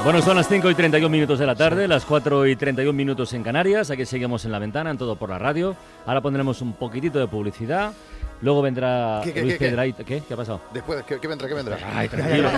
Bueno, 0.03 0.23
son 0.23 0.35
las 0.37 0.49
5 0.49 0.71
y 0.71 0.75
31 0.75 1.11
minutos 1.11 1.39
de 1.39 1.47
la 1.47 1.55
tarde, 1.55 1.87
las 1.87 2.07
4 2.07 2.47
y 2.47 2.57
31 2.57 2.93
minutos 2.95 3.35
en 3.35 3.43
Canarias. 3.43 3.91
Aquí 3.91 4.07
seguimos 4.07 4.45
en 4.47 4.53
la 4.53 4.59
ventana, 4.59 4.91
en 4.91 4.97
todo 4.99 5.15
por 5.17 5.29
la 5.29 5.39
radio. 5.39 5.77
Ahora 6.07 6.23
pondremos 6.23 6.63
un 6.63 6.73
poquitito 6.73 7.19
de 7.19 7.27
publicidad. 7.29 7.93
Luego 8.41 8.63
vendrá 8.63 9.21
¿Qué, 9.23 9.35
qué, 9.35 9.43
Luis 9.43 9.59
qué, 9.59 9.69
qué? 9.69 10.05
¿Qué? 10.05 10.23
¿Qué 10.27 10.33
ha 10.33 10.37
pasado? 10.39 10.63
Después, 10.73 11.03
¿qué, 11.03 11.21
qué 11.21 11.29
vendrá? 11.29 11.47
¿Qué 11.47 11.53
vendrá? 11.53 11.77
Ay, 11.95 12.09
tranquilo. 12.09 12.49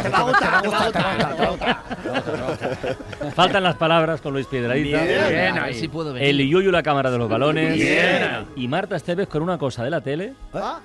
Faltan 3.34 3.64
las 3.64 3.74
palabras 3.74 4.20
con 4.20 4.32
Luis 4.32 4.46
Piedraíta. 4.46 5.02
Bien, 5.02 5.28
bien, 5.28 5.58
ahí 5.58 5.74
sí 5.74 5.88
puedo 5.88 6.12
venir. 6.12 6.28
El 6.28 6.48
Yuyu 6.48 6.70
la 6.70 6.84
cámara 6.84 7.10
de 7.10 7.18
los 7.18 7.28
balones. 7.28 7.74
Bien. 7.74 8.46
Y 8.54 8.68
Marta 8.68 8.94
Esteves 8.94 9.26
con 9.26 9.42
una 9.42 9.58
cosa 9.58 9.82
de 9.82 9.90
la 9.90 10.00
tele 10.00 10.34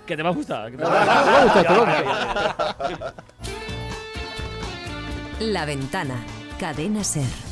que 0.07 0.17
te 0.17 0.23
va 0.23 0.29
a 0.29 0.33
gustar. 0.33 0.71
que 0.71 0.77
te 0.77 0.83
va 0.83 0.89
Ah, 0.91 1.41
a 1.41 1.43
gustar. 1.43 1.67
Te 1.67 1.73
va 1.73 1.75
a 1.75 2.75
gustar. 2.89 3.13
La 5.41 5.65
ventana. 5.65 6.15
Cadena 6.57 7.03
Ser. 7.03 7.47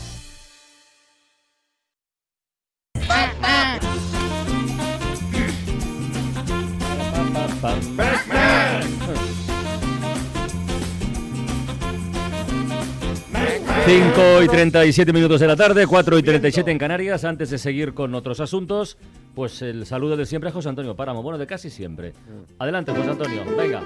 Cinco 13.85 14.41
y 14.41 14.47
37 14.47 15.13
minutos 15.13 15.39
de 15.39 15.45
la 15.45 15.55
tarde, 15.55 15.85
4 15.85 16.17
y 16.17 16.23
37 16.23 16.71
en 16.71 16.79
Canarias. 16.79 17.23
Antes 17.23 17.51
de 17.51 17.59
seguir 17.59 17.93
con 17.93 18.15
otros 18.15 18.39
asuntos, 18.39 18.97
pues 19.35 19.61
el 19.61 19.85
saludo 19.85 20.17
de 20.17 20.25
siempre 20.25 20.49
a 20.49 20.53
José 20.53 20.69
Antonio 20.69 20.95
Páramo. 20.95 21.21
Bueno, 21.21 21.37
de 21.37 21.45
casi 21.45 21.69
siempre. 21.69 22.13
Adelante, 22.57 22.91
José 22.91 23.11
Antonio. 23.11 23.43
Venga. 23.55 23.83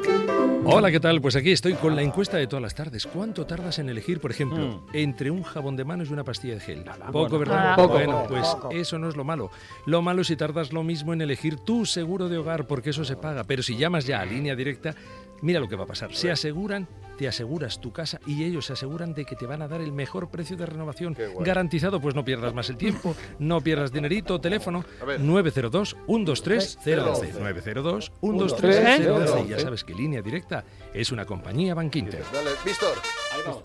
Hola, 0.64 0.90
¿qué 0.90 1.02
tal? 1.02 1.20
Pues 1.20 1.36
aquí 1.36 1.52
estoy 1.52 1.74
con 1.74 1.98
la 1.98 2.02
encuesta 2.02 2.38
de 2.38 2.48
todas 2.48 2.64
las 2.64 2.76
tardes. 2.76 3.08
¿Cuánto 3.08 3.46
tardas 3.46 3.80
en 3.80 3.90
elegir, 3.90 4.22
por 4.22 4.32
ejemplo, 4.32 4.86
entre 4.94 5.32
un 5.32 5.44
jabón 5.44 5.76
de 5.76 5.84
manos 5.84 6.10
y 6.10 6.14
una 6.14 6.24
pastilla 6.24 6.54
de 6.54 6.62
gel? 6.62 6.86
Poco, 7.12 7.38
bueno. 7.38 7.40
¿verdad? 7.40 7.72
Ah, 7.74 7.76
poco, 7.76 7.94
bueno, 7.96 8.22
poco, 8.22 8.28
pues 8.30 8.48
poco. 8.48 8.72
eso 8.72 9.00
no 9.00 9.10
es 9.10 9.18
lo 9.18 9.26
malo. 9.26 9.52
Lo 9.86 10.02
malo 10.02 10.22
es 10.22 10.28
si 10.28 10.38
tardas 10.38 10.72
lo 10.72 10.82
mismo 10.82 11.12
en 11.12 11.20
elegir 11.20 11.58
tu 11.58 11.86
seguro 11.86 12.30
de 12.30 12.38
hogar, 12.38 12.68
porque 12.68 12.92
eso 12.92 13.04
se 13.04 13.18
paga. 13.18 13.44
Pero 13.44 13.64
si 13.64 13.76
llamas 13.76 14.06
ya 14.06 14.22
a 14.22 14.26
línea 14.26 14.56
directa, 14.56 14.96
mira 15.42 15.60
lo 15.60 15.68
que 15.68 15.76
va 15.76 15.84
a 15.84 15.88
pasar. 15.88 16.14
Se 16.16 16.32
aseguran, 16.32 16.88
te 17.20 17.28
aseguras 17.28 17.82
tu 17.82 17.92
casa 17.92 18.22
y 18.26 18.46
ellos 18.46 18.68
se 18.68 18.74
aseguran 18.74 19.14
de 19.14 19.26
que 19.26 19.36
te 19.36 19.46
van 19.46 19.62
a 19.62 19.68
dar 19.68 19.82
el 19.82 19.92
mejor 19.92 20.30
precio 20.30 20.56
de 20.56 20.66
renovación. 20.66 21.18
Garantizado, 21.42 22.00
pues 22.00 22.16
no 22.16 22.24
pierdas 22.24 22.54
más 22.54 22.70
el 22.70 22.78
tiempo, 22.78 23.14
no 23.40 23.60
pierdas 23.60 23.92
dinerito. 23.92 24.40
Teléfono 24.40 24.86
902 25.20 25.98
123 26.08 26.80
012. 26.86 27.34
902 27.38 28.12
123 28.22 29.06
012. 29.06 29.42
Y 29.42 29.48
ya 29.50 29.60
sabes 29.60 29.84
que 29.84 29.94
línea 29.94 30.22
directa 30.22 30.64
es 30.94 31.12
una 31.12 31.26
compañía 31.26 31.76
Bankinter. 31.76 32.24
Dale, 32.32 32.52
Víctor. 32.64 32.96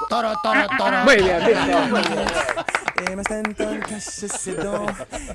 Toro, 0.08 0.34
toro, 0.42 0.66
toro. 0.78 1.04
Muy 1.04 1.16
bien, 1.16 1.38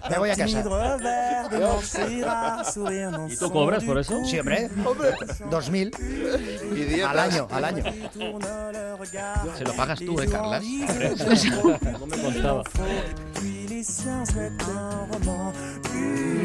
Me 0.10 0.18
voy 0.18 0.30
a 0.30 0.36
casa. 0.36 0.64
¿Y 3.30 3.38
tú 3.38 3.52
cobras 3.52 3.84
por 3.84 3.98
eso? 3.98 4.24
Sí, 4.26 4.40
hombre. 4.40 4.70
Dos 5.50 5.70
mil. 5.70 5.92
Al 7.08 7.20
año, 7.20 7.48
al 7.52 7.66
año. 7.66 7.84
Se 9.58 9.64
lo 9.64 9.74
pagas 9.74 10.00
tú, 10.00 10.20
¿eh, 10.22 10.28
Carlas? 10.30 10.64
No 10.64 12.06
me 12.06 12.22
contaba. 12.22 12.64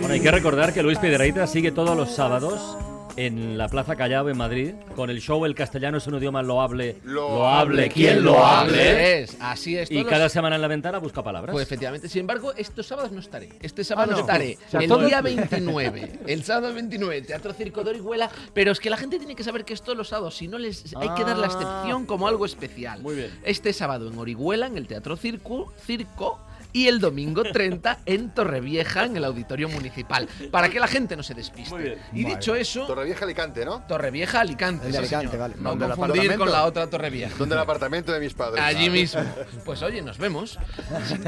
Bueno, 0.01 0.14
hay 0.14 0.20
que 0.20 0.31
recordar 0.31 0.73
que 0.73 0.83
Luis 0.83 0.99
Piedrahíta 0.99 1.47
sigue 1.47 1.73
todos 1.73 1.97
los 1.97 2.14
sábados 2.14 2.77
en 3.16 3.57
la 3.59 3.68
Plaza 3.68 3.96
Callao 3.96 4.29
en 4.29 4.37
Madrid 4.37 4.74
con 4.96 5.11
el 5.11 5.20
show 5.20 5.44
El 5.44 5.55
castellano 5.55 5.98
es 5.98 6.07
un 6.07 6.16
idioma 6.16 6.42
loable. 6.42 6.96
Loable, 7.05 7.88
¿quién 7.88 8.22
lo 8.24 8.44
hable? 8.44 9.22
Es, 9.22 9.37
así 9.40 9.77
es. 9.77 9.90
Y 9.90 9.96
todos 9.98 10.09
cada 10.11 10.24
los- 10.24 10.33
semana 10.33 10.57
en 10.57 10.62
la 10.62 10.68
ventana 10.68 10.98
busca 10.98 11.22
palabras. 11.22 11.53
Pues 11.53 11.62
efectivamente. 11.66 12.09
Sin 12.09 12.20
embargo, 12.20 12.53
estos 12.57 12.87
sábados 12.87 13.12
no 13.12 13.20
estaré. 13.20 13.50
Este 13.61 13.85
sábado 13.85 14.12
Ah, 14.12 14.14
no. 14.16 14.20
estaré. 14.20 14.59
O 14.66 14.70
sea, 14.70 14.81
el 14.81 14.88
todo- 14.88 15.07
día 15.07 15.20
29. 15.22 16.20
El 16.27 16.42
sábado 16.44 16.74
29. 16.74 17.22
Teatro 17.22 17.53
Circo 17.53 17.85
de 17.85 17.90
Orihuela. 17.90 18.31
Pero 18.53 18.72
es 18.72 18.81
que 18.81 18.90
la 18.90 18.96
gente 18.96 19.18
tiene 19.18 19.35
que 19.37 19.44
saber 19.44 19.64
que 19.64 19.74
es 19.74 19.83
todos 19.83 19.96
los 19.96 20.09
sábados. 20.09 20.37
Si 20.37 20.48
no, 20.48 20.59
les 20.59 20.94
hay 20.96 21.09
que 21.11 21.24
dar 21.24 21.37
la 21.38 21.46
Ah. 21.46 21.50
excepción 21.50 22.07
como 22.07 22.27
algo 22.29 22.44
especial. 22.46 23.00
Muy 23.03 23.14
bien. 23.14 23.31
Este 23.44 23.72
sábado 23.72 24.09
en 24.09 24.18
Orihuela, 24.18 24.66
en 24.66 24.77
el 24.77 24.87
Teatro 24.87 25.16
Circo. 25.16 25.72
Circo 25.85 26.40
y 26.74 26.88
el 26.88 26.98
domingo 26.98 27.44
30 27.44 28.00
en 28.04 28.34
Torrevieja, 28.34 29.04
en 29.04 29.16
el 29.16 29.24
Auditorio 29.24 29.68
Municipal. 29.68 30.28
Para 30.50 30.68
que 30.68 30.80
la 30.80 30.88
gente 30.88 31.16
no 31.16 31.22
se 31.22 31.32
despiste. 31.32 31.98
Y 32.12 32.24
dicho 32.24 32.56
eso. 32.56 32.84
Torrevieja 32.87 33.24
Alicante, 33.24 33.64
¿no? 33.64 33.87
Torrevieja 33.87 34.40
Alicante. 34.40 34.87
El 34.87 34.92
de 34.92 34.98
sí, 34.98 35.14
Alicante, 35.14 35.28
señor. 35.28 35.40
vale. 35.40 35.54
No 35.62 35.70
¿Dónde 35.70 35.84
el 35.87 35.90
confundir 35.92 36.22
con 36.22 36.32
apartamento? 36.32 36.52
la 36.52 36.64
otra 36.64 36.90
Torrevieja. 36.90 37.37
Donde 37.38 37.54
el 37.54 37.60
apartamento 37.60 38.12
de 38.12 38.18
mis 38.18 38.34
padres. 38.34 38.60
Allí 38.62 38.90
mismo. 38.90 39.22
Pues 39.64 39.82
oye, 39.82 40.02
nos 40.02 40.18
vemos. 40.18 40.58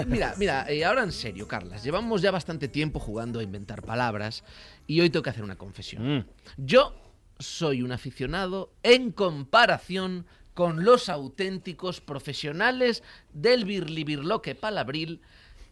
Mira, 0.08 0.34
mira, 0.36 0.66
eh, 0.68 0.84
ahora 0.84 1.04
en 1.04 1.12
serio, 1.12 1.46
Carlas. 1.46 1.84
Llevamos 1.84 2.22
ya 2.22 2.32
bastante 2.32 2.66
tiempo 2.66 2.98
jugando 2.98 3.38
a 3.38 3.42
inventar 3.44 3.82
palabras 3.82 4.42
y 4.88 5.00
hoy 5.00 5.10
tengo 5.10 5.22
que 5.22 5.30
hacer 5.30 5.44
una 5.44 5.56
confesión. 5.56 6.18
Mm. 6.18 6.24
Yo 6.56 6.92
soy 7.38 7.82
un 7.82 7.92
aficionado 7.92 8.72
en 8.82 9.12
comparación 9.12 10.26
con 10.56 10.86
los 10.86 11.10
auténticos 11.10 12.00
profesionales 12.00 13.02
del 13.34 13.66
birlibirloque 13.66 14.54
palabril 14.54 15.20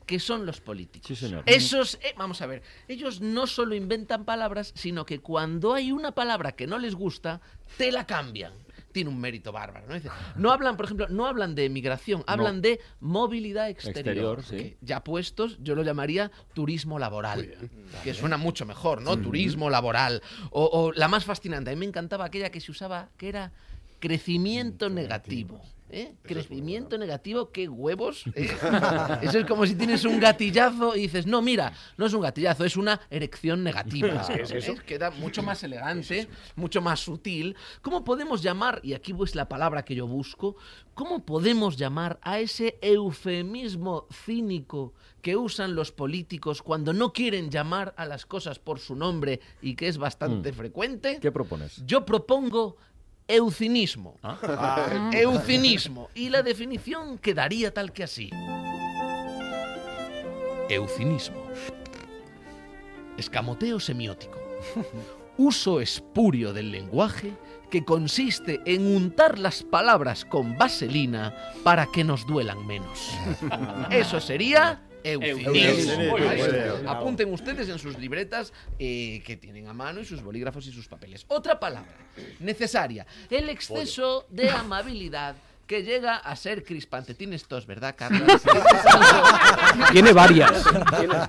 que 0.04 0.20
son 0.20 0.44
los 0.44 0.60
políticos. 0.60 1.08
Sí, 1.08 1.16
señor. 1.16 1.42
Esos, 1.46 1.94
eh, 2.02 2.14
vamos 2.18 2.42
a 2.42 2.46
ver, 2.46 2.62
ellos 2.86 3.22
no 3.22 3.46
solo 3.46 3.74
inventan 3.74 4.26
palabras, 4.26 4.72
sino 4.76 5.06
que 5.06 5.20
cuando 5.20 5.72
hay 5.72 5.90
una 5.90 6.12
palabra 6.12 6.52
que 6.52 6.66
no 6.66 6.78
les 6.78 6.94
gusta, 6.94 7.40
te 7.78 7.90
la 7.90 8.06
cambian. 8.06 8.52
tiene 8.92 9.08
un 9.08 9.18
mérito 9.18 9.52
bárbaro. 9.52 9.86
¿no? 9.88 9.98
No 10.36 10.52
hablan, 10.52 10.76
por 10.76 10.84
ejemplo, 10.84 11.08
no 11.08 11.26
hablan 11.26 11.54
de 11.54 11.64
emigración, 11.64 12.22
hablan 12.26 12.60
de 12.60 12.78
movilidad 13.00 13.70
exterior. 13.70 14.38
Exterior, 14.38 14.42
sí. 14.44 14.56
que 14.56 14.76
ya 14.82 15.02
puestos, 15.02 15.56
yo 15.62 15.74
lo 15.74 15.82
llamaría 15.82 16.30
turismo 16.52 16.98
laboral, 16.98 17.56
que 18.04 18.12
suena 18.12 18.36
mucho 18.36 18.66
mejor, 18.66 19.00
¿no? 19.00 19.16
Turismo 19.16 19.70
laboral. 19.70 20.22
O, 20.50 20.66
o 20.66 20.92
la 20.92 21.08
más 21.08 21.24
fascinante, 21.24 21.70
a 21.70 21.72
mí 21.72 21.80
me 21.80 21.86
encantaba 21.86 22.26
aquella 22.26 22.50
que 22.50 22.60
se 22.60 22.70
usaba, 22.70 23.08
que 23.16 23.30
era 23.30 23.50
crecimiento 24.04 24.90
negativo. 24.90 25.62
¿eh? 25.88 26.14
Crecimiento 26.22 26.98
negativo, 26.98 27.50
qué 27.50 27.70
huevos. 27.70 28.24
¿eh? 28.34 28.50
Eso 29.22 29.38
es 29.38 29.46
como 29.46 29.64
si 29.64 29.74
tienes 29.76 30.04
un 30.04 30.20
gatillazo 30.20 30.94
y 30.94 31.02
dices, 31.02 31.26
no, 31.26 31.40
mira, 31.40 31.72
no 31.96 32.04
es 32.04 32.12
un 32.12 32.20
gatillazo, 32.20 32.66
es 32.66 32.76
una 32.76 33.00
erección 33.08 33.64
negativa. 33.64 34.26
¿Qué 34.26 34.42
es 34.42 34.50
eso? 34.50 34.72
¿eh? 34.72 34.78
Queda 34.86 35.10
mucho 35.10 35.42
más 35.42 35.62
elegante, 35.62 36.28
mucho 36.54 36.82
más 36.82 37.00
sutil. 37.00 37.56
¿Cómo 37.80 38.04
podemos 38.04 38.42
llamar, 38.42 38.80
y 38.82 38.92
aquí 38.92 39.14
es 39.24 39.34
la 39.34 39.48
palabra 39.48 39.86
que 39.86 39.94
yo 39.94 40.06
busco, 40.06 40.56
cómo 40.92 41.24
podemos 41.24 41.78
llamar 41.78 42.18
a 42.20 42.40
ese 42.40 42.78
eufemismo 42.82 44.06
cínico 44.12 44.92
que 45.22 45.36
usan 45.36 45.74
los 45.74 45.92
políticos 45.92 46.60
cuando 46.60 46.92
no 46.92 47.14
quieren 47.14 47.50
llamar 47.50 47.94
a 47.96 48.04
las 48.04 48.26
cosas 48.26 48.58
por 48.58 48.80
su 48.80 48.94
nombre 48.96 49.40
y 49.62 49.76
que 49.76 49.88
es 49.88 49.96
bastante 49.96 50.52
frecuente? 50.52 51.18
¿Qué 51.22 51.32
propones? 51.32 51.82
Yo 51.86 52.04
propongo 52.04 52.76
eucinismo. 53.28 54.18
Ah. 54.22 55.10
Eucinismo. 55.12 56.10
Y 56.14 56.28
la 56.28 56.42
definición 56.42 57.18
quedaría 57.18 57.72
tal 57.72 57.92
que 57.92 58.04
así. 58.04 58.30
Eucinismo. 60.68 61.44
Escamoteo 63.16 63.80
semiótico. 63.80 64.38
Uso 65.36 65.80
espurio 65.80 66.52
del 66.52 66.70
lenguaje 66.70 67.32
que 67.74 67.84
consiste 67.84 68.60
en 68.66 68.86
untar 68.86 69.36
las 69.36 69.64
palabras 69.64 70.24
con 70.24 70.56
vaselina 70.56 71.34
para 71.64 71.86
que 71.86 72.04
nos 72.04 72.24
duelan 72.24 72.64
menos. 72.64 73.10
Eso 73.90 74.20
sería 74.20 74.80
bien. 75.02 76.86
Apunten 76.86 77.32
ustedes 77.32 77.68
en 77.68 77.80
sus 77.80 77.98
libretas 77.98 78.52
eh, 78.78 79.24
que 79.26 79.36
tienen 79.36 79.66
a 79.66 79.72
mano 79.72 79.98
y 79.98 80.04
sus 80.04 80.22
bolígrafos 80.22 80.68
y 80.68 80.70
sus 80.70 80.86
papeles. 80.86 81.24
Otra 81.26 81.58
palabra 81.58 81.96
necesaria. 82.38 83.08
El 83.28 83.48
exceso 83.48 84.24
de 84.30 84.50
amabilidad 84.50 85.34
que 85.66 85.82
llega 85.82 86.16
a 86.16 86.36
ser 86.36 86.64
crispante. 86.64 87.14
Tienes 87.14 87.46
tos, 87.46 87.66
¿verdad, 87.66 87.94
Carlos? 87.96 88.22
Tiene 89.92 90.12
varias. 90.12 90.64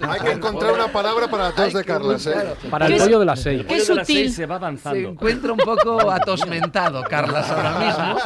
Hay 0.01 0.19
que 0.19 0.31
encontrar 0.31 0.73
una 0.73 0.91
palabra 0.91 1.27
para 1.27 1.49
la 1.49 1.55
tos 1.55 1.73
de 1.73 1.83
Carlas, 1.83 2.25
¿eh? 2.27 2.55
Para 2.69 2.87
el 2.87 2.97
pollo 2.97 3.19
de 3.19 3.25
las 3.25 3.41
seis. 3.41 3.61
El 3.61 3.65
pollo 3.65 3.85
de 3.85 3.95
las 3.95 4.07
seis 4.07 4.35
se 4.35 4.45
va 4.45 4.55
avanzando. 4.55 4.99
Se 4.99 5.05
encuentra 5.05 5.53
un 5.53 5.59
poco 5.59 6.11
atosmentado, 6.11 7.03
Carlas, 7.03 7.49
ahora 7.49 7.79
mismo. 7.79 8.19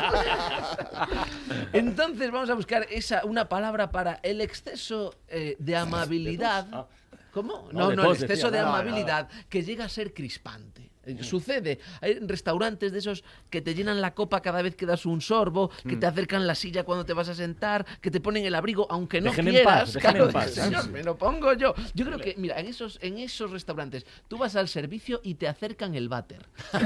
Entonces 1.73 2.31
vamos 2.31 2.49
a 2.49 2.53
buscar 2.55 2.87
esa, 2.89 3.23
una 3.25 3.47
palabra 3.47 3.91
para 3.91 4.19
el 4.23 4.41
exceso 4.41 5.13
eh, 5.27 5.55
de 5.59 5.75
amabilidad. 5.75 6.87
¿Cómo? 7.31 7.69
No, 7.71 7.91
No, 7.93 8.11
el 8.11 8.21
exceso 8.21 8.49
de 8.49 8.59
amabilidad 8.59 9.29
que 9.47 9.63
llega 9.63 9.85
a 9.85 9.89
ser 9.89 10.13
crispante. 10.13 10.88
Eh, 11.17 11.23
Sucede. 11.23 11.79
Hay 12.01 12.19
restaurantes 12.19 12.91
de 12.91 12.99
esos 12.99 13.23
que 13.49 13.61
te 13.61 13.73
llenan 13.75 14.01
la 14.01 14.13
copa 14.13 14.41
cada 14.41 14.61
vez 14.61 14.75
que 14.75 14.85
das 14.85 15.05
un 15.05 15.21
sorbo, 15.21 15.69
que 15.87 15.95
Mm. 15.95 15.99
te 15.99 16.05
acercan 16.05 16.47
la 16.47 16.55
silla 16.55 16.83
cuando 16.83 17.05
te 17.05 17.13
vas 17.13 17.29
a 17.29 17.35
sentar, 17.35 17.85
que 18.01 18.11
te 18.11 18.19
ponen 18.19 18.45
el 18.45 18.55
abrigo 18.55 18.87
aunque 18.89 19.21
no 19.21 19.29
Déjeme 19.31 19.49
en 19.51 19.55
quieras. 19.57 19.79
paz, 19.79 19.93
déjeme 19.93 20.19
en 20.25 20.31
paz. 20.31 20.51
señor, 20.51 20.89
me 20.89 21.03
lo 21.03 21.17
pongo 21.17 21.53
yo. 21.53 21.73
Yo 21.93 22.05
creo 22.05 22.19
que, 22.19 22.35
mira, 22.37 22.59
en 22.59 22.67
esos, 22.67 22.97
en 23.01 23.17
esos 23.17 23.51
restaurantes, 23.51 24.05
tú 24.27 24.37
vas 24.37 24.55
al 24.55 24.67
servicio 24.67 25.21
y 25.23 25.35
te 25.35 25.47
acercan 25.47 25.95
el 25.95 26.09
váter. 26.09 26.45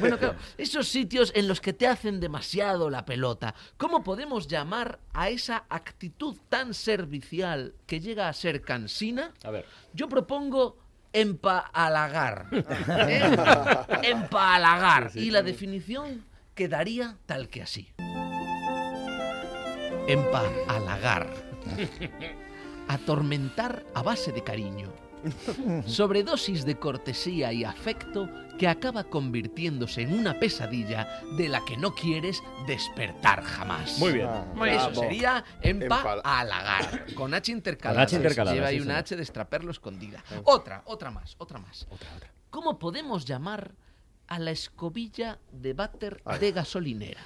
Bueno, 0.00 0.18
claro, 0.18 0.36
esos 0.58 0.88
sitios 0.88 1.32
en 1.34 1.48
los 1.48 1.60
que 1.60 1.72
te 1.72 1.86
hacen 1.86 2.20
demasiado 2.20 2.90
la 2.90 3.04
pelota, 3.04 3.54
¿cómo 3.76 4.02
podemos 4.02 4.48
llamar 4.48 4.98
a 5.12 5.28
esa 5.28 5.64
actitud 5.68 6.36
tan 6.48 6.74
servicial 6.74 7.74
que 7.86 8.00
llega 8.00 8.28
a 8.28 8.32
ser 8.32 8.62
cansina? 8.62 9.32
A 9.44 9.50
ver. 9.50 9.64
Yo 9.92 10.08
propongo 10.08 10.78
empalagar. 11.16 12.46
¿eh? 12.52 13.36
Empalagar. 14.02 15.10
Y 15.14 15.30
la 15.30 15.42
definición 15.42 16.24
quedaría 16.54 17.16
tal 17.26 17.48
que 17.48 17.62
así. 17.62 17.88
Empalagar. 20.06 21.28
Atormentar 22.88 23.84
a 23.94 24.02
base 24.02 24.30
de 24.30 24.44
cariño. 24.44 24.92
Sobredosis 25.86 26.64
de 26.64 26.78
cortesía 26.78 27.52
y 27.52 27.64
afecto 27.64 28.28
que 28.58 28.68
acaba 28.68 29.04
convirtiéndose 29.04 30.02
en 30.02 30.18
una 30.18 30.38
pesadilla 30.38 31.20
de 31.36 31.48
la 31.48 31.62
que 31.64 31.76
no 31.76 31.94
quieres 31.94 32.42
despertar 32.66 33.42
jamás. 33.42 33.98
Muy 33.98 34.12
bien. 34.12 34.28
Muy 34.54 34.70
Eso 34.70 34.86
Bravo. 34.90 35.00
sería 35.02 35.44
Empal- 35.62 36.16
empalagar. 36.18 37.14
Con 37.14 37.34
H 37.34 37.52
intercalada. 37.52 38.00
Con 38.00 38.04
H 38.06 38.16
intercalada, 38.16 38.54
Lleva 38.54 38.68
ahí 38.68 38.76
sí, 38.78 38.82
una. 38.82 38.98
H 38.98 39.16
de 39.16 39.22
extraperlo 39.22 39.70
escondida. 39.70 40.22
Otra, 40.44 40.82
otra 40.86 41.10
más, 41.10 41.34
otra 41.38 41.58
más. 41.58 41.86
¿Cómo 42.50 42.78
podemos 42.78 43.24
llamar 43.26 43.74
a 44.28 44.38
la 44.38 44.50
escobilla 44.50 45.38
de 45.52 45.72
váter 45.72 46.22
de 46.40 46.52
gasolinera? 46.52 47.20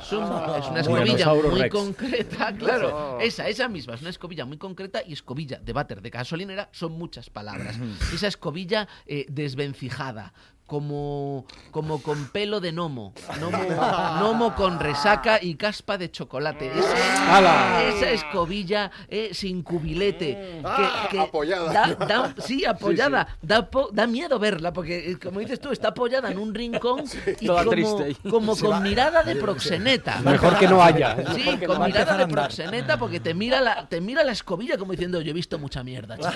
Son- 0.00 0.22
es 0.58 0.68
una 0.68 0.80
escobilla 0.80 1.04
Tyrannosaurus 1.16 1.50
muy 1.52 1.60
Rex. 1.62 1.74
concreta, 1.74 2.52
claro. 2.56 3.16
Oh. 3.16 3.20
Esa, 3.20 3.48
esa 3.48 3.68
misma, 3.68 3.94
es 3.94 4.00
una 4.00 4.10
escobilla 4.10 4.44
muy 4.44 4.56
concreta 4.58 5.02
y 5.06 5.12
escobilla 5.12 5.58
de 5.58 5.72
váter 5.72 6.00
de 6.02 6.10
gasolinera 6.10 6.68
son 6.72 6.92
muchas 6.92 7.30
palabras. 7.30 7.76
Esa 8.14 8.28
escobilla 8.28 8.88
eh, 9.06 9.26
desvencijada. 9.28 10.32
Como, 10.74 11.46
como 11.72 12.00
con 12.00 12.28
pelo 12.28 12.60
de 12.60 12.70
gnomo, 12.70 13.12
gnomo, 13.40 13.58
gnomo 14.20 14.54
con 14.54 14.78
resaca 14.78 15.40
y 15.42 15.56
caspa 15.56 15.98
de 15.98 16.12
chocolate. 16.12 16.70
Esa, 16.78 17.36
¡Hala! 17.36 17.82
esa 17.88 18.08
escobilla 18.10 18.92
eh, 19.08 19.30
sin 19.32 19.64
cubilete. 19.64 20.60
Ah, 20.64 21.08
que, 21.10 21.16
que 21.16 21.22
apoyada. 21.24 21.72
da- 21.72 21.94
da- 22.06 22.34
sí, 22.38 22.64
apoyada. 22.64 23.26
Da, 23.42 23.68
po- 23.68 23.88
da 23.92 24.06
miedo 24.06 24.38
verla, 24.38 24.72
porque 24.72 25.10
eh, 25.10 25.18
como 25.18 25.40
dices 25.40 25.58
tú, 25.58 25.72
está 25.72 25.88
apoyada 25.88 26.30
en 26.30 26.38
un 26.38 26.54
rincón 26.54 27.02
y 27.40 27.46
Toda 27.46 27.64
como, 27.64 27.72
triste. 27.72 28.16
como 28.30 28.56
con 28.56 28.70
va. 28.70 28.78
mirada 28.80 29.24
de 29.24 29.34
proxeneta. 29.34 30.20
Mejor 30.20 30.56
que 30.56 30.68
no 30.68 30.80
haya. 30.80 31.16
Sí, 31.34 31.46
con 31.66 31.80
no 31.80 31.86
mirada 31.86 32.16
de 32.16 32.22
andar. 32.22 32.44
proxeneta 32.44 32.96
porque 32.96 33.18
te 33.18 33.34
mira 33.34 33.60
la, 33.60 33.88
te 33.88 34.00
mira 34.00 34.22
la 34.22 34.30
escobilla 34.30 34.78
como 34.78 34.92
diciendo 34.92 35.20
yo 35.20 35.30
he 35.32 35.34
visto 35.34 35.58
mucha 35.58 35.82
mierda. 35.82 36.16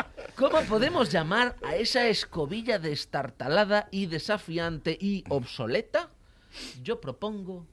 chico". 0.48 0.50
¿Cómo 0.50 0.66
podemos 0.66 1.10
llamar 1.10 1.56
a 1.62 1.76
esa 1.76 2.06
escobilla 2.08 2.78
destartalada 2.78 3.88
y 3.90 4.06
desafiante 4.06 4.96
y 5.00 5.24
obsoleta? 5.28 6.10
Yo 6.82 7.00
propongo 7.00 7.66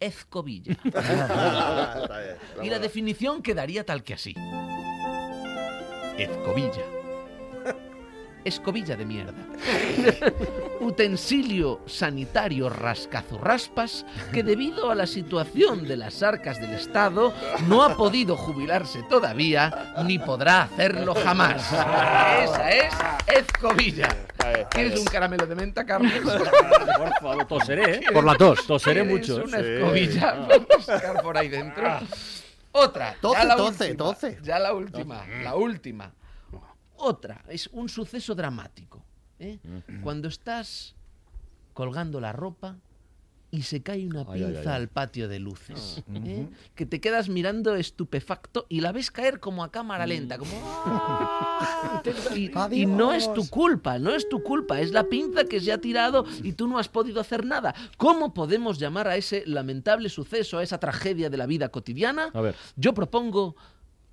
escobilla. 0.00 0.76
Y 2.62 2.70
la 2.70 2.78
definición 2.78 3.42
quedaría 3.42 3.84
tal 3.84 4.02
que 4.02 4.14
así. 4.14 4.34
Escobilla. 6.18 6.95
Escobilla 8.46 8.94
de 8.94 9.04
mierda. 9.04 9.34
Utensilio 10.80 11.80
sanitario 11.86 12.68
rascazurraspas 12.68 14.06
que 14.32 14.44
debido 14.44 14.88
a 14.88 14.94
la 14.94 15.08
situación 15.08 15.82
de 15.88 15.96
las 15.96 16.22
arcas 16.22 16.60
del 16.60 16.74
Estado 16.74 17.34
no 17.66 17.82
ha 17.82 17.96
podido 17.96 18.36
jubilarse 18.36 19.02
todavía 19.02 19.94
ni 20.04 20.20
podrá 20.20 20.62
hacerlo 20.62 21.16
jamás. 21.16 21.60
Esa 21.72 22.70
es 22.70 22.94
escobilla. 23.26 24.08
¿Quieres 24.70 25.00
un 25.00 25.06
caramelo 25.06 25.44
de 25.44 25.54
menta, 25.56 25.84
Carlos? 25.84 26.12
Por 26.98 27.14
favor, 27.20 27.46
toseré, 27.46 27.96
¿eh? 27.96 28.00
Por 28.12 28.24
la 28.24 28.36
tos. 28.36 28.64
Toseré 28.64 29.02
¿Quieres 29.04 29.28
mucho. 29.28 29.44
Una 29.44 29.58
escobilla 29.58 30.46
para 30.46 30.82
sacar 30.82 31.20
por 31.20 31.36
ahí 31.36 31.48
dentro. 31.48 31.98
Otra. 32.70 33.16
Ya 33.20 33.44
la 33.44 33.56
toce, 33.56 33.90
última, 33.90 33.96
toce. 33.96 34.38
Ya 34.40 34.58
la 34.60 34.72
última, 34.72 35.26
la 35.42 35.56
última. 35.56 36.12
Otra, 36.98 37.44
es 37.48 37.68
un 37.72 37.88
suceso 37.88 38.34
dramático. 38.34 39.04
¿eh? 39.38 39.58
Cuando 40.02 40.28
estás 40.28 40.94
colgando 41.72 42.20
la 42.20 42.32
ropa 42.32 42.76
y 43.50 43.62
se 43.62 43.80
cae 43.82 44.06
una 44.06 44.24
Ay, 44.28 44.42
pinza 44.42 44.74
ay. 44.74 44.82
al 44.82 44.88
patio 44.88 45.28
de 45.28 45.38
luces. 45.38 46.02
¿eh? 46.12 46.48
Que 46.74 46.84
te 46.84 47.00
quedas 47.00 47.28
mirando 47.28 47.74
estupefacto 47.76 48.66
y 48.68 48.80
la 48.80 48.92
ves 48.92 49.10
caer 49.10 49.40
como 49.40 49.62
a 49.62 49.70
cámara 49.70 50.06
lenta, 50.06 50.36
como... 50.36 50.50
¡ah! 50.64 52.02
Y, 52.34 52.50
y 52.72 52.86
no 52.86 53.12
es 53.12 53.32
tu 53.32 53.48
culpa, 53.48 53.98
no 53.98 54.14
es 54.14 54.28
tu 54.28 54.42
culpa, 54.42 54.80
es 54.80 54.90
la 54.90 55.04
pinza 55.04 55.44
que 55.44 55.60
se 55.60 55.72
ha 55.72 55.78
tirado 55.80 56.24
y 56.42 56.52
tú 56.52 56.66
no 56.66 56.78
has 56.78 56.88
podido 56.88 57.20
hacer 57.20 57.44
nada. 57.44 57.74
¿Cómo 57.96 58.34
podemos 58.34 58.78
llamar 58.78 59.08
a 59.08 59.16
ese 59.16 59.44
lamentable 59.46 60.08
suceso, 60.08 60.58
a 60.58 60.62
esa 60.62 60.78
tragedia 60.78 61.30
de 61.30 61.36
la 61.36 61.46
vida 61.46 61.68
cotidiana? 61.68 62.30
A 62.34 62.40
ver. 62.40 62.54
Yo 62.76 62.94
propongo 62.94 63.56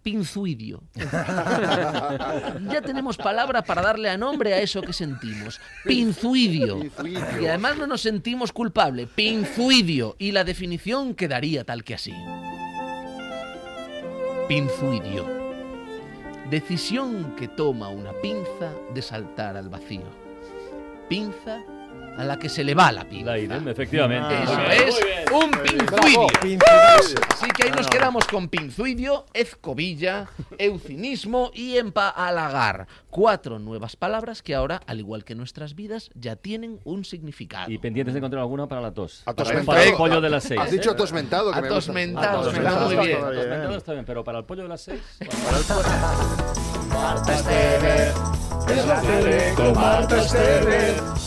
pinzuidio. 0.04 0.84
ya 0.96 2.82
tenemos 2.86 3.18
palabra 3.18 3.64
para 3.64 3.82
darle 3.82 4.10
a 4.10 4.18
nombre 4.18 4.54
a 4.54 4.60
eso 4.60 4.82
que 4.82 4.94
sentimos. 4.94 5.60
Pinzuidio. 5.86 6.80
Pinzuidio. 6.82 7.42
Y 7.42 7.48
además 7.48 7.78
no 7.78 7.88
nos 7.88 8.02
sentimos 8.02 8.52
culpable. 8.52 9.08
Pinzuidio. 9.08 10.16
Y 10.20 10.34
la 10.34 10.44
definición 10.44 11.16
quedaría 11.16 11.64
tal 11.64 11.84
que 11.84 11.96
así. 11.96 12.14
Pinzuidio. 14.48 15.26
Decisión 16.50 17.36
que 17.38 17.48
toma 17.48 17.90
una 17.90 18.12
pinza 18.22 18.74
de 18.94 19.02
saltar 19.02 19.58
al 19.58 19.70
vacío. 19.70 20.04
Pinza 21.08 21.64
a 22.18 22.24
la 22.24 22.38
que 22.38 22.50
se 22.50 22.64
le 22.64 22.74
va 22.76 22.92
la 22.92 23.04
pinza. 23.06 23.32
La 23.32 23.40
idem, 23.40 23.68
efectivamente. 23.68 24.44
Eso 24.44 24.58
bien, 24.58 24.72
es 24.88 25.00
bien. 25.04 25.34
un 25.34 25.52
pinzuidio. 25.52 26.28
Así 27.32 27.48
que 27.56 27.64
ahí 27.64 27.70
nos 27.70 27.78
No, 27.78 27.84
no. 27.84 27.90
quedamos 27.90 28.28
con 28.28 28.50
pinzuidio, 28.50 29.26
ezcobilla, 29.34 30.28
eucinismo 30.58 31.52
y 31.54 31.78
empalagar. 31.78 32.88
Cuatro 33.10 33.60
nuevas 33.60 33.96
palabras 33.96 34.42
que 34.42 34.56
ahora, 34.56 34.82
al 34.86 35.00
igual 35.00 35.24
que 35.24 35.36
nuestras 35.36 35.76
vidas, 35.76 36.10
ya 36.14 36.36
tienen 36.36 36.80
un 36.84 37.06
significado. 37.06 37.72
Y 37.72 37.78
pendientes 37.78 38.14
de 38.14 38.20
encontrar 38.20 38.42
alguna 38.42 38.68
para 38.68 38.82
la 38.82 38.92
tos. 38.94 39.24
Atosmentado. 39.26 39.66
Para 39.66 39.84
el 39.84 39.94
pollo 39.96 40.22
de 40.22 40.30
las 40.30 40.44
seis. 40.44 40.60
Has 40.60 40.72
dicho 40.72 40.92
¿eh? 40.92 40.94
atosmentado, 40.94 41.52
que. 41.52 41.60
Atosmentado, 41.60 42.42
Atosmentado 42.42 42.86
muy 42.88 43.06
bien. 43.08 43.18
Atosmentado 43.24 43.78
está 43.78 43.94
bien, 43.94 44.06
pero 44.06 44.24
para 44.24 44.40
el 44.40 44.46
pollo 44.46 44.64
de 44.64 44.70
las 44.70 44.82
seis. 44.82 45.02
Marta 46.90 47.34
Esteve, 47.34 48.12
es 48.70 48.86
la 48.86 49.02
tele 49.02 49.54
con 49.56 49.74
Marta 49.74 50.22
Esteve, 50.22 50.96
es 51.16 51.23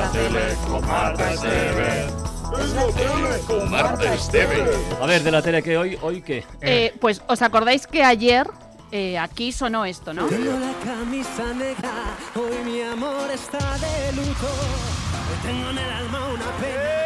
la 0.00 0.10
tele 0.12 0.56
con 0.66 0.86
Marta 0.86 1.32
Esteve, 1.32 2.06
es 2.58 2.70
la 2.74 2.86
tele 2.86 3.40
con 3.46 3.70
Marta. 3.70 4.12
A 5.02 5.06
ver, 5.06 5.22
de 5.22 5.30
la 5.30 5.42
tele 5.42 5.62
que 5.62 5.76
hoy, 5.76 5.98
¿hoy 6.00 6.22
qué? 6.22 6.44
Eh, 6.62 6.94
pues 7.00 7.20
os 7.26 7.42
acordáis 7.42 7.86
que 7.86 8.02
ayer 8.02 8.48
eh, 8.92 9.18
aquí 9.18 9.52
sonó 9.52 9.84
esto, 9.84 10.14
¿no? 10.14 10.26
Tengo 10.26 10.52
la 10.52 10.72
camisa 10.84 11.52
negra, 11.52 11.92
hoy 12.34 12.64
mi 12.64 12.80
amor 12.80 13.30
está 13.30 13.58
de 13.58 14.12
luto. 14.12 14.48
Hoy 15.28 15.38
tengo 15.42 15.70
en 15.70 15.78
el 15.78 15.90
alma 15.90 16.26
una 16.28 16.50
pena. 16.60 17.00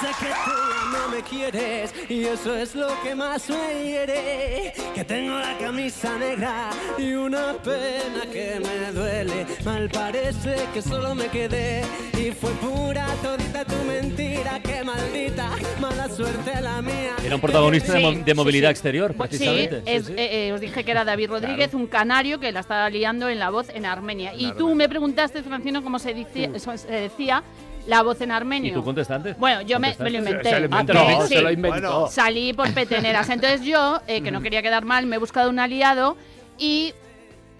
Sé 0.00 0.08
que 0.20 0.32
tú 0.44 0.77
no 0.92 1.08
me 1.08 1.22
quieres 1.22 1.94
y 2.08 2.24
eso 2.24 2.54
es 2.56 2.74
lo 2.74 2.88
que 3.02 3.14
más 3.14 3.48
me 3.48 3.84
hiere. 3.84 4.72
Que 4.94 5.04
tengo 5.04 5.38
la 5.38 5.56
camisa 5.58 6.16
negra 6.18 6.70
y 6.98 7.12
una 7.12 7.54
pena 7.62 8.22
que 8.32 8.60
me 8.60 8.92
duele. 8.92 9.46
Mal 9.64 9.88
parece 9.90 10.56
que 10.72 10.82
solo 10.82 11.14
me 11.14 11.26
quedé 11.28 11.82
y 12.18 12.30
fue 12.32 12.50
pura 12.52 13.06
todita 13.22 13.64
tu 13.64 13.76
mentira. 13.86 14.60
Que 14.60 14.82
maldita 14.84 15.50
mala 15.80 16.08
suerte 16.08 16.60
la 16.60 16.82
mía. 16.82 17.14
Era 17.24 17.34
un 17.34 17.40
protagonista 17.40 17.92
de, 17.94 17.98
Sí, 18.00 18.04
mo- 18.04 18.24
de 18.24 18.34
movilidad 18.34 18.70
exterior, 18.70 19.12
Sí, 19.12 19.18
precisamente. 19.18 19.82
es- 19.86 20.06
Sí, 20.06 20.12
sí. 20.12 20.18
eh, 20.18 20.48
eh, 20.48 20.52
os 20.52 20.60
dije 20.60 20.84
que 20.84 20.90
era 20.90 21.04
David 21.04 21.28
Rodríguez, 21.30 21.74
un 21.74 21.86
canario 21.86 22.40
que 22.40 22.50
la 22.52 22.60
estaba 22.60 22.88
liando 22.90 23.28
en 23.28 23.38
la 23.38 23.50
voz 23.50 23.68
en 23.70 23.86
Armenia. 23.86 24.32
y 24.36 24.52
tú 24.52 24.74
me 24.74 24.88
preguntaste, 24.88 25.42
Francino, 25.42 25.82
cómo 25.82 25.98
se, 25.98 26.14
dice- 26.14 26.50
eso 26.54 26.76
se 26.76 26.88
decía 26.90 27.42
la 27.88 28.02
voz 28.02 28.20
en 28.20 28.30
armenio. 28.30 28.70
¿Y 28.70 28.74
tú 28.74 28.84
contestaste? 28.84 29.32
Bueno, 29.38 29.62
yo 29.62 29.80
me, 29.80 29.96
me 29.98 30.10
lo 30.10 30.18
inventé. 30.18 30.50
Se 30.50 30.60
lo 30.60 30.66
inventó, 30.66 30.92
Ah, 30.92 31.04
¿te 31.06 31.12
lo- 31.14 31.26
se 31.26 31.42
lo 31.42 31.50
inventó. 31.50 32.06
Salí 32.08 32.52
por 32.52 32.72
peteneras. 32.74 33.28
Entonces 33.30 33.62
yo, 33.62 34.00
eh, 34.06 34.22
que 34.22 34.30
no 34.30 34.40
quería 34.42 34.60
quedar 34.62 34.84
mal, 34.84 35.06
me 35.06 35.16
he 35.16 35.18
buscado 35.18 35.48
un 35.50 35.58
aliado 35.58 36.16
y 36.58 36.92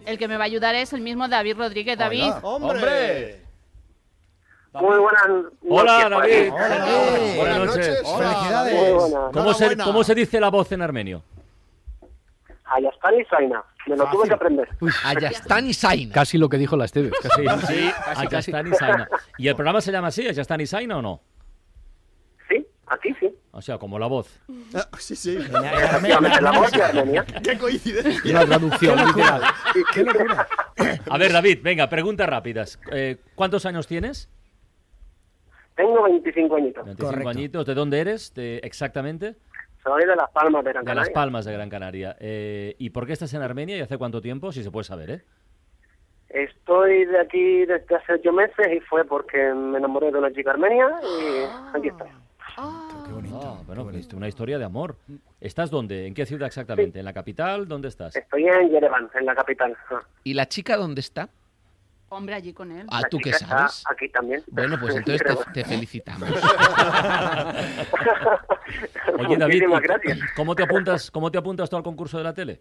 el 0.05 0.19
que 0.19 0.29
me 0.29 0.37
va 0.37 0.45
a 0.45 0.47
ayudar 0.47 0.75
es 0.75 0.93
el 0.93 1.01
mismo 1.01 1.29
David 1.29 1.57
Rodríguez. 1.57 1.97
David. 1.99 2.31
¡Hombre! 2.43 3.43
Muy 4.75 4.99
buenas 4.99 5.23
Hola, 5.69 6.09
noches 6.11 6.51
por 6.51 6.59
David. 6.61 7.37
Buenas 7.39 7.59
noches. 7.59 7.87
Felicidades. 7.87 8.75
Muy 8.75 8.93
buenas. 8.93 9.21
¿Cómo 9.33 9.55
se. 9.55 9.77
¿Cómo 9.79 10.05
se 10.05 10.15
dice 10.15 10.39
la 10.41 10.51
voz 10.51 10.71
en 10.73 10.83
armenio? 10.83 11.23
Ayastán 12.75 13.15
y 13.21 13.25
Zaina. 13.25 13.65
Me 13.87 13.97
lo 13.97 14.05
tuve 14.11 14.29
que 14.29 14.35
aprender. 14.35 14.69
Ayastán 15.05 15.67
y 15.67 15.75
Zaina. 15.75 16.13
Casi 16.15 16.37
lo 16.39 16.49
que 16.49 16.59
dijo 16.59 16.77
la 16.77 16.85
Esteves. 16.85 17.13
Sí, 17.37 17.45
sí, 17.67 17.91
Ayastán 18.17 18.67
y 18.67 18.75
Zaina. 18.75 19.09
¿Y 19.39 19.49
el 19.49 19.55
programa 19.55 19.81
se 19.81 19.91
llama 19.93 20.09
así, 20.09 20.27
Ayastán 20.27 20.61
y 20.61 20.67
Zaina 20.67 20.99
o 20.99 21.03
no? 21.03 21.21
Sí, 22.49 22.67
aquí 22.87 23.15
sí. 23.19 23.35
O 23.53 23.63
sea, 23.63 23.79
como 23.79 23.99
la 23.99 24.07
voz. 24.07 24.41
Sí, 24.99 25.17
sí. 25.17 25.37
Efectivamente, 25.37 26.41
la 26.43 26.53
voz 26.53 26.71
de 26.71 26.83
Armenia. 26.83 27.25
¡Qué 27.43 27.59
coincidencia! 27.59 28.31
Una 28.31 28.47
traducción 28.47 29.07
literal. 29.07 29.43
¡Qué 29.95 30.05
locura! 30.05 30.47
A 31.11 31.19
ver, 31.19 31.33
David, 31.33 31.59
venga, 31.63 31.89
preguntas 31.89 32.29
rápidas. 32.29 32.79
Eh, 32.93 33.17
¿Cuántos 33.35 33.65
años 33.67 33.87
tienes? 33.87 34.29
Tengo 35.75 36.03
25 36.03 36.57
añitos. 36.57 36.85
25 36.85 37.29
añitos. 37.29 37.67
¿De 37.67 37.75
dónde 37.75 38.01
eres 38.01 38.35
de- 38.35 38.59
exactamente? 38.65 39.37
Soy 39.89 40.05
de 40.05 40.17
Las 40.17 40.31
Palmas 40.31 40.65
de 40.65 40.73
Gran 40.73 40.85
De 40.85 40.95
Las 40.95 41.05
Canaria. 41.05 41.15
Palmas 41.15 41.45
de 41.47 41.53
Gran 41.55 41.71
Canaria. 41.71 42.17
Eh, 42.21 42.75
¿Y 42.79 42.91
por 42.91 43.07
qué 43.07 43.15
estás 43.15 43.33
en 43.33 43.41
Armenia 43.41 43.75
y 43.75 43.81
hace 43.81 43.97
cuánto 43.97 44.21
tiempo? 44.21 44.53
Si 44.53 44.63
se 44.63 44.71
puede 44.71 44.85
saber, 44.85 45.11
¿eh? 45.11 45.23
Estoy 46.29 47.07
de 47.07 47.19
aquí 47.19 47.65
desde 47.65 47.97
hace 47.97 48.13
ocho 48.13 48.31
meses 48.33 48.67
y 48.71 48.81
fue 48.81 49.07
porque 49.07 49.39
me 49.55 49.79
enamoré 49.79 50.13
de 50.13 50.19
una 50.19 50.31
chica 50.31 50.51
armenia 50.51 50.91
y 51.03 51.77
aquí 51.77 51.89
estoy. 51.89 52.09
Ah, 52.59 53.63
bueno, 53.67 53.89
es 53.91 54.13
una 54.13 54.29
historia 54.29 54.59
de 54.59 54.65
amor. 54.65 54.97
¿Estás 55.41 55.71
dónde? 55.71 56.07
¿En 56.07 56.13
qué 56.13 56.27
ciudad 56.27 56.49
exactamente? 56.49 56.99
¿En 56.99 57.07
la 57.07 57.15
capital? 57.15 57.67
¿Dónde 57.67 57.89
estás? 57.89 58.15
Estoy 58.15 58.47
en 58.47 58.69
Yerevan, 58.69 59.09
en 59.15 59.25
la 59.25 59.35
capital. 59.35 59.75
Ah. 59.91 60.03
¿Y 60.23 60.35
la 60.35 60.47
chica 60.47 60.77
dónde 60.77 61.01
está? 61.01 61.31
Hombre, 62.11 62.35
allí 62.35 62.53
con 62.55 62.73
él. 62.73 62.87
Ah, 62.91 63.03
¿tú 63.11 63.19
qué 63.19 63.33
sabes? 63.35 63.85
Aquí 63.91 64.09
también. 64.09 64.43
Bueno, 64.49 64.77
pues 64.81 64.97
entonces 65.07 65.27
te, 65.27 65.37
te 65.53 65.65
felicitamos. 65.65 66.29
Oye, 69.19 69.37
David, 69.37 69.63
Muchísimas 69.63 69.81
¿y 69.81 69.87
gracias. 69.87 70.19
¿cómo 70.37 70.55
te 70.55 70.63
apuntas, 70.63 71.11
cómo 71.11 71.31
te 71.31 71.39
apuntas 71.39 71.69
tú 71.69 71.77
al 71.77 71.83
concurso 71.83 72.17
de 72.19 72.25
la 72.25 72.33
tele? 72.33 72.61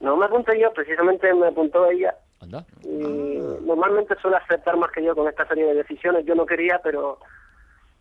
No 0.00 0.16
me 0.16 0.26
apunté 0.26 0.58
yo, 0.60 0.72
precisamente 0.72 1.32
me 1.34 1.48
apuntó 1.48 1.88
ella. 1.90 2.14
Anda. 2.40 2.64
Y 2.82 3.38
normalmente 3.66 4.14
suele 4.20 4.38
aceptar 4.38 4.76
más 4.78 4.90
que 4.92 5.04
yo 5.04 5.14
con 5.14 5.28
esta 5.28 5.46
serie 5.46 5.66
de 5.66 5.74
decisiones. 5.74 6.24
Yo 6.24 6.34
no 6.34 6.46
quería, 6.46 6.80
pero 6.82 7.18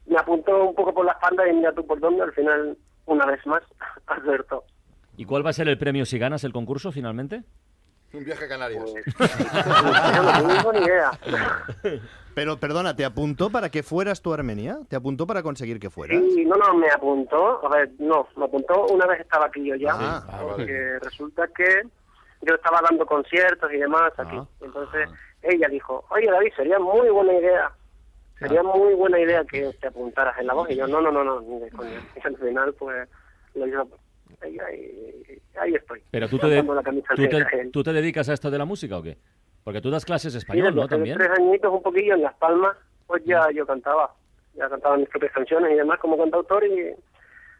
me 0.08 0.18
apuntó 0.18 0.64
un 0.64 0.76
poco 0.76 0.94
por 0.94 1.06
la 1.06 1.12
espalda 1.12 1.48
y 1.48 1.54
mira 1.54 1.74
tú 1.74 1.86
por 1.86 2.00
dónde. 2.00 2.24
Al 2.24 2.32
final, 2.34 2.78
una 3.06 3.26
vez 3.26 3.46
más, 3.46 3.62
acertó. 4.08 4.64
¿Y 5.18 5.26
cuál 5.26 5.46
va 5.46 5.50
a 5.50 5.54
ser 5.54 5.68
el 5.68 5.78
premio 5.78 6.06
si 6.06 6.18
ganas 6.18 6.46
el 6.46 6.54
concurso 6.54 6.94
finalmente? 6.94 7.44
Un 8.14 8.26
viaje 8.26 8.46
a 8.46 8.48
Canarias. 8.48 8.84
Yo 8.86 10.24
no 10.44 10.48
tengo 10.48 10.74
ni 10.74 10.80
idea. 10.80 11.12
Pero 12.34 12.60
perdona, 12.60 12.96
¿te 12.96 13.06
apuntó 13.06 13.50
para 13.50 13.70
que 13.70 13.84
fueras 13.84 14.22
tú 14.22 14.32
a 14.32 14.36
Armenia? 14.36 14.80
¿Te 14.88 14.96
apuntó 14.96 15.28
para 15.28 15.44
conseguir 15.44 15.80
que 15.80 15.90
fueras? 15.90 16.22
Sí, 16.34 16.46
no, 16.46 16.56
no, 16.56 16.74
me 16.74 16.90
apuntó. 16.90 17.66
A 17.66 17.70
ver, 17.70 17.92
no, 18.00 18.28
me 18.36 18.46
apuntó 18.46 18.88
una 18.88 19.06
vez 19.06 19.20
estaba 19.22 19.46
aquí 19.46 19.66
yo 19.66 19.76
ya. 19.76 19.94
Ah, 19.94 20.24
ah, 20.28 20.44
vale. 20.44 20.56
porque 20.56 21.00
resulta 21.00 21.48
que 21.48 21.84
yo 22.42 22.56
estaba 22.56 22.82
dando 22.90 23.06
conciertos 23.06 23.72
y 23.72 23.78
demás 23.78 24.12
aquí. 24.18 24.40
Entonces 24.62 25.10
ella 25.44 25.68
dijo, 25.68 26.06
oye 26.10 26.32
David, 26.32 26.52
sería 26.56 26.80
muy 26.80 27.10
buena 27.10 27.34
idea. 27.34 27.72
Sería 28.40 28.64
muy 28.64 28.94
buena 28.94 29.20
idea 29.20 29.44
que 29.44 29.74
te 29.82 29.88
apuntaras 29.88 30.38
en 30.40 30.48
la 30.48 30.54
voz. 30.54 30.70
Y 30.70 30.78
yo, 30.78 30.88
no, 30.88 31.02
no, 31.02 31.12
no, 31.12 31.24
no, 31.24 31.42
ni 31.42 31.60
de 31.60 31.70
coña. 31.72 32.02
Y 32.16 32.26
al 32.26 32.38
final, 32.38 32.74
pues, 32.74 33.08
lo 33.54 33.68
hizo 33.68 33.88
ella 34.42 34.72
y 34.72 35.42
ahí 35.60 35.76
estoy. 35.76 36.02
Pero 36.12 36.28
tú 36.28 36.38
te, 36.38 36.48
Cantando 36.48 36.76
la 36.76 36.84
camisa 36.84 37.14
tú, 37.16 37.22
te, 37.24 37.28
negra. 37.38 37.50
tú 37.72 37.84
te 37.84 37.94
dedicas 37.94 38.30
a 38.30 38.34
esto 38.34 38.50
de 38.52 38.58
la 38.58 38.66
música 38.66 38.98
o 38.98 39.04
qué? 39.04 39.18
Porque 39.64 39.82
tú 39.82 39.90
das 39.90 40.06
clases 40.06 40.32
Sí, 40.34 40.40
español, 40.40 40.74
¿no? 40.76 40.88
También. 40.88 41.18
tres 41.18 41.30
añitos, 41.38 41.72
un 41.72 41.82
poquillo, 41.84 42.16
en 42.16 42.22
Las 42.24 42.34
Palmas, 42.36 42.76
pues 43.08 43.24
ya 43.26 43.48
yo 43.54 43.66
cantaba. 43.66 44.14
Ya 44.56 44.68
cantaba 44.70 44.98
mis 44.98 45.08
propias 45.10 45.32
canciones 45.32 45.72
y 45.72 45.76
demás 45.76 46.00
como 46.00 46.18
cantautor 46.18 46.66
y 46.66 46.94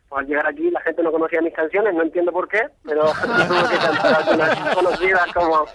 pues, 0.10 0.20
al 0.22 0.28
llegar 0.28 0.48
aquí 0.48 0.70
la 0.72 0.82
gente 0.82 1.04
no 1.04 1.12
conocía 1.12 1.42
mis 1.42 1.54
canciones, 1.54 1.94
no 1.94 2.02
entiendo 2.04 2.32
por 2.32 2.48
qué, 2.48 2.62
pero 2.84 3.04
tuve 3.22 3.70
que 3.70 3.78
cantar 3.78 4.24
algunas 4.24 4.76
conocidas 4.76 5.34
como 5.34 5.66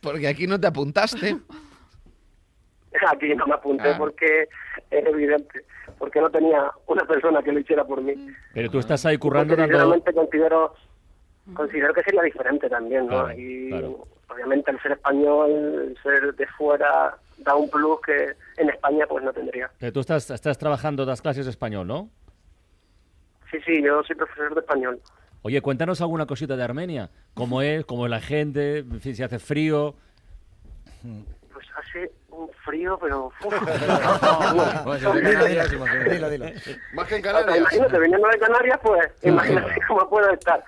Porque 0.00 0.28
aquí 0.28 0.46
no 0.46 0.60
te 0.60 0.66
apuntaste. 0.68 1.36
aquí 3.08 3.34
no 3.34 3.46
me 3.46 3.54
apunté 3.54 3.90
Ah. 3.90 3.96
porque 3.98 4.48
es 4.90 5.06
evidente, 5.06 5.64
porque 5.98 6.20
no 6.20 6.30
tenía 6.30 6.70
una 6.86 7.04
persona 7.04 7.42
que 7.42 7.52
lo 7.52 7.58
hiciera 7.58 7.84
por 7.84 8.00
mí. 8.00 8.14
Pero 8.52 8.70
tú 8.70 8.78
estás 8.78 9.04
ahí 9.06 9.18
currando 9.18 9.56
Porque 9.56 9.72
dando... 9.72 9.94
sinceramente 9.94 10.12
considero 10.12 10.74
considero 11.52 11.92
que 11.92 12.02
sería 12.02 12.22
diferente 12.22 12.68
también, 12.68 13.06
¿no? 13.06 13.24
Claro, 13.24 13.38
y 13.38 13.68
claro. 13.68 14.08
obviamente 14.28 14.70
el 14.70 14.80
ser 14.80 14.92
español, 14.92 15.50
el 15.50 15.98
ser 16.02 16.34
de 16.34 16.46
fuera 16.46 17.16
da 17.38 17.54
un 17.54 17.68
plus 17.68 18.00
que 18.00 18.34
en 18.56 18.70
España 18.70 19.06
pues 19.06 19.24
no 19.24 19.32
tendría. 19.32 19.70
Pero 19.78 19.92
tú 19.92 20.00
estás, 20.00 20.30
estás 20.30 20.56
trabajando, 20.58 21.04
das 21.04 21.20
clases 21.20 21.44
de 21.44 21.50
español, 21.50 21.86
¿no? 21.86 22.08
Sí, 23.50 23.58
sí, 23.64 23.82
yo 23.82 24.02
soy 24.02 24.16
profesor 24.16 24.54
de 24.54 24.60
español. 24.60 25.00
Oye, 25.42 25.60
cuéntanos 25.60 26.00
alguna 26.00 26.24
cosita 26.24 26.56
de 26.56 26.62
Armenia. 26.62 27.10
¿Cómo 27.34 27.60
es? 27.60 27.84
¿Cómo 27.84 28.06
es 28.06 28.10
la 28.10 28.20
gente? 28.20 28.78
En 28.78 29.00
fin, 29.00 29.14
si 29.14 29.22
hace 29.22 29.38
frío. 29.38 29.94
Pues 31.52 31.66
hace 31.76 32.10
un 32.44 32.50
frío, 32.64 32.98
pero... 33.00 33.32
Dilo, 36.10 36.30
dilo. 36.30 36.46
Más 36.94 37.08
que 37.08 37.16
en 37.16 37.20
O 37.20 37.30
sea, 37.30 37.32
Canarias. 37.32 37.58
imagínate, 37.58 37.98
viniendo 37.98 38.28
de 38.28 38.38
Canarias, 38.38 38.80
pues 38.82 39.10
imagínate 39.22 39.80
cómo 39.88 40.08
puedo 40.08 40.30
estar. 40.30 40.62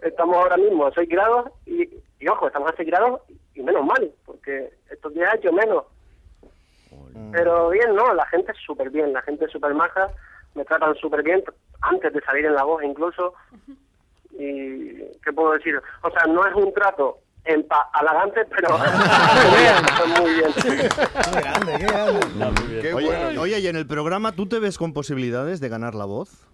Estamos 0.00 0.36
ahora 0.36 0.56
mismo 0.56 0.86
a 0.86 0.92
6 0.92 1.08
grados 1.08 1.50
y, 1.66 1.88
y, 2.20 2.28
ojo, 2.28 2.46
estamos 2.46 2.72
a 2.72 2.76
6 2.76 2.88
grados 2.88 3.20
y 3.54 3.62
menos 3.62 3.84
mal, 3.84 4.10
porque 4.24 4.72
estos 4.90 5.12
días 5.14 5.32
ha 5.32 5.36
hecho 5.36 5.52
menos. 5.52 5.84
Pero 7.32 7.70
bien, 7.70 7.94
¿no? 7.94 8.14
La 8.14 8.26
gente 8.26 8.52
es 8.52 8.58
súper 8.64 8.90
bien, 8.90 9.12
la 9.12 9.22
gente 9.22 9.44
es 9.44 9.50
súper 9.50 9.74
maja, 9.74 10.08
me 10.54 10.64
tratan 10.64 10.94
súper 10.96 11.22
bien 11.22 11.42
antes 11.80 12.12
de 12.12 12.20
salir 12.22 12.46
en 12.46 12.54
la 12.54 12.64
voz 12.64 12.82
incluso. 12.82 13.34
Y, 14.32 14.98
¿qué 15.24 15.32
puedo 15.34 15.52
decir? 15.52 15.80
O 16.02 16.10
sea, 16.10 16.24
no 16.26 16.46
es 16.46 16.54
un 16.54 16.72
trato 16.72 17.18
halagante, 17.92 18.44
pero 18.46 18.78
muy 20.20 20.30
bien. 20.34 20.52
Qué 20.62 21.40
grande, 21.40 21.76
qué 21.78 21.86
grande. 21.86 22.80
Qué 22.80 22.94
oye, 22.94 23.06
bueno. 23.06 23.40
oye, 23.40 23.58
y 23.58 23.66
en 23.66 23.76
el 23.76 23.86
programa, 23.86 24.32
¿tú 24.32 24.46
te 24.46 24.58
ves 24.58 24.78
con 24.78 24.92
posibilidades 24.92 25.60
de 25.60 25.68
ganar 25.68 25.94
la 25.94 26.04
voz? 26.04 26.48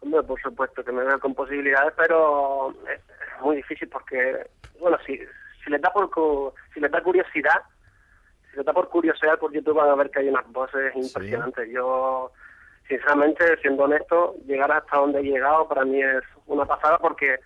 Hombre, 0.00 0.22
por 0.22 0.40
supuesto 0.42 0.84
que 0.84 0.92
me 0.92 1.02
veo 1.02 1.18
con 1.18 1.34
posibilidades, 1.34 1.94
pero 1.96 2.74
es 2.92 3.00
es 3.36 3.42
muy 3.42 3.56
difícil 3.56 3.88
porque, 3.88 4.46
bueno, 4.80 4.98
si, 5.06 5.18
si 5.64 5.70
les 5.70 5.80
da 5.80 5.92
por 5.92 6.10
si 6.72 6.80
les 6.80 6.90
da 6.90 7.02
curiosidad, 7.02 7.62
si 8.50 8.56
les 8.56 8.66
da 8.66 8.72
por 8.72 8.88
curiosidad 8.88 9.38
por 9.38 9.52
YouTube 9.52 9.76
van 9.76 9.90
a 9.90 9.94
ver 9.94 10.10
que 10.10 10.20
hay 10.20 10.28
unas 10.28 10.50
voces 10.52 10.94
impresionantes. 10.94 11.68
Yo, 11.70 12.32
sinceramente, 12.88 13.56
siendo 13.60 13.84
honesto, 13.84 14.34
llegar 14.46 14.70
hasta 14.72 14.98
donde 14.98 15.20
he 15.20 15.24
llegado 15.24 15.68
para 15.68 15.84
mí 15.84 16.00
es 16.00 16.22
una 16.46 16.64
pasada 16.64 16.98
porque 16.98 17.38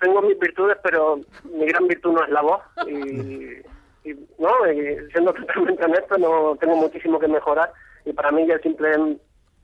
tengo 0.00 0.22
mis 0.22 0.38
virtudes, 0.38 0.76
pero 0.82 1.20
mi 1.44 1.66
gran 1.66 1.86
virtud 1.88 2.12
no 2.12 2.24
es 2.24 2.30
la 2.30 2.42
voz 2.42 2.60
y, 2.86 4.08
y, 4.08 4.14
no, 4.38 4.72
y 4.72 5.10
siendo 5.10 5.32
totalmente 5.34 5.84
honesto, 5.84 6.18
no 6.18 6.56
tengo 6.60 6.76
muchísimo 6.76 7.18
que 7.18 7.28
mejorar 7.28 7.72
y 8.04 8.12
para 8.12 8.30
mí 8.30 8.46
ya 8.46 8.54
el 8.54 8.62
simple 8.62 9.18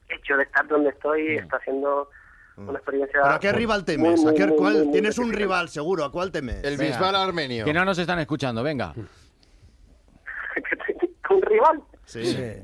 hecho 0.09 0.37
de 0.37 0.43
estar 0.45 0.67
donde 0.67 0.91
estoy 0.91 1.37
está 1.37 1.61
siendo 1.61 2.09
una 2.57 2.79
experiencia. 2.79 3.21
¿Pero 3.23 3.35
a 3.35 3.41
qué 3.41 3.53
rival 3.53 3.85
temes? 3.85 4.21
muy, 4.21 4.29
¿A 4.29 4.31
muy, 4.31 4.35
qué, 4.35 4.47
muy, 4.47 4.57
cuál? 4.57 4.73
muy, 4.75 4.83
muy 4.85 4.93
Tienes 4.93 5.19
un 5.19 5.33
rival, 5.33 5.69
seguro. 5.69 6.05
¿A 6.05 6.13
cuál 6.13 6.31
temes? 6.31 6.63
El. 6.65 6.77
Bisbal 6.77 7.15
armenio. 7.15 7.65
Que 7.65 7.73
no 7.73 7.85
nos 7.85 7.99
están 7.99 8.19
escuchando, 8.19 8.63
venga. 8.63 8.93
¿Un 11.31 11.43
rival? 11.43 11.83
Sí. 12.05 12.63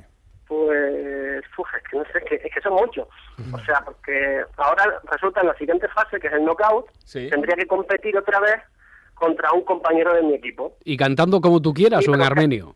Pues, 0.48 1.44
uf, 1.58 1.68
es 1.76 1.82
que 1.90 1.98
no 1.98 2.04
sé, 2.04 2.18
es 2.18 2.24
que, 2.24 2.34
es 2.36 2.54
que 2.54 2.60
son 2.62 2.72
muchos. 2.74 3.06
O 3.52 3.58
sea, 3.60 3.82
porque 3.84 4.42
ahora 4.56 5.00
resulta 5.10 5.42
en 5.42 5.48
la 5.48 5.54
siguiente 5.56 5.86
fase, 5.88 6.18
que 6.18 6.26
es 6.26 6.32
el 6.32 6.44
knockout, 6.44 6.86
Sí. 7.04 7.28
tendría 7.30 7.54
que 7.54 7.66
competir 7.66 8.16
otra 8.16 8.40
vez 8.40 8.56
contra 9.14 9.52
un 9.52 9.62
compañero 9.64 10.14
de 10.14 10.22
mi 10.22 10.34
equipo. 10.34 10.76
Y 10.84 10.96
cantando 10.96 11.40
como 11.40 11.60
tú 11.60 11.74
quieras 11.74 12.02
Sí, 12.04 12.10
o 12.10 12.14
en 12.14 12.22
armenio. 12.22 12.74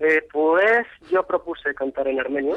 Eh, 0.00 0.26
pues 0.32 0.86
yo 1.08 1.22
propuse 1.24 1.72
cantar 1.72 2.08
en 2.08 2.18
armenio. 2.18 2.56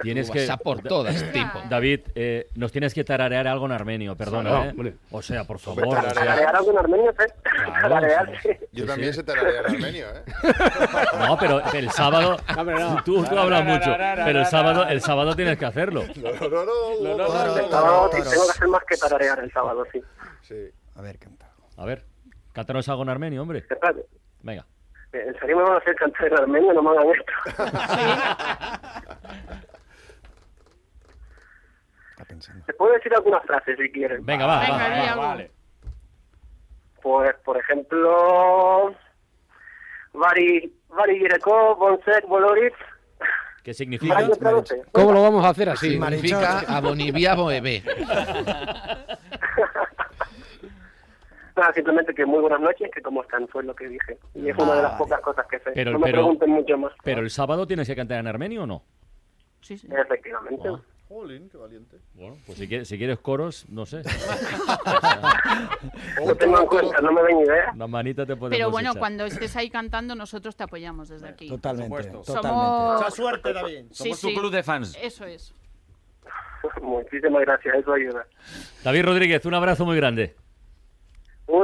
Tienes 0.00 0.30
que. 0.30 0.46
por 0.62 0.80
todas, 0.82 1.32
tipo. 1.32 1.60
David, 1.68 2.00
eh, 2.14 2.48
nos 2.54 2.70
tienes 2.70 2.94
que 2.94 3.02
tararear 3.04 3.48
algo 3.48 3.66
en 3.66 3.72
armenio, 3.72 4.16
perdona, 4.16 4.72
No, 4.72 4.84
¿eh? 4.86 4.94
O 5.10 5.22
sea, 5.22 5.44
por 5.44 5.58
favor. 5.58 5.84
Hombre, 5.84 5.98
o 5.98 6.02
sea- 6.02 6.12
Tararear 6.14 6.56
algo 6.56 6.70
en 6.70 6.78
armenio, 6.78 7.10
¿eh? 7.10 7.26
Tararear, 7.80 8.32
sí. 8.42 8.48
Yo 8.72 8.82
Sí, 8.84 8.86
también 8.88 9.12
sí. 9.12 9.16
sé 9.20 9.24
tararea 9.24 9.60
el 9.60 9.66
armenio, 9.66 10.06
¿eh? 10.08 10.22
No, 11.18 11.36
pero 11.38 11.60
el 11.72 11.90
sábado. 11.90 12.36
Hombre, 12.56 12.76
no. 12.78 13.02
Tú, 13.04 13.24
tú 13.24 13.38
hablas 13.38 13.64
mucho, 13.64 13.90
pero 14.24 14.38
el 14.40 14.46
sábado, 14.46 14.86
el 14.86 15.00
sábado 15.00 15.34
tienes 15.34 15.58
que 15.58 15.64
hacerlo. 15.66 16.04
No, 16.16 16.30
no, 16.48 16.48
no, 16.48 17.16
no, 17.16 17.16
no, 17.16 17.56
El 17.56 17.70
sábado 17.70 18.10
tengo 18.10 18.24
que 18.24 18.50
hacer 18.50 18.68
más 18.68 18.84
que 18.84 18.96
tararear 18.96 19.38
el 19.40 19.52
sábado, 19.52 19.84
sí. 19.92 20.00
Sí. 20.42 20.54
A 20.94 21.02
ver, 21.02 21.18
canta. 21.18 21.50
A 21.76 21.84
ver, 21.84 22.04
cántanos 22.52 22.88
algo 22.88 23.02
en 23.02 23.08
armenio, 23.08 23.42
hombre. 23.42 23.64
Venga. 24.44 24.64
¿En 25.12 25.38
serio 25.40 25.56
me 25.56 25.62
van 25.62 25.72
a 25.74 25.78
hacer 25.78 25.94
cantar 25.96 26.26
en 26.26 26.38
armenio? 26.38 26.72
No 26.74 26.82
me 26.82 26.90
hagan 26.90 27.06
esto. 27.10 27.32
Está 32.10 32.24
pensando. 32.26 32.64
Te 32.66 32.74
puedo 32.74 32.92
decir 32.94 33.14
algunas 33.14 33.42
frases 33.44 33.76
si 33.78 33.90
quieren. 33.90 34.24
Venga, 34.24 34.46
va, 34.46 34.60
Venga, 34.60 34.72
va, 34.76 34.88
va, 34.88 35.10
algo. 35.10 35.22
vale. 35.22 35.50
Pues, 37.02 37.34
por 37.44 37.56
ejemplo, 37.58 38.94
Vari, 40.12 40.72
Vari 40.88 41.18
Gireko, 41.18 41.76
Bonsek, 41.76 42.26
Bolorit. 42.26 42.72
¿Qué 43.62 43.72
significa? 43.72 44.16
¿Cómo 44.92 45.12
lo 45.12 45.22
vamos 45.22 45.44
a 45.44 45.48
hacer 45.50 45.70
así? 45.70 45.90
Significa 45.90 46.60
abonibia 46.68 47.34
boebe. 47.34 47.82
Nada, 51.56 51.72
simplemente 51.72 52.12
que 52.14 52.26
muy 52.26 52.40
buenas 52.40 52.60
noches, 52.60 52.90
que 52.92 53.00
cómo 53.00 53.22
están, 53.22 53.46
fue 53.48 53.62
lo 53.62 53.74
que 53.76 53.88
dije. 53.88 54.18
Y 54.34 54.48
es 54.48 54.56
una 54.58 54.74
de 54.74 54.82
las 54.82 54.92
Vale. 54.92 54.98
pocas 54.98 55.20
cosas 55.20 55.46
que 55.48 55.58
sé. 55.60 55.70
Pero- 55.74 55.92
no 55.92 55.98
me 56.00 56.06
pero- 56.06 56.18
pregunten 56.18 56.50
mucho 56.50 56.76
más. 56.76 56.92
Pero 57.04 57.20
el 57.20 57.30
sábado 57.30 57.64
tienes 57.66 57.86
que 57.86 57.94
cantar 57.94 58.18
en 58.18 58.26
armenio 58.26 58.64
o 58.64 58.66
no? 58.66 58.82
Sí, 59.60 59.78
sí. 59.78 59.86
Efectivamente. 59.90 60.68
Ah. 60.68 60.80
Jolín, 61.06 61.48
qué 61.50 61.58
valiente. 61.58 61.98
Bueno, 62.14 62.36
pues 62.46 62.58
si 62.58 62.66
quieres, 62.66 62.88
si 62.88 62.96
quieres 62.98 63.18
coros, 63.20 63.66
no 63.68 63.84
sé. 63.86 64.02
Lo 66.26 66.34
tengo 66.34 66.60
en 66.60 66.66
cuenta, 66.66 67.00
no 67.02 67.12
me 67.12 67.22
den 67.22 67.40
idea. 67.40 67.70
Una 67.74 67.86
manita 67.86 68.24
te 68.26 68.34
Pero 68.36 68.70
bueno, 68.70 68.90
echar. 68.90 68.98
cuando 69.00 69.24
estés 69.26 69.54
ahí 69.54 69.68
cantando, 69.70 70.14
nosotros 70.14 70.56
te 70.56 70.64
apoyamos 70.64 71.10
desde 71.10 71.28
aquí. 71.28 71.48
Totalmente, 71.48 72.02
supuesto. 72.04 72.32
totalmente. 72.32 72.48
Somos... 72.58 72.96
Mucha 72.98 73.10
suerte, 73.10 73.52
David. 73.52 73.84
Sí, 73.90 74.04
Somos 74.04 74.20
tu 74.22 74.28
sí. 74.28 74.34
club 74.34 74.50
de 74.50 74.62
fans. 74.62 74.98
Eso 75.00 75.24
es. 75.26 75.54
Muchísimas 76.82 77.42
gracias, 77.42 77.74
eso 77.76 77.92
ayuda. 77.92 78.26
David 78.82 79.04
Rodríguez, 79.04 79.44
un 79.46 79.54
abrazo 79.54 79.84
muy 79.84 79.96
grande. 79.96 80.34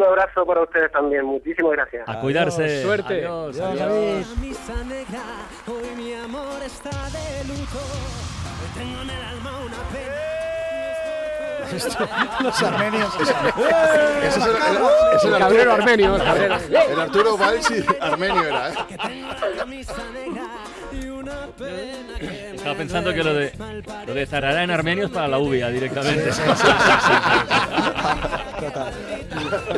Un 0.00 0.06
abrazo 0.06 0.46
para 0.46 0.62
ustedes 0.62 0.90
también, 0.92 1.26
muchísimas 1.26 1.72
gracias. 1.72 2.08
A 2.08 2.20
cuidarse. 2.20 2.82
suerte. 2.82 3.16
Adiós, 3.26 3.60
Adiós, 3.60 4.26
hoy 5.66 5.90
mi 5.94 6.14
amor 6.14 6.62
está 6.64 6.88
de 7.10 7.44
luto. 7.44 7.76
Hoy 7.76 8.68
tengo 8.78 9.02
en 9.02 9.10
el 9.10 9.22
alma 9.22 9.58
una 9.58 9.76
pena. 9.92 10.16
Los 12.42 12.62
armenios. 12.62 13.14
Ese 13.14 13.22
es 13.22 14.36
el, 14.36 14.46
el- 14.46 15.16
es 15.16 15.24
el 15.24 15.32
El 15.34 15.38
cabrero 15.38 15.72
armenio, 15.74 16.16
el 16.16 16.22
cabrero. 16.22 16.54
El 16.92 17.00
Arturo 17.00 17.36
Valls 17.36 17.70
y 17.70 17.84
armenio 18.00 18.42
era, 18.42 18.70
¿eh? 18.70 18.74
Estaba 22.60 22.76
pensando 22.76 23.14
que 23.14 23.24
lo 23.24 23.32
de, 23.32 23.52
lo 24.06 24.12
de 24.12 24.26
tarará 24.26 24.62
en 24.62 24.70
armenio 24.70 25.06
es 25.06 25.10
para 25.10 25.26
la 25.28 25.38
uvia 25.38 25.70
directamente. 25.70 26.30
Total. 28.60 28.92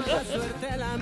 La 0.04 0.24
suerte 0.24 0.76
la 0.76 0.96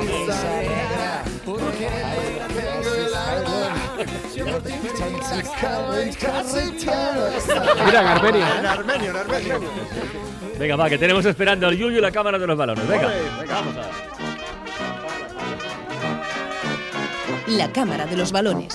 negra. 0.00 1.22
Porque 1.44 1.90
negra 1.90 2.46
tengo 2.48 2.94
el 2.94 3.14
alma. 3.14 3.52
Mira, 7.84 8.00
en 8.00 8.06
armenio. 8.06 8.46
En 8.58 8.66
armenio, 8.66 9.10
en 9.10 9.16
armenio. 9.16 9.60
Venga, 10.58 10.76
va, 10.76 10.88
que 10.88 10.98
tenemos 10.98 11.24
esperando 11.24 11.66
al 11.66 11.76
Yuyu 11.76 11.98
y 11.98 12.00
la 12.00 12.10
cámara 12.10 12.38
de 12.38 12.46
los 12.46 12.56
balones. 12.56 12.86
Venga. 12.86 13.10
vamos 13.48 13.76
a 13.76 13.80
ver. 13.80 13.90
La 17.48 17.72
cámara 17.72 18.06
de 18.06 18.16
los 18.16 18.32
balones. 18.32 18.74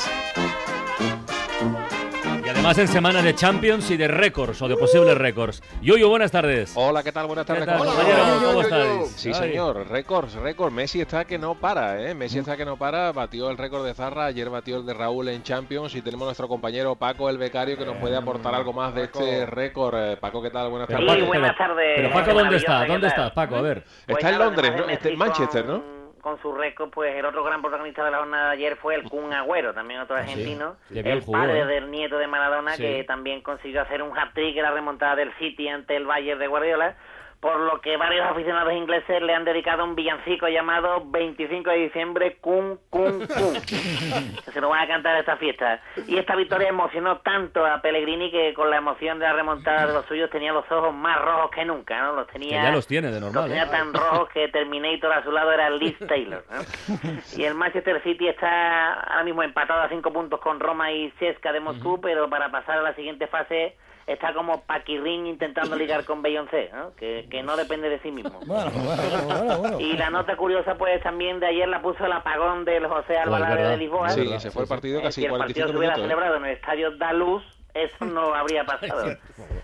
Además 2.67 2.79
en 2.79 2.87
semana 2.89 3.21
de 3.21 3.33
Champions 3.33 3.89
y 3.91 3.95
de 3.95 4.09
récords 4.09 4.61
o 4.61 4.67
de 4.67 4.75
posibles 4.75 5.17
récords. 5.17 5.63
Yuyu, 5.81 6.09
buenas 6.09 6.31
tardes. 6.31 6.73
Hola, 6.75 7.01
¿qué 7.01 7.13
tal? 7.13 7.25
Buenas 7.25 7.45
¿Qué 7.45 7.53
tardes. 7.53 7.65
tal, 7.65 8.43
¿cómo 8.43 8.61
estáis? 8.61 9.11
Sí, 9.15 9.33
señor, 9.33 9.87
récords, 9.89 10.33
récords. 10.33 10.73
Messi 10.75 10.99
está 10.99 11.23
que 11.23 11.37
no 11.37 11.55
para, 11.55 12.01
¿eh? 12.01 12.13
Messi 12.13 12.39
está 12.39 12.57
que 12.57 12.65
no 12.65 12.75
para, 12.75 13.13
batió 13.13 13.49
el 13.49 13.57
récord 13.57 13.85
de 13.85 13.93
Zarra, 13.93 14.25
ayer 14.25 14.49
batió 14.49 14.75
el 14.79 14.85
de 14.85 14.93
Raúl 14.93 15.29
en 15.29 15.43
Champions 15.43 15.95
y 15.95 16.01
tenemos 16.01 16.25
nuestro 16.25 16.49
compañero 16.49 16.97
Paco, 16.97 17.29
el 17.29 17.37
becario, 17.37 17.77
que 17.77 17.85
nos 17.85 17.95
puede 17.99 18.17
aportar 18.17 18.53
algo 18.53 18.73
más 18.73 18.93
de 18.93 19.05
este 19.05 19.45
récord. 19.45 19.95
Eh, 19.97 20.17
Paco, 20.17 20.41
¿qué 20.41 20.49
tal? 20.49 20.69
Buenas 20.69 20.89
tardes. 20.89 21.07
Paco, 21.07 21.25
buenas 21.25 21.55
pero- 21.57 21.69
tardes, 21.69 21.93
Pero 21.95 22.11
Paco, 22.11 22.33
¿dónde 22.33 22.57
está? 22.57 22.85
¿Dónde 22.85 23.07
estás, 23.07 23.31
Paco? 23.31 23.55
A 23.55 23.61
ver. 23.61 23.83
Está 24.05 24.29
en 24.29 24.39
Londres, 24.39 24.73
¿no? 24.75 24.89
Está 24.89 25.05
Messi 25.05 25.15
Manchester, 25.17 25.65
con- 25.65 25.73
¿no? 25.73 25.96
Con 26.27 26.41
su 26.41 26.51
récord, 26.51 26.89
pues 26.89 27.15
el 27.15 27.23
otro 27.25 27.41
gran 27.41 27.61
protagonista 27.61 28.03
de 28.03 28.11
la 28.11 28.17
jornada 28.17 28.47
de 28.47 28.55
ayer 28.57 28.75
fue 28.75 28.95
el 28.95 29.03
Kun 29.03 29.31
Agüero, 29.31 29.73
también 29.73 30.01
otro 30.01 30.17
argentino. 30.17 30.75
El 30.93 31.23
padre 31.23 31.61
¿eh? 31.61 31.65
del 31.65 31.89
nieto 31.89 32.17
de 32.17 32.27
Maradona, 32.27 32.73
Sí. 32.75 32.83
que 32.83 33.05
también 33.05 33.39
consiguió 33.39 33.81
hacer 33.81 34.01
un 34.03 34.11
hat-trick 34.11 34.57
en 34.57 34.63
la 34.63 34.71
remontada 34.71 35.15
del 35.15 35.31
City 35.35 35.69
ante 35.69 35.95
el 35.95 36.05
Bayern 36.05 36.37
de 36.37 36.47
Guardiola. 36.47 36.97
Por 37.39 37.59
lo 37.59 37.79
que 37.81 37.97
varios 37.97 38.25
aficionados 38.25 38.73
ingleses 38.73 39.21
le 39.21 39.33
han 39.33 39.45
dedicado 39.45 39.83
un 39.83 39.95
villancico 39.95 40.47
llamado 40.47 41.03
25 41.05 41.69
de 41.69 41.77
diciembre, 41.77 42.37
Kun 42.41 42.79
Kun. 42.89 43.27
que 44.45 44.51
se 44.51 44.59
lo 44.59 44.69
van 44.69 44.81
a 44.81 44.87
cantar 44.87 45.15
a 45.15 45.19
esta 45.19 45.37
fiesta. 45.37 45.79
Y 46.07 46.17
esta 46.17 46.35
victoria 46.35 46.69
emocionó 46.69 47.19
tanto 47.19 47.63
a 47.65 47.81
Pellegrini 47.81 48.31
que 48.31 48.53
con 48.55 48.71
la 48.71 48.77
emoción 48.77 49.19
de 49.19 49.25
la 49.25 49.33
remontada 49.33 49.85
de 49.85 49.93
los 49.93 50.05
suyos 50.07 50.31
tenía 50.31 50.51
los 50.51 50.69
ojos 50.71 50.93
más 50.95 51.21
rojos 51.21 51.51
que 51.51 51.63
nunca, 51.63 52.01
¿no? 52.01 52.13
Los 52.13 52.25
Que 52.27 52.33
tenía 52.33 52.63
ya 52.63 52.71
los 52.71 52.87
tiene 52.87 53.11
de 53.11 53.19
los 53.19 53.31
normal, 53.31 53.49
tenía 53.49 53.65
¿eh? 53.65 53.69
tan 53.69 53.93
rojos 53.93 54.29
que 54.29 54.47
Terminator 54.47 55.13
a 55.13 55.23
su 55.23 55.31
lado 55.31 55.51
era 55.51 55.69
Liz 55.69 55.97
Taylor. 56.07 56.43
¿no? 56.49 56.57
Y 57.37 57.43
el 57.43 57.53
Manchester 57.53 58.01
City 58.03 58.27
está 58.27 58.93
ahora 58.93 59.23
mismo 59.23 59.43
empatado 59.43 59.81
a 59.81 59.89
cinco 59.89 60.11
puntos 60.11 60.39
con 60.39 60.59
Roma 60.59 60.91
y 60.91 61.11
Cesca 61.19 61.51
de 61.51 61.59
Moscú, 61.59 62.01
pero 62.01 62.29
para 62.29 62.49
pasar 62.49 62.79
a 62.79 62.81
la 62.81 62.95
siguiente 62.95 63.27
fase 63.27 63.75
está 64.07 64.33
como 64.33 64.61
Paquirrin 64.63 65.27
intentando 65.27 65.75
ligar 65.77 66.05
con 66.05 66.21
Beyoncé, 66.21 66.69
¿no? 66.73 66.95
Que, 66.95 67.27
que 67.29 67.43
no 67.43 67.55
depende 67.55 67.89
de 67.89 67.99
sí 67.99 68.09
mismo. 68.11 68.39
Bueno, 68.45 68.71
bueno, 68.73 69.23
bueno, 69.27 69.57
bueno. 69.59 69.79
Y 69.79 69.93
la 69.97 70.09
nota 70.09 70.35
curiosa, 70.37 70.75
pues 70.75 71.03
también 71.03 71.39
de 71.39 71.47
ayer 71.47 71.67
la 71.67 71.81
puso 71.81 72.05
el 72.05 72.11
apagón 72.13 72.65
del 72.65 72.87
José 72.87 73.17
Alvarado 73.17 73.55
verdad. 73.55 73.69
de 73.71 73.77
Lisboa. 73.77 74.09
Sí, 74.09 74.39
se 74.39 74.49
fue 74.49 74.63
el 74.63 74.67
partido 74.69 74.99
Eh, 74.99 75.03
casi 75.03 75.21
si 75.21 75.25
el 75.27 75.31
partido 75.37 75.67
45 75.67 75.71
se 75.71 75.77
hubiera 75.77 75.95
minutos. 75.95 75.99
¿eh? 75.99 76.07
celebrado 76.07 76.35
en 76.37 76.45
el 76.45 76.55
estadio 76.57 76.91
Daluz, 76.97 77.43
eso 77.73 78.05
no 78.05 78.33
habría 78.35 78.63
pasado. 78.65 79.15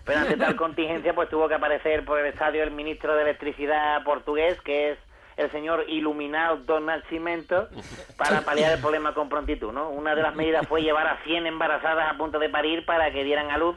Pero 0.06 0.20
ante 0.20 0.38
tal 0.38 0.56
contingencia, 0.58 1.16
pues 1.16 1.30
tuvo 1.30 1.48
que 1.48 1.56
aparecer 1.56 2.04
por 2.06 2.20
el 2.20 2.26
estadio 2.28 2.62
el 2.64 2.72
ministro 2.72 3.16
de 3.16 3.22
Electricidad 3.24 4.04
portugués, 4.04 4.60
que 4.62 4.92
es 4.92 4.98
el 5.38 5.52
señor 5.52 5.86
Iluminado 5.88 6.58
Don 6.58 6.86
Nascimento, 6.86 7.68
para 8.18 8.42
paliar 8.42 8.74
el 8.74 8.80
problema 8.80 9.14
con 9.14 9.30
prontitud, 9.30 9.72
¿no? 9.72 9.90
Una 9.90 10.16
de 10.16 10.22
las 10.22 10.36
medidas 10.36 10.68
fue 10.68 10.82
llevar 10.82 11.08
a 11.08 11.18
100 11.24 11.48
embarazadas 11.48 12.12
a 12.14 12.18
punto 12.18 12.40
de 12.40 12.50
parir 12.50 12.86
para 12.86 13.12
que 13.12 13.24
dieran 13.24 13.50
a 13.52 13.58
luz, 13.58 13.76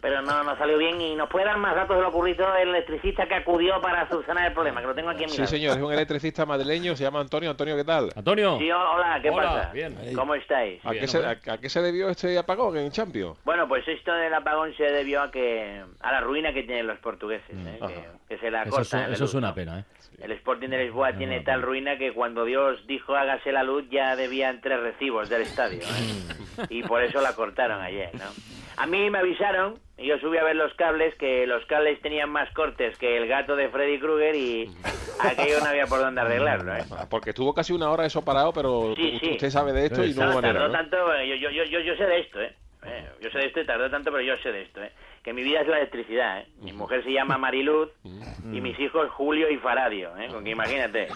pero 0.00 0.22
no, 0.22 0.42
no 0.44 0.56
salió 0.56 0.78
bien 0.78 1.00
y 1.00 1.14
nos 1.14 1.28
puede 1.28 1.44
dar 1.46 1.58
más 1.58 1.74
datos 1.74 1.96
de 1.96 2.02
lo 2.02 2.08
ocurrido 2.08 2.46
el 2.56 2.68
electricista 2.68 3.26
que 3.26 3.34
acudió 3.34 3.80
para 3.80 4.08
solucionar 4.08 4.46
el 4.46 4.52
problema, 4.52 4.80
que 4.80 4.86
lo 4.86 4.94
tengo 4.94 5.10
aquí 5.10 5.24
en 5.24 5.30
mi 5.30 5.32
Sí, 5.36 5.38
lado. 5.38 5.50
señor, 5.50 5.76
es 5.78 5.82
un 5.82 5.92
electricista 5.92 6.46
madrileño, 6.46 6.94
se 6.96 7.04
llama 7.04 7.20
Antonio. 7.20 7.50
Antonio, 7.50 7.76
¿qué 7.76 7.84
tal? 7.84 8.10
Antonio. 8.14 8.58
Sí, 8.58 8.70
hola, 8.70 9.18
¿qué 9.22 9.30
Hola, 9.30 9.42
pasa? 9.42 9.72
bien. 9.72 9.96
¿Cómo 10.14 10.34
estáis? 10.34 10.84
¿A 10.84 10.90
qué, 10.92 11.06
se, 11.08 11.24
a, 11.24 11.30
a 11.30 11.58
qué 11.58 11.68
se 11.68 11.80
debió 11.82 12.08
este 12.08 12.38
apagón 12.38 12.76
en 12.76 12.90
Champions? 12.90 13.38
Bueno, 13.44 13.66
pues 13.68 13.86
esto 13.88 14.12
del 14.12 14.32
apagón 14.34 14.74
se 14.76 14.84
debió 14.84 15.22
a 15.22 15.30
que 15.30 15.82
a 16.00 16.12
la 16.12 16.20
ruina 16.20 16.52
que 16.52 16.62
tienen 16.62 16.86
los 16.86 16.98
portugueses, 16.98 17.50
¿eh? 17.50 17.78
Ajá. 17.80 17.92
que, 18.28 18.34
que 18.34 18.38
se 18.40 18.50
la 18.50 18.62
Eso, 18.62 18.70
cortan. 18.70 19.00
es, 19.00 19.04
en 19.04 19.10
la 19.10 19.14
eso 19.14 19.24
luz, 19.24 19.30
es 19.30 19.34
una 19.34 19.48
¿no? 19.48 19.54
pena, 19.54 19.78
¿eh? 19.80 19.84
El 20.20 20.32
Sporting 20.32 20.68
de 20.68 20.76
Lisboa 20.92 21.12
tiene 21.16 21.40
tal 21.40 21.62
ruina 21.62 21.96
que 21.96 22.12
cuando 22.12 22.44
Dios 22.44 22.86
dijo 22.86 23.14
hágase 23.16 23.50
la 23.50 23.62
luz 23.62 23.84
ya 23.90 24.14
debían 24.14 24.60
tres 24.60 24.78
recibos 24.80 25.28
del 25.30 25.42
estadio. 25.42 25.80
¿eh? 25.80 26.34
Y 26.68 26.82
por 26.82 27.02
eso 27.02 27.22
la 27.22 27.34
cortaron 27.34 27.80
ayer, 27.80 28.10
¿no? 28.14 28.26
A 28.76 28.86
mí 28.86 29.08
me 29.08 29.18
avisaron, 29.20 29.78
y 29.96 30.06
yo 30.06 30.18
subí 30.18 30.36
a 30.36 30.44
ver 30.44 30.54
los 30.54 30.72
cables, 30.74 31.14
que 31.14 31.46
los 31.46 31.64
cables 31.64 31.98
tenían 32.02 32.28
más 32.28 32.50
cortes 32.52 32.96
que 32.98 33.16
el 33.16 33.26
gato 33.26 33.56
de 33.56 33.70
Freddy 33.70 33.98
Krueger 33.98 34.34
y 34.34 34.70
aquello 35.20 35.60
no 35.60 35.66
había 35.70 35.86
por 35.86 36.00
dónde 36.00 36.20
arreglarlo, 36.20 36.76
¿eh? 36.76 36.84
Ah, 36.90 37.06
Porque 37.08 37.30
estuvo 37.30 37.54
casi 37.54 37.72
una 37.72 37.90
hora 37.90 38.04
eso 38.04 38.22
parado, 38.22 38.52
pero 38.52 38.92
Sí, 38.96 39.18
sí. 39.18 39.30
usted 39.32 39.48
sabe 39.48 39.72
de 39.72 39.86
esto 39.86 40.04
y 40.04 40.12
no 40.12 40.26
hubo 40.26 40.34
manera, 40.34 40.52
tardó 40.60 40.68
¿no? 40.68 40.72
tanto, 40.78 41.14
eh, 41.14 41.26
yo, 41.28 41.36
yo, 41.36 41.50
yo, 41.50 41.64
yo, 41.64 41.80
yo 41.80 41.96
sé 41.96 42.04
de 42.04 42.20
esto, 42.20 42.40
¿eh? 42.42 42.54
Eh, 42.84 43.06
Yo 43.22 43.30
sé 43.30 43.38
de 43.38 43.46
esto 43.46 43.60
y 43.60 43.64
tardó 43.66 43.88
tanto, 43.90 44.10
pero 44.10 44.22
yo 44.22 44.34
sé 44.42 44.52
de 44.52 44.62
esto, 44.62 44.82
¿eh? 44.82 44.92
Que 45.22 45.32
mi 45.32 45.42
vida 45.44 45.60
es 45.60 45.68
la 45.68 45.78
electricidad, 45.78 46.40
¿eh? 46.40 46.48
Mi 46.60 46.72
mujer 46.72 47.04
se 47.04 47.12
llama 47.12 47.38
Mariluz 47.38 47.90
y 48.04 48.60
mis 48.60 48.78
hijos 48.80 49.08
Julio 49.12 49.48
y 49.48 49.56
Faradio, 49.56 50.16
¿eh? 50.16 50.26
Con 50.28 50.42
que 50.42 50.50
imagínate. 50.50 51.08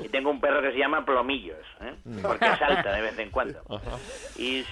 Y 0.00 0.08
tengo 0.08 0.30
un 0.30 0.40
perro 0.40 0.60
que 0.60 0.72
se 0.72 0.78
llama 0.78 1.04
Plomillos, 1.04 1.64
¿eh? 1.80 1.94
Porque 2.22 2.44
salta 2.56 2.92
de 2.92 3.02
vez 3.02 3.18
en 3.18 3.30
cuando. 3.30 3.60
Y 4.36 4.64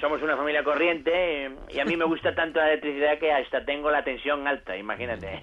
somos 0.00 0.22
una 0.22 0.36
familia 0.36 0.64
corriente 0.64 1.50
y 1.68 1.80
a 1.80 1.84
mí 1.84 1.96
me 1.96 2.04
gusta 2.04 2.34
tanto 2.34 2.60
la 2.60 2.68
electricidad 2.68 3.18
que 3.18 3.32
hasta 3.32 3.64
tengo 3.64 3.90
la 3.90 4.02
tensión 4.02 4.46
alta, 4.46 4.76
imagínate. 4.76 5.42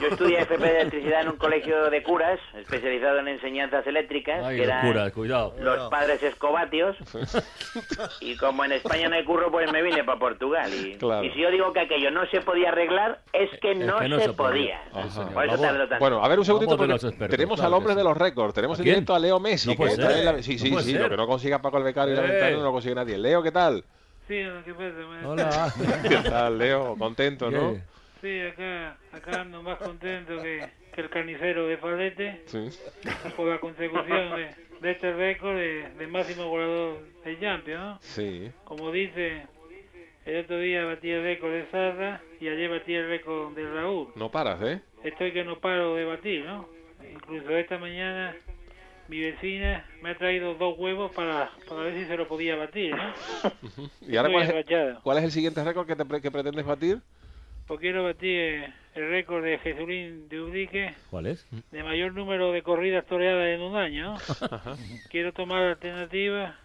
Yo 0.00 0.06
estudié 0.06 0.40
FP 0.42 0.62
de 0.64 0.80
electricidad 0.82 1.22
en 1.22 1.30
un 1.30 1.36
colegio 1.36 1.90
de 1.90 2.02
curas, 2.02 2.38
especializado 2.56 3.18
en 3.18 3.28
enseñanzas 3.28 3.84
eléctricas, 3.86 4.44
Ay, 4.44 4.56
que 4.58 4.62
eran 4.64 4.84
locura, 4.86 5.10
cuidado. 5.10 5.54
los 5.58 5.88
padres 5.90 6.22
escobatios. 6.22 6.96
Y 8.20 8.36
como 8.36 8.64
en 8.64 8.72
España 8.72 9.08
no 9.08 9.16
hay 9.16 9.24
curro, 9.24 9.50
pues 9.50 9.70
me 9.72 9.82
vine 9.82 10.02
para 10.04 10.18
Portugal. 10.18 10.70
Y, 10.72 10.96
Claro. 10.96 11.24
y 11.24 11.30
si 11.30 11.40
yo 11.40 11.50
digo 11.50 11.72
que 11.72 11.80
aquello 11.80 12.10
no 12.10 12.26
se 12.30 12.40
podía 12.40 12.68
arreglar, 12.70 13.20
es 13.32 13.48
que 13.60 13.74
no, 13.74 13.98
que 13.98 14.08
no 14.08 14.18
se, 14.18 14.26
se 14.26 14.32
podía. 14.32 14.80
Por 14.92 15.46
eso 15.46 15.58
tardó 15.60 15.88
tanto. 15.88 15.98
Bueno, 15.98 16.24
a 16.24 16.28
ver 16.28 16.38
un 16.38 16.44
segundito, 16.44 16.76
porque 16.76 16.92
expertos, 16.94 17.28
tenemos 17.28 17.56
claro 17.60 17.68
al 17.68 17.74
hombre 17.78 17.92
sí. 17.94 17.98
de 17.98 18.04
los 18.04 18.16
récords. 18.16 18.54
Tenemos 18.54 18.78
¿A 18.78 18.82
en 18.82 18.84
directo 18.84 19.14
a 19.14 19.18
Leo 19.18 19.38
Messi. 19.40 19.68
No 19.68 19.72
que 19.74 19.76
puede 19.78 19.92
está 19.92 20.08
ser. 20.10 20.18
en 20.18 20.24
la- 20.24 20.42
Sí, 20.42 20.58
sí, 20.58 20.70
sí. 20.82 20.92
ser. 20.92 21.00
Lo 21.02 21.08
que 21.10 21.16
no 21.16 21.26
consiga 21.26 21.60
Paco 21.62 21.78
el 21.78 21.84
Becario 21.84 22.14
y 22.14 22.16
la 22.16 22.24
Eh. 22.24 22.30
ventana 22.30 22.56
no 22.56 22.62
lo 22.64 22.72
consigue 22.72 22.94
nadie. 22.94 23.18
Leo, 23.18 23.42
¿qué 23.42 23.52
tal? 23.52 23.84
Sí, 24.28 24.44
¿qué 24.64 24.74
pasa? 24.74 25.26
Hola. 25.28 25.72
¿Qué 26.08 26.28
tal, 26.30 26.58
Leo? 26.58 26.96
Contento, 26.96 27.50
¿no? 27.50 27.76
Sí, 28.20 28.40
acá, 28.40 28.98
acá 29.12 29.40
ando 29.42 29.62
más 29.62 29.78
contento 29.78 30.40
que, 30.42 30.66
que 30.92 31.00
el 31.00 31.10
carnicero 31.10 31.66
de 31.66 31.76
Falete 31.78 32.42
Sí. 32.46 32.68
por 33.36 33.48
la 33.48 33.58
consecución 33.58 34.36
de, 34.36 34.54
de 34.80 34.90
este 34.90 35.12
récord 35.14 35.56
de, 35.56 35.88
de 35.98 36.06
máximo 36.06 36.48
goleador 36.48 36.98
de 37.24 37.40
Champions, 37.40 37.80
¿no? 37.80 37.98
Sí. 38.02 38.50
Como 38.64 38.90
dice, 38.92 39.46
el 40.26 40.44
otro 40.44 40.58
día 40.58 40.84
batí 40.84 41.10
el 41.10 41.22
récord 41.22 41.52
de 41.52 41.66
Sarra 41.70 42.20
y 42.40 42.48
ayer 42.48 42.68
batí 42.70 42.94
el 42.94 43.08
récord 43.08 43.54
de 43.54 43.70
Raúl. 43.72 44.08
No 44.16 44.30
paras, 44.30 44.60
¿eh? 44.62 44.80
Estoy 45.02 45.32
que 45.32 45.44
no 45.44 45.58
paro 45.58 45.94
de 45.94 46.04
batir, 46.04 46.44
¿no? 46.44 46.68
Incluso 47.10 47.56
esta 47.56 47.78
mañana 47.78 48.36
mi 49.08 49.18
vecina 49.20 49.84
me 50.02 50.10
ha 50.10 50.18
traído 50.18 50.54
dos 50.54 50.78
huevos 50.78 51.10
para, 51.12 51.50
para 51.68 51.80
ver 51.82 51.94
si 51.98 52.04
se 52.04 52.16
lo 52.16 52.28
podía 52.28 52.54
batir, 52.56 52.94
¿no? 52.94 53.12
¿Y 54.06 54.16
ahora 54.16 54.30
cuál 54.30 54.50
es, 54.50 54.98
cuál 55.02 55.18
es 55.18 55.24
el 55.24 55.32
siguiente 55.32 55.64
récord 55.64 55.86
que, 55.86 55.96
te 55.96 56.20
que 56.20 56.30
pretendes 56.30 56.66
batir? 56.66 56.98
Pues 57.70 57.78
quiero 57.78 58.02
batir 58.02 58.64
el 58.96 59.10
récord 59.10 59.44
de 59.44 59.56
Jesulín 59.58 60.28
de 60.28 60.40
Ubrique 60.40 60.92
¿Cuál 61.08 61.26
es? 61.26 61.46
de 61.70 61.84
mayor 61.84 62.12
número 62.14 62.50
de 62.50 62.62
corridas 62.62 63.06
toreadas 63.06 63.46
en 63.46 63.60
un 63.60 63.76
año. 63.76 64.16
Quiero 65.08 65.32
tomar 65.32 65.62
la 65.62 65.70
alternativa 65.70 66.58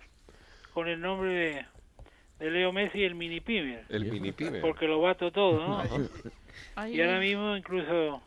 con 0.73 0.87
el 0.87 0.99
nombre 0.99 1.29
de, 1.29 1.65
de 2.39 2.49
Leo 2.49 2.71
Messi, 2.71 3.03
el 3.03 3.13
mini 3.13 3.39
pimer. 3.39 3.85
El 3.89 4.05
mini 4.05 4.31
pyme. 4.31 4.61
Porque 4.61 4.87
lo 4.87 4.99
bato 4.99 5.29
todo, 5.29 5.59
¿no? 5.59 5.83
Ay. 6.75 6.95
Y 6.95 7.01
ahora 7.01 7.19
mismo 7.19 7.55
incluso 7.55 8.23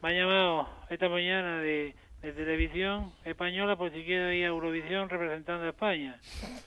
me 0.00 0.10
ha 0.10 0.12
llamado 0.12 0.68
esta 0.90 1.08
mañana 1.08 1.58
de, 1.62 1.96
de 2.22 2.32
televisión 2.32 3.12
española 3.24 3.74
por 3.74 3.90
si 3.90 4.04
quiero 4.04 4.32
ir 4.32 4.44
a 4.44 4.48
Eurovisión 4.50 5.08
representando 5.08 5.66
a 5.66 5.70
España, 5.70 6.20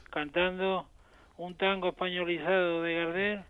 cantando 0.09 0.89
un 1.37 1.55
tango 1.55 1.87
españolizado 1.87 2.81
de 2.81 2.95
Gardel 2.95 3.43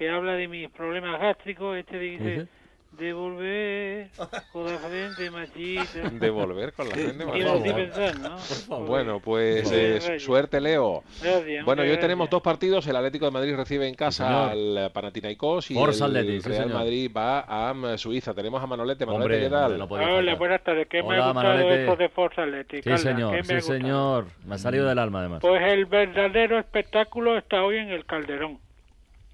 que 0.00 0.08
habla 0.08 0.32
de 0.32 0.48
mis 0.48 0.70
problemas 0.70 1.20
gástricos, 1.20 1.76
este 1.76 1.98
dice, 1.98 2.46
de 2.92 3.12
volver 3.12 4.08
con 4.50 4.64
la 4.64 4.78
frente 4.78 5.30
machita. 5.30 6.08
Devolver 6.12 6.72
con 6.72 6.88
la 6.88 6.94
gente 6.94 7.22
estoy 7.22 7.72
pensando, 7.74 8.30
¿no? 8.70 8.78
Bueno, 8.86 9.20
pues 9.20 9.70
eh, 9.70 10.18
suerte, 10.18 10.58
Leo. 10.58 11.04
Gracias, 11.22 11.66
Bueno, 11.66 11.84
y 11.84 11.90
hoy 11.90 11.98
tenemos 11.98 12.30
dos 12.30 12.40
partidos. 12.40 12.86
El 12.86 12.96
Atlético 12.96 13.26
de 13.26 13.30
Madrid 13.30 13.54
recibe 13.54 13.86
en 13.88 13.94
casa 13.94 14.26
señor. 14.26 14.86
al 14.86 14.90
Panathinaikos 14.92 15.70
y 15.70 15.74
Forza 15.74 16.06
el 16.06 16.14
Real 16.14 16.42
señor. 16.42 16.68
Madrid 16.72 17.10
va 17.14 17.40
a 17.40 17.74
mm, 17.74 17.98
Suiza. 17.98 18.32
Tenemos 18.32 18.62
a 18.62 18.66
Manolete. 18.66 19.04
Manolete, 19.04 19.34
Hombre, 19.34 19.40
¿qué 19.44 19.50
tal? 19.50 19.64
hombre, 19.64 19.78
no 19.80 19.86
podía 19.88 20.14
Hola, 20.14 20.34
buenas 20.36 20.64
tardes. 20.64 20.88
¿Qué 20.88 21.02
me 21.02 21.08
Hola, 21.10 21.24
ha 21.24 21.32
gustado 21.34 21.54
Manolete. 21.54 21.82
esto 21.82 21.96
de 21.96 22.08
Forza 22.08 22.42
Athletic? 22.44 22.84
Sí, 22.84 22.96
señor, 22.96 23.32
¿Qué 23.32 23.36
me 23.36 23.44
sí, 23.44 23.52
ha 23.52 23.56
gustado? 23.56 23.78
señor. 23.78 24.24
Me 24.46 24.54
ha 24.54 24.58
salido 24.58 24.88
del 24.88 24.98
alma, 24.98 25.18
además. 25.20 25.40
Pues 25.42 25.60
el 25.70 25.84
verdadero 25.84 26.58
espectáculo 26.58 27.36
está 27.36 27.62
hoy 27.62 27.76
en 27.76 27.90
el 27.90 28.06
Calderón. 28.06 28.58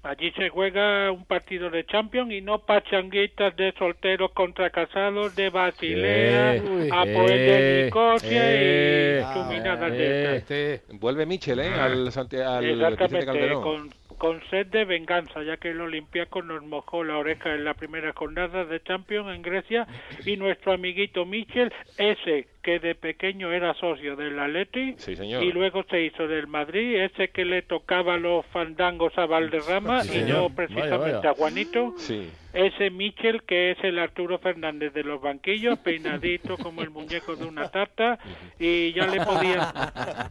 Allí 0.07 0.31
se 0.37 0.47
juega 0.47 1.11
un 1.11 1.25
partido 1.25 1.69
de 1.69 1.85
Champions 1.85 2.31
y 2.31 2.39
no 2.39 2.59
pachanguitas 2.59 3.53
de 3.57 3.73
solteros 3.77 4.31
contra 4.31 4.69
casados 4.69 5.35
de 5.35 5.49
Basilea, 5.49 6.55
Eh. 6.55 6.89
Apoel 6.91 7.27
de 7.27 7.79
Eh, 7.81 7.85
Nicosia 7.85 8.41
eh, 8.45 9.21
y 9.21 9.33
chuminadas 9.33 9.91
de 9.91 10.35
estas. 10.37 10.99
Vuelve 10.99 11.25
Michel, 11.25 11.59
¿eh? 11.59 11.73
Al, 11.73 12.09
Santi- 12.13 12.37
al 12.37 12.63
Vicente 12.63 12.83
Exactamente, 12.85 13.25
Calderón. 13.25 13.61
con, 13.63 13.89
con 14.17 14.41
sed 14.49 14.67
de 14.67 14.85
venganza, 14.85 15.43
ya 15.43 15.57
que 15.57 15.69
el 15.71 15.81
Olympiacos 15.81 16.43
nos 16.45 16.63
mojó 16.63 17.03
la 17.03 17.17
oreja 17.17 17.53
en 17.53 17.63
la 17.63 17.73
primera 17.73 18.13
jornada 18.13 18.65
de 18.65 18.81
Champions 18.81 19.33
en 19.35 19.41
Grecia 19.41 19.87
y 20.25 20.37
nuestro 20.37 20.73
amiguito 20.73 21.25
Michel, 21.25 21.71
ese 21.97 22.47
que 22.63 22.79
de 22.79 22.95
pequeño 22.95 23.51
era 23.51 23.73
socio 23.75 24.15
del 24.15 24.37
Atleti 24.39 24.95
Sí, 24.97 25.13
y 25.13 25.51
luego 25.51 25.83
se 25.89 26.01
hizo 26.01 26.27
del 26.27 26.47
Madrid, 26.47 27.01
ese 27.01 27.29
que 27.29 27.45
le 27.45 27.61
tocaba 27.61 28.17
los 28.17 28.45
fandangos 28.47 29.17
a 29.17 29.25
Valderrama 29.25 30.01
Sí, 30.03 30.19
y 30.19 30.23
no 30.23 30.49
precisamente 30.49 30.97
Vaya, 30.97 31.17
vaya. 31.17 31.29
a 31.29 31.33
Juanito. 31.33 31.93
Sí. 31.97 32.29
Ese 32.53 32.89
Michel 32.89 33.43
que 33.43 33.71
es 33.71 33.77
el 33.83 33.99
Arturo 33.99 34.39
Fernández 34.39 34.93
de 34.93 35.03
los 35.03 35.21
banquillos, 35.21 35.77
peinadito 35.83 36.57
como 36.57 36.81
el 36.81 36.89
muñeco 36.89 37.35
de 37.35 37.45
una 37.45 37.69
tarta 37.69 38.17
y 38.59 38.93
ya 38.93 39.05
le 39.07 39.23
podía 39.25 39.71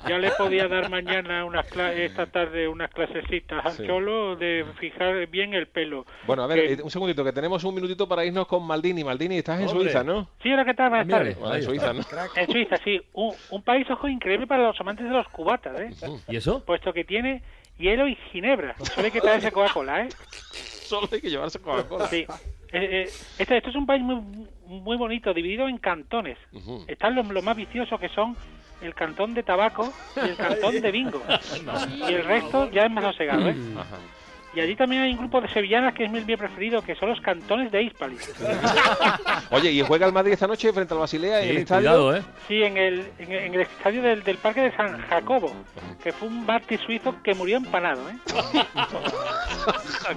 ya 0.09 0.19
le 0.19 0.31
podía 0.33 0.67
dar 0.67 0.89
mañana 0.91 1.45
unas 1.45 1.71
cla- 1.71 1.93
esta 1.93 2.27
tarde 2.27 2.67
unas 2.69 2.91
clasecitas 2.91 3.65
al 3.65 3.73
Sí. 3.73 3.87
cholo 3.87 4.35
de 4.37 4.65
fijar 4.81 5.27
bien 5.29 5.55
el 5.55 5.67
pelo. 5.69 6.05
Bueno, 6.27 6.43
a 6.43 6.47
ver, 6.47 6.59
Que- 6.67 6.73
eh, 6.75 6.83
un 6.83 6.91
segundito, 6.91 7.23
que 7.23 7.33
tenemos 7.33 7.63
un 7.65 7.75
minutito 7.75 8.09
para 8.09 8.25
irnos 8.25 8.47
con 8.47 8.67
Maldini. 8.67 9.05
Maldini, 9.05 9.39
estás 9.39 9.61
en 9.61 9.69
Hombre. 9.69 9.85
Suiza, 9.85 10.03
¿no? 10.03 10.29
Sí, 10.43 10.53
hola, 10.53 10.65
¿qué 10.65 10.75
tal? 10.75 10.89
Buenas 10.89 11.07
Mírale, 11.07 11.25
tardes. 11.35 11.39
Bueno, 11.39 11.55
en 11.57 11.63
Suiza, 11.63 11.93
¿no? 11.93 12.03
En 12.37 12.47
Suiza, 12.51 12.77
sí. 12.85 13.01
Un, 13.13 13.35
un 13.51 13.63
país, 13.63 13.89
ojo, 13.91 14.09
increíble 14.09 14.47
para 14.47 14.65
los 14.65 14.81
amantes 14.81 15.05
de 15.07 15.13
los 15.13 15.29
cubatas, 15.29 15.79
¿eh? 15.81 15.91
¿Y 16.29 16.37
eso? 16.37 16.65
Puesto 16.65 16.93
que 16.93 17.05
tiene 17.05 17.43
hielo 17.79 18.09
y 18.09 18.17
ginebra. 18.33 18.75
Hay 18.97 19.11
que 19.11 19.21
traerse 19.21 19.53
Coca-Cola, 19.53 20.03
¿eh? 20.05 20.09
Solo 20.87 21.09
hay 21.11 21.21
que 21.21 21.31
llevarse 21.31 21.61
Coca-Cola. 21.61 22.07
Sí. 22.09 22.27
Eh, 22.73 23.05
eh, 23.05 23.11
este, 23.39 23.57
esto 23.57 23.71
es 23.71 23.77
un 23.77 23.87
país 23.87 24.03
muy, 24.03 24.17
muy 24.67 24.97
bonito, 24.97 25.33
dividido 25.33 25.69
en 25.69 25.79
cantones. 25.79 26.39
Están 26.87 27.15
los, 27.15 27.27
los 27.29 27.45
más 27.45 27.57
viciosos 27.57 27.99
que 28.01 28.09
son 28.11 28.37
el 28.83 28.95
cantón 28.95 29.35
de 29.35 29.43
tabaco 29.43 29.93
y 30.17 30.29
el 30.29 30.37
cantón 30.37 30.81
de 30.81 30.91
bingo. 30.91 31.23
Y 32.09 32.13
el 32.13 32.25
resto 32.25 32.71
ya 32.71 32.83
es 32.83 32.91
más 32.91 33.05
sosegado, 33.05 33.49
¿eh? 33.49 33.57
Ajá. 33.77 33.99
Y 34.57 34.61
allí 34.61 34.75
también 34.75 35.03
hay 35.03 35.11
un 35.13 35.19
grupo 35.19 35.43
de 35.43 35.49
sevillanas 35.53 35.93
que 35.93 36.05
es 36.05 36.11
mi 36.11 36.23
mío 36.23 36.39
preferido, 36.39 36.81
que 36.81 36.95
son 36.95 37.11
los 37.11 37.21
cantones 37.21 37.71
de 37.71 37.83
Hispali. 37.83 38.17
Oye, 39.51 39.71
¿y 39.71 39.83
juega 39.83 40.07
el 40.07 40.15
Madrid 40.15 40.33
esta 40.33 40.47
noche 40.47 40.73
frente 40.73 40.95
al 40.95 41.01
Basilea 41.01 41.43
en 41.43 41.51
el 41.51 41.57
Sí, 41.57 41.63
estadio? 41.63 41.83
cuidado, 41.91 42.17
¿eh? 42.17 42.23
Sí, 42.49 42.63
en 42.63 42.77
el, 42.79 43.07
en, 43.19 43.33
el- 43.33 43.39
en 43.45 43.55
el 43.55 43.61
estadio 43.61 44.01
del, 44.01 44.23
del 44.25 44.39
Parque 44.39 44.63
de 44.63 44.75
San 44.75 44.99
Jacobo, 45.09 45.53
que 46.03 46.11
fue 46.11 46.29
un 46.29 46.47
mártir 46.47 46.81
suizo 46.81 47.15
que 47.23 47.35
murió 47.35 47.59
empanado, 47.59 48.01
¿eh? 48.09 48.17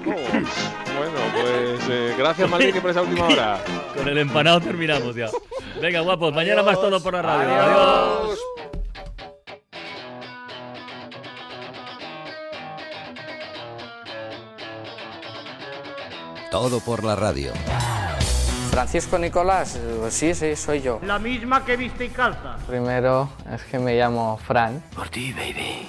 Bueno, 0.05 1.19
pues 1.41 1.89
eh, 1.89 2.15
gracias 2.17 2.49
Maldini 2.49 2.79
por 2.79 2.91
esa 2.91 3.01
última 3.01 3.27
hora. 3.27 3.59
Con 3.95 4.07
el 4.07 4.17
empanado 4.19 4.61
terminamos 4.61 5.15
ya. 5.15 5.27
Venga, 5.81 5.99
guapos, 6.01 6.33
mañana 6.33 6.63
más 6.63 6.79
todo 6.79 7.01
por 7.03 7.13
la 7.13 7.21
radio. 7.21 7.49
Adiós. 7.61 8.39
Todo 16.51 16.79
por 16.79 17.03
la 17.03 17.15
radio. 17.15 17.51
Francisco 18.71 19.17
Nicolás, 19.19 19.77
sí, 20.09 20.33
sí, 20.33 20.55
soy 20.55 20.81
yo. 20.81 20.99
La 21.03 21.19
misma 21.19 21.63
que 21.63 21.77
viste 21.77 22.05
y 22.05 22.09
calza. 22.09 22.57
Primero 22.67 23.29
es 23.53 23.61
que 23.63 23.77
me 23.77 23.95
llamo 23.95 24.37
Fran. 24.37 24.81
Por 24.95 25.09
ti, 25.09 25.31
baby. 25.33 25.87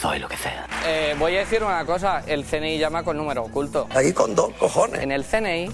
Soy 0.00 0.18
lo 0.18 0.28
que 0.28 0.36
sea. 0.36 0.66
Eh, 0.86 1.14
voy 1.18 1.36
a 1.36 1.40
decir 1.40 1.62
una 1.62 1.84
cosa, 1.84 2.22
el 2.26 2.44
CNI 2.44 2.78
llama 2.78 3.02
con 3.04 3.16
número 3.16 3.42
oculto. 3.42 3.86
Ahí 3.94 4.12
con 4.12 4.34
dos 4.34 4.52
cojones. 4.58 5.02
En 5.02 5.12
el 5.12 5.24
CNI 5.24 5.70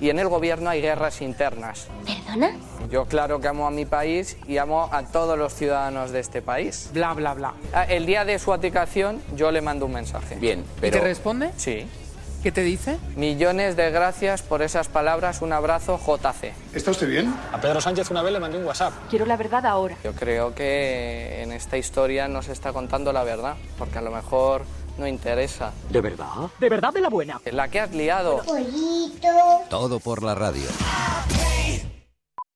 y 0.00 0.10
en 0.10 0.18
el 0.18 0.28
gobierno 0.28 0.70
hay 0.70 0.80
guerras 0.80 1.20
internas. 1.22 1.86
¿Perdona? 2.04 2.56
Yo 2.90 3.04
claro 3.06 3.40
que 3.40 3.48
amo 3.48 3.66
a 3.66 3.70
mi 3.70 3.86
país 3.86 4.36
y 4.48 4.58
amo 4.58 4.88
a 4.92 5.04
todos 5.04 5.38
los 5.38 5.54
ciudadanos 5.54 6.10
de 6.10 6.20
este 6.20 6.42
país. 6.42 6.90
Bla, 6.92 7.12
bla, 7.14 7.34
bla. 7.34 7.54
Ah, 7.72 7.84
El 7.84 8.06
día 8.06 8.24
de 8.24 8.38
su 8.38 8.52
aplicación 8.52 9.20
yo 9.36 9.50
le 9.52 9.60
mando 9.60 9.86
un 9.86 9.92
mensaje. 9.92 10.34
Bien, 10.36 10.64
pero... 10.80 10.96
¿Y 10.96 11.00
te 11.00 11.06
responde? 11.06 11.50
Sí. 11.56 11.86
¿Qué 12.42 12.50
te 12.50 12.62
dice? 12.62 12.98
Millones 13.14 13.76
de 13.76 13.88
gracias 13.92 14.42
por 14.42 14.62
esas 14.62 14.88
palabras. 14.88 15.42
Un 15.42 15.52
abrazo, 15.52 15.96
JC. 15.96 16.52
¿Está 16.74 16.90
usted 16.90 17.08
bien? 17.08 17.32
A 17.52 17.60
Pedro 17.60 17.80
Sánchez 17.80 18.10
una 18.10 18.20
vez 18.20 18.32
le 18.32 18.40
mandé 18.40 18.58
un 18.58 18.64
WhatsApp. 18.64 18.92
Quiero 19.08 19.26
la 19.26 19.36
verdad 19.36 19.64
ahora. 19.64 19.96
Yo 20.02 20.12
creo 20.12 20.52
que 20.52 21.40
en 21.42 21.52
esta 21.52 21.78
historia 21.78 22.26
no 22.26 22.42
se 22.42 22.50
está 22.50 22.72
contando 22.72 23.12
la 23.12 23.22
verdad, 23.22 23.54
porque 23.78 23.98
a 23.98 24.02
lo 24.02 24.10
mejor 24.10 24.62
no 24.98 25.06
interesa. 25.06 25.70
¿De 25.88 26.00
verdad? 26.00 26.26
¿De 26.58 26.68
verdad 26.68 26.92
de 26.92 27.00
la 27.00 27.10
buena? 27.10 27.40
La 27.52 27.68
que 27.68 27.78
has 27.78 27.92
liado. 27.92 28.42
Todo 29.70 30.00
por 30.00 30.24
la 30.24 30.34
radio. 30.34 30.66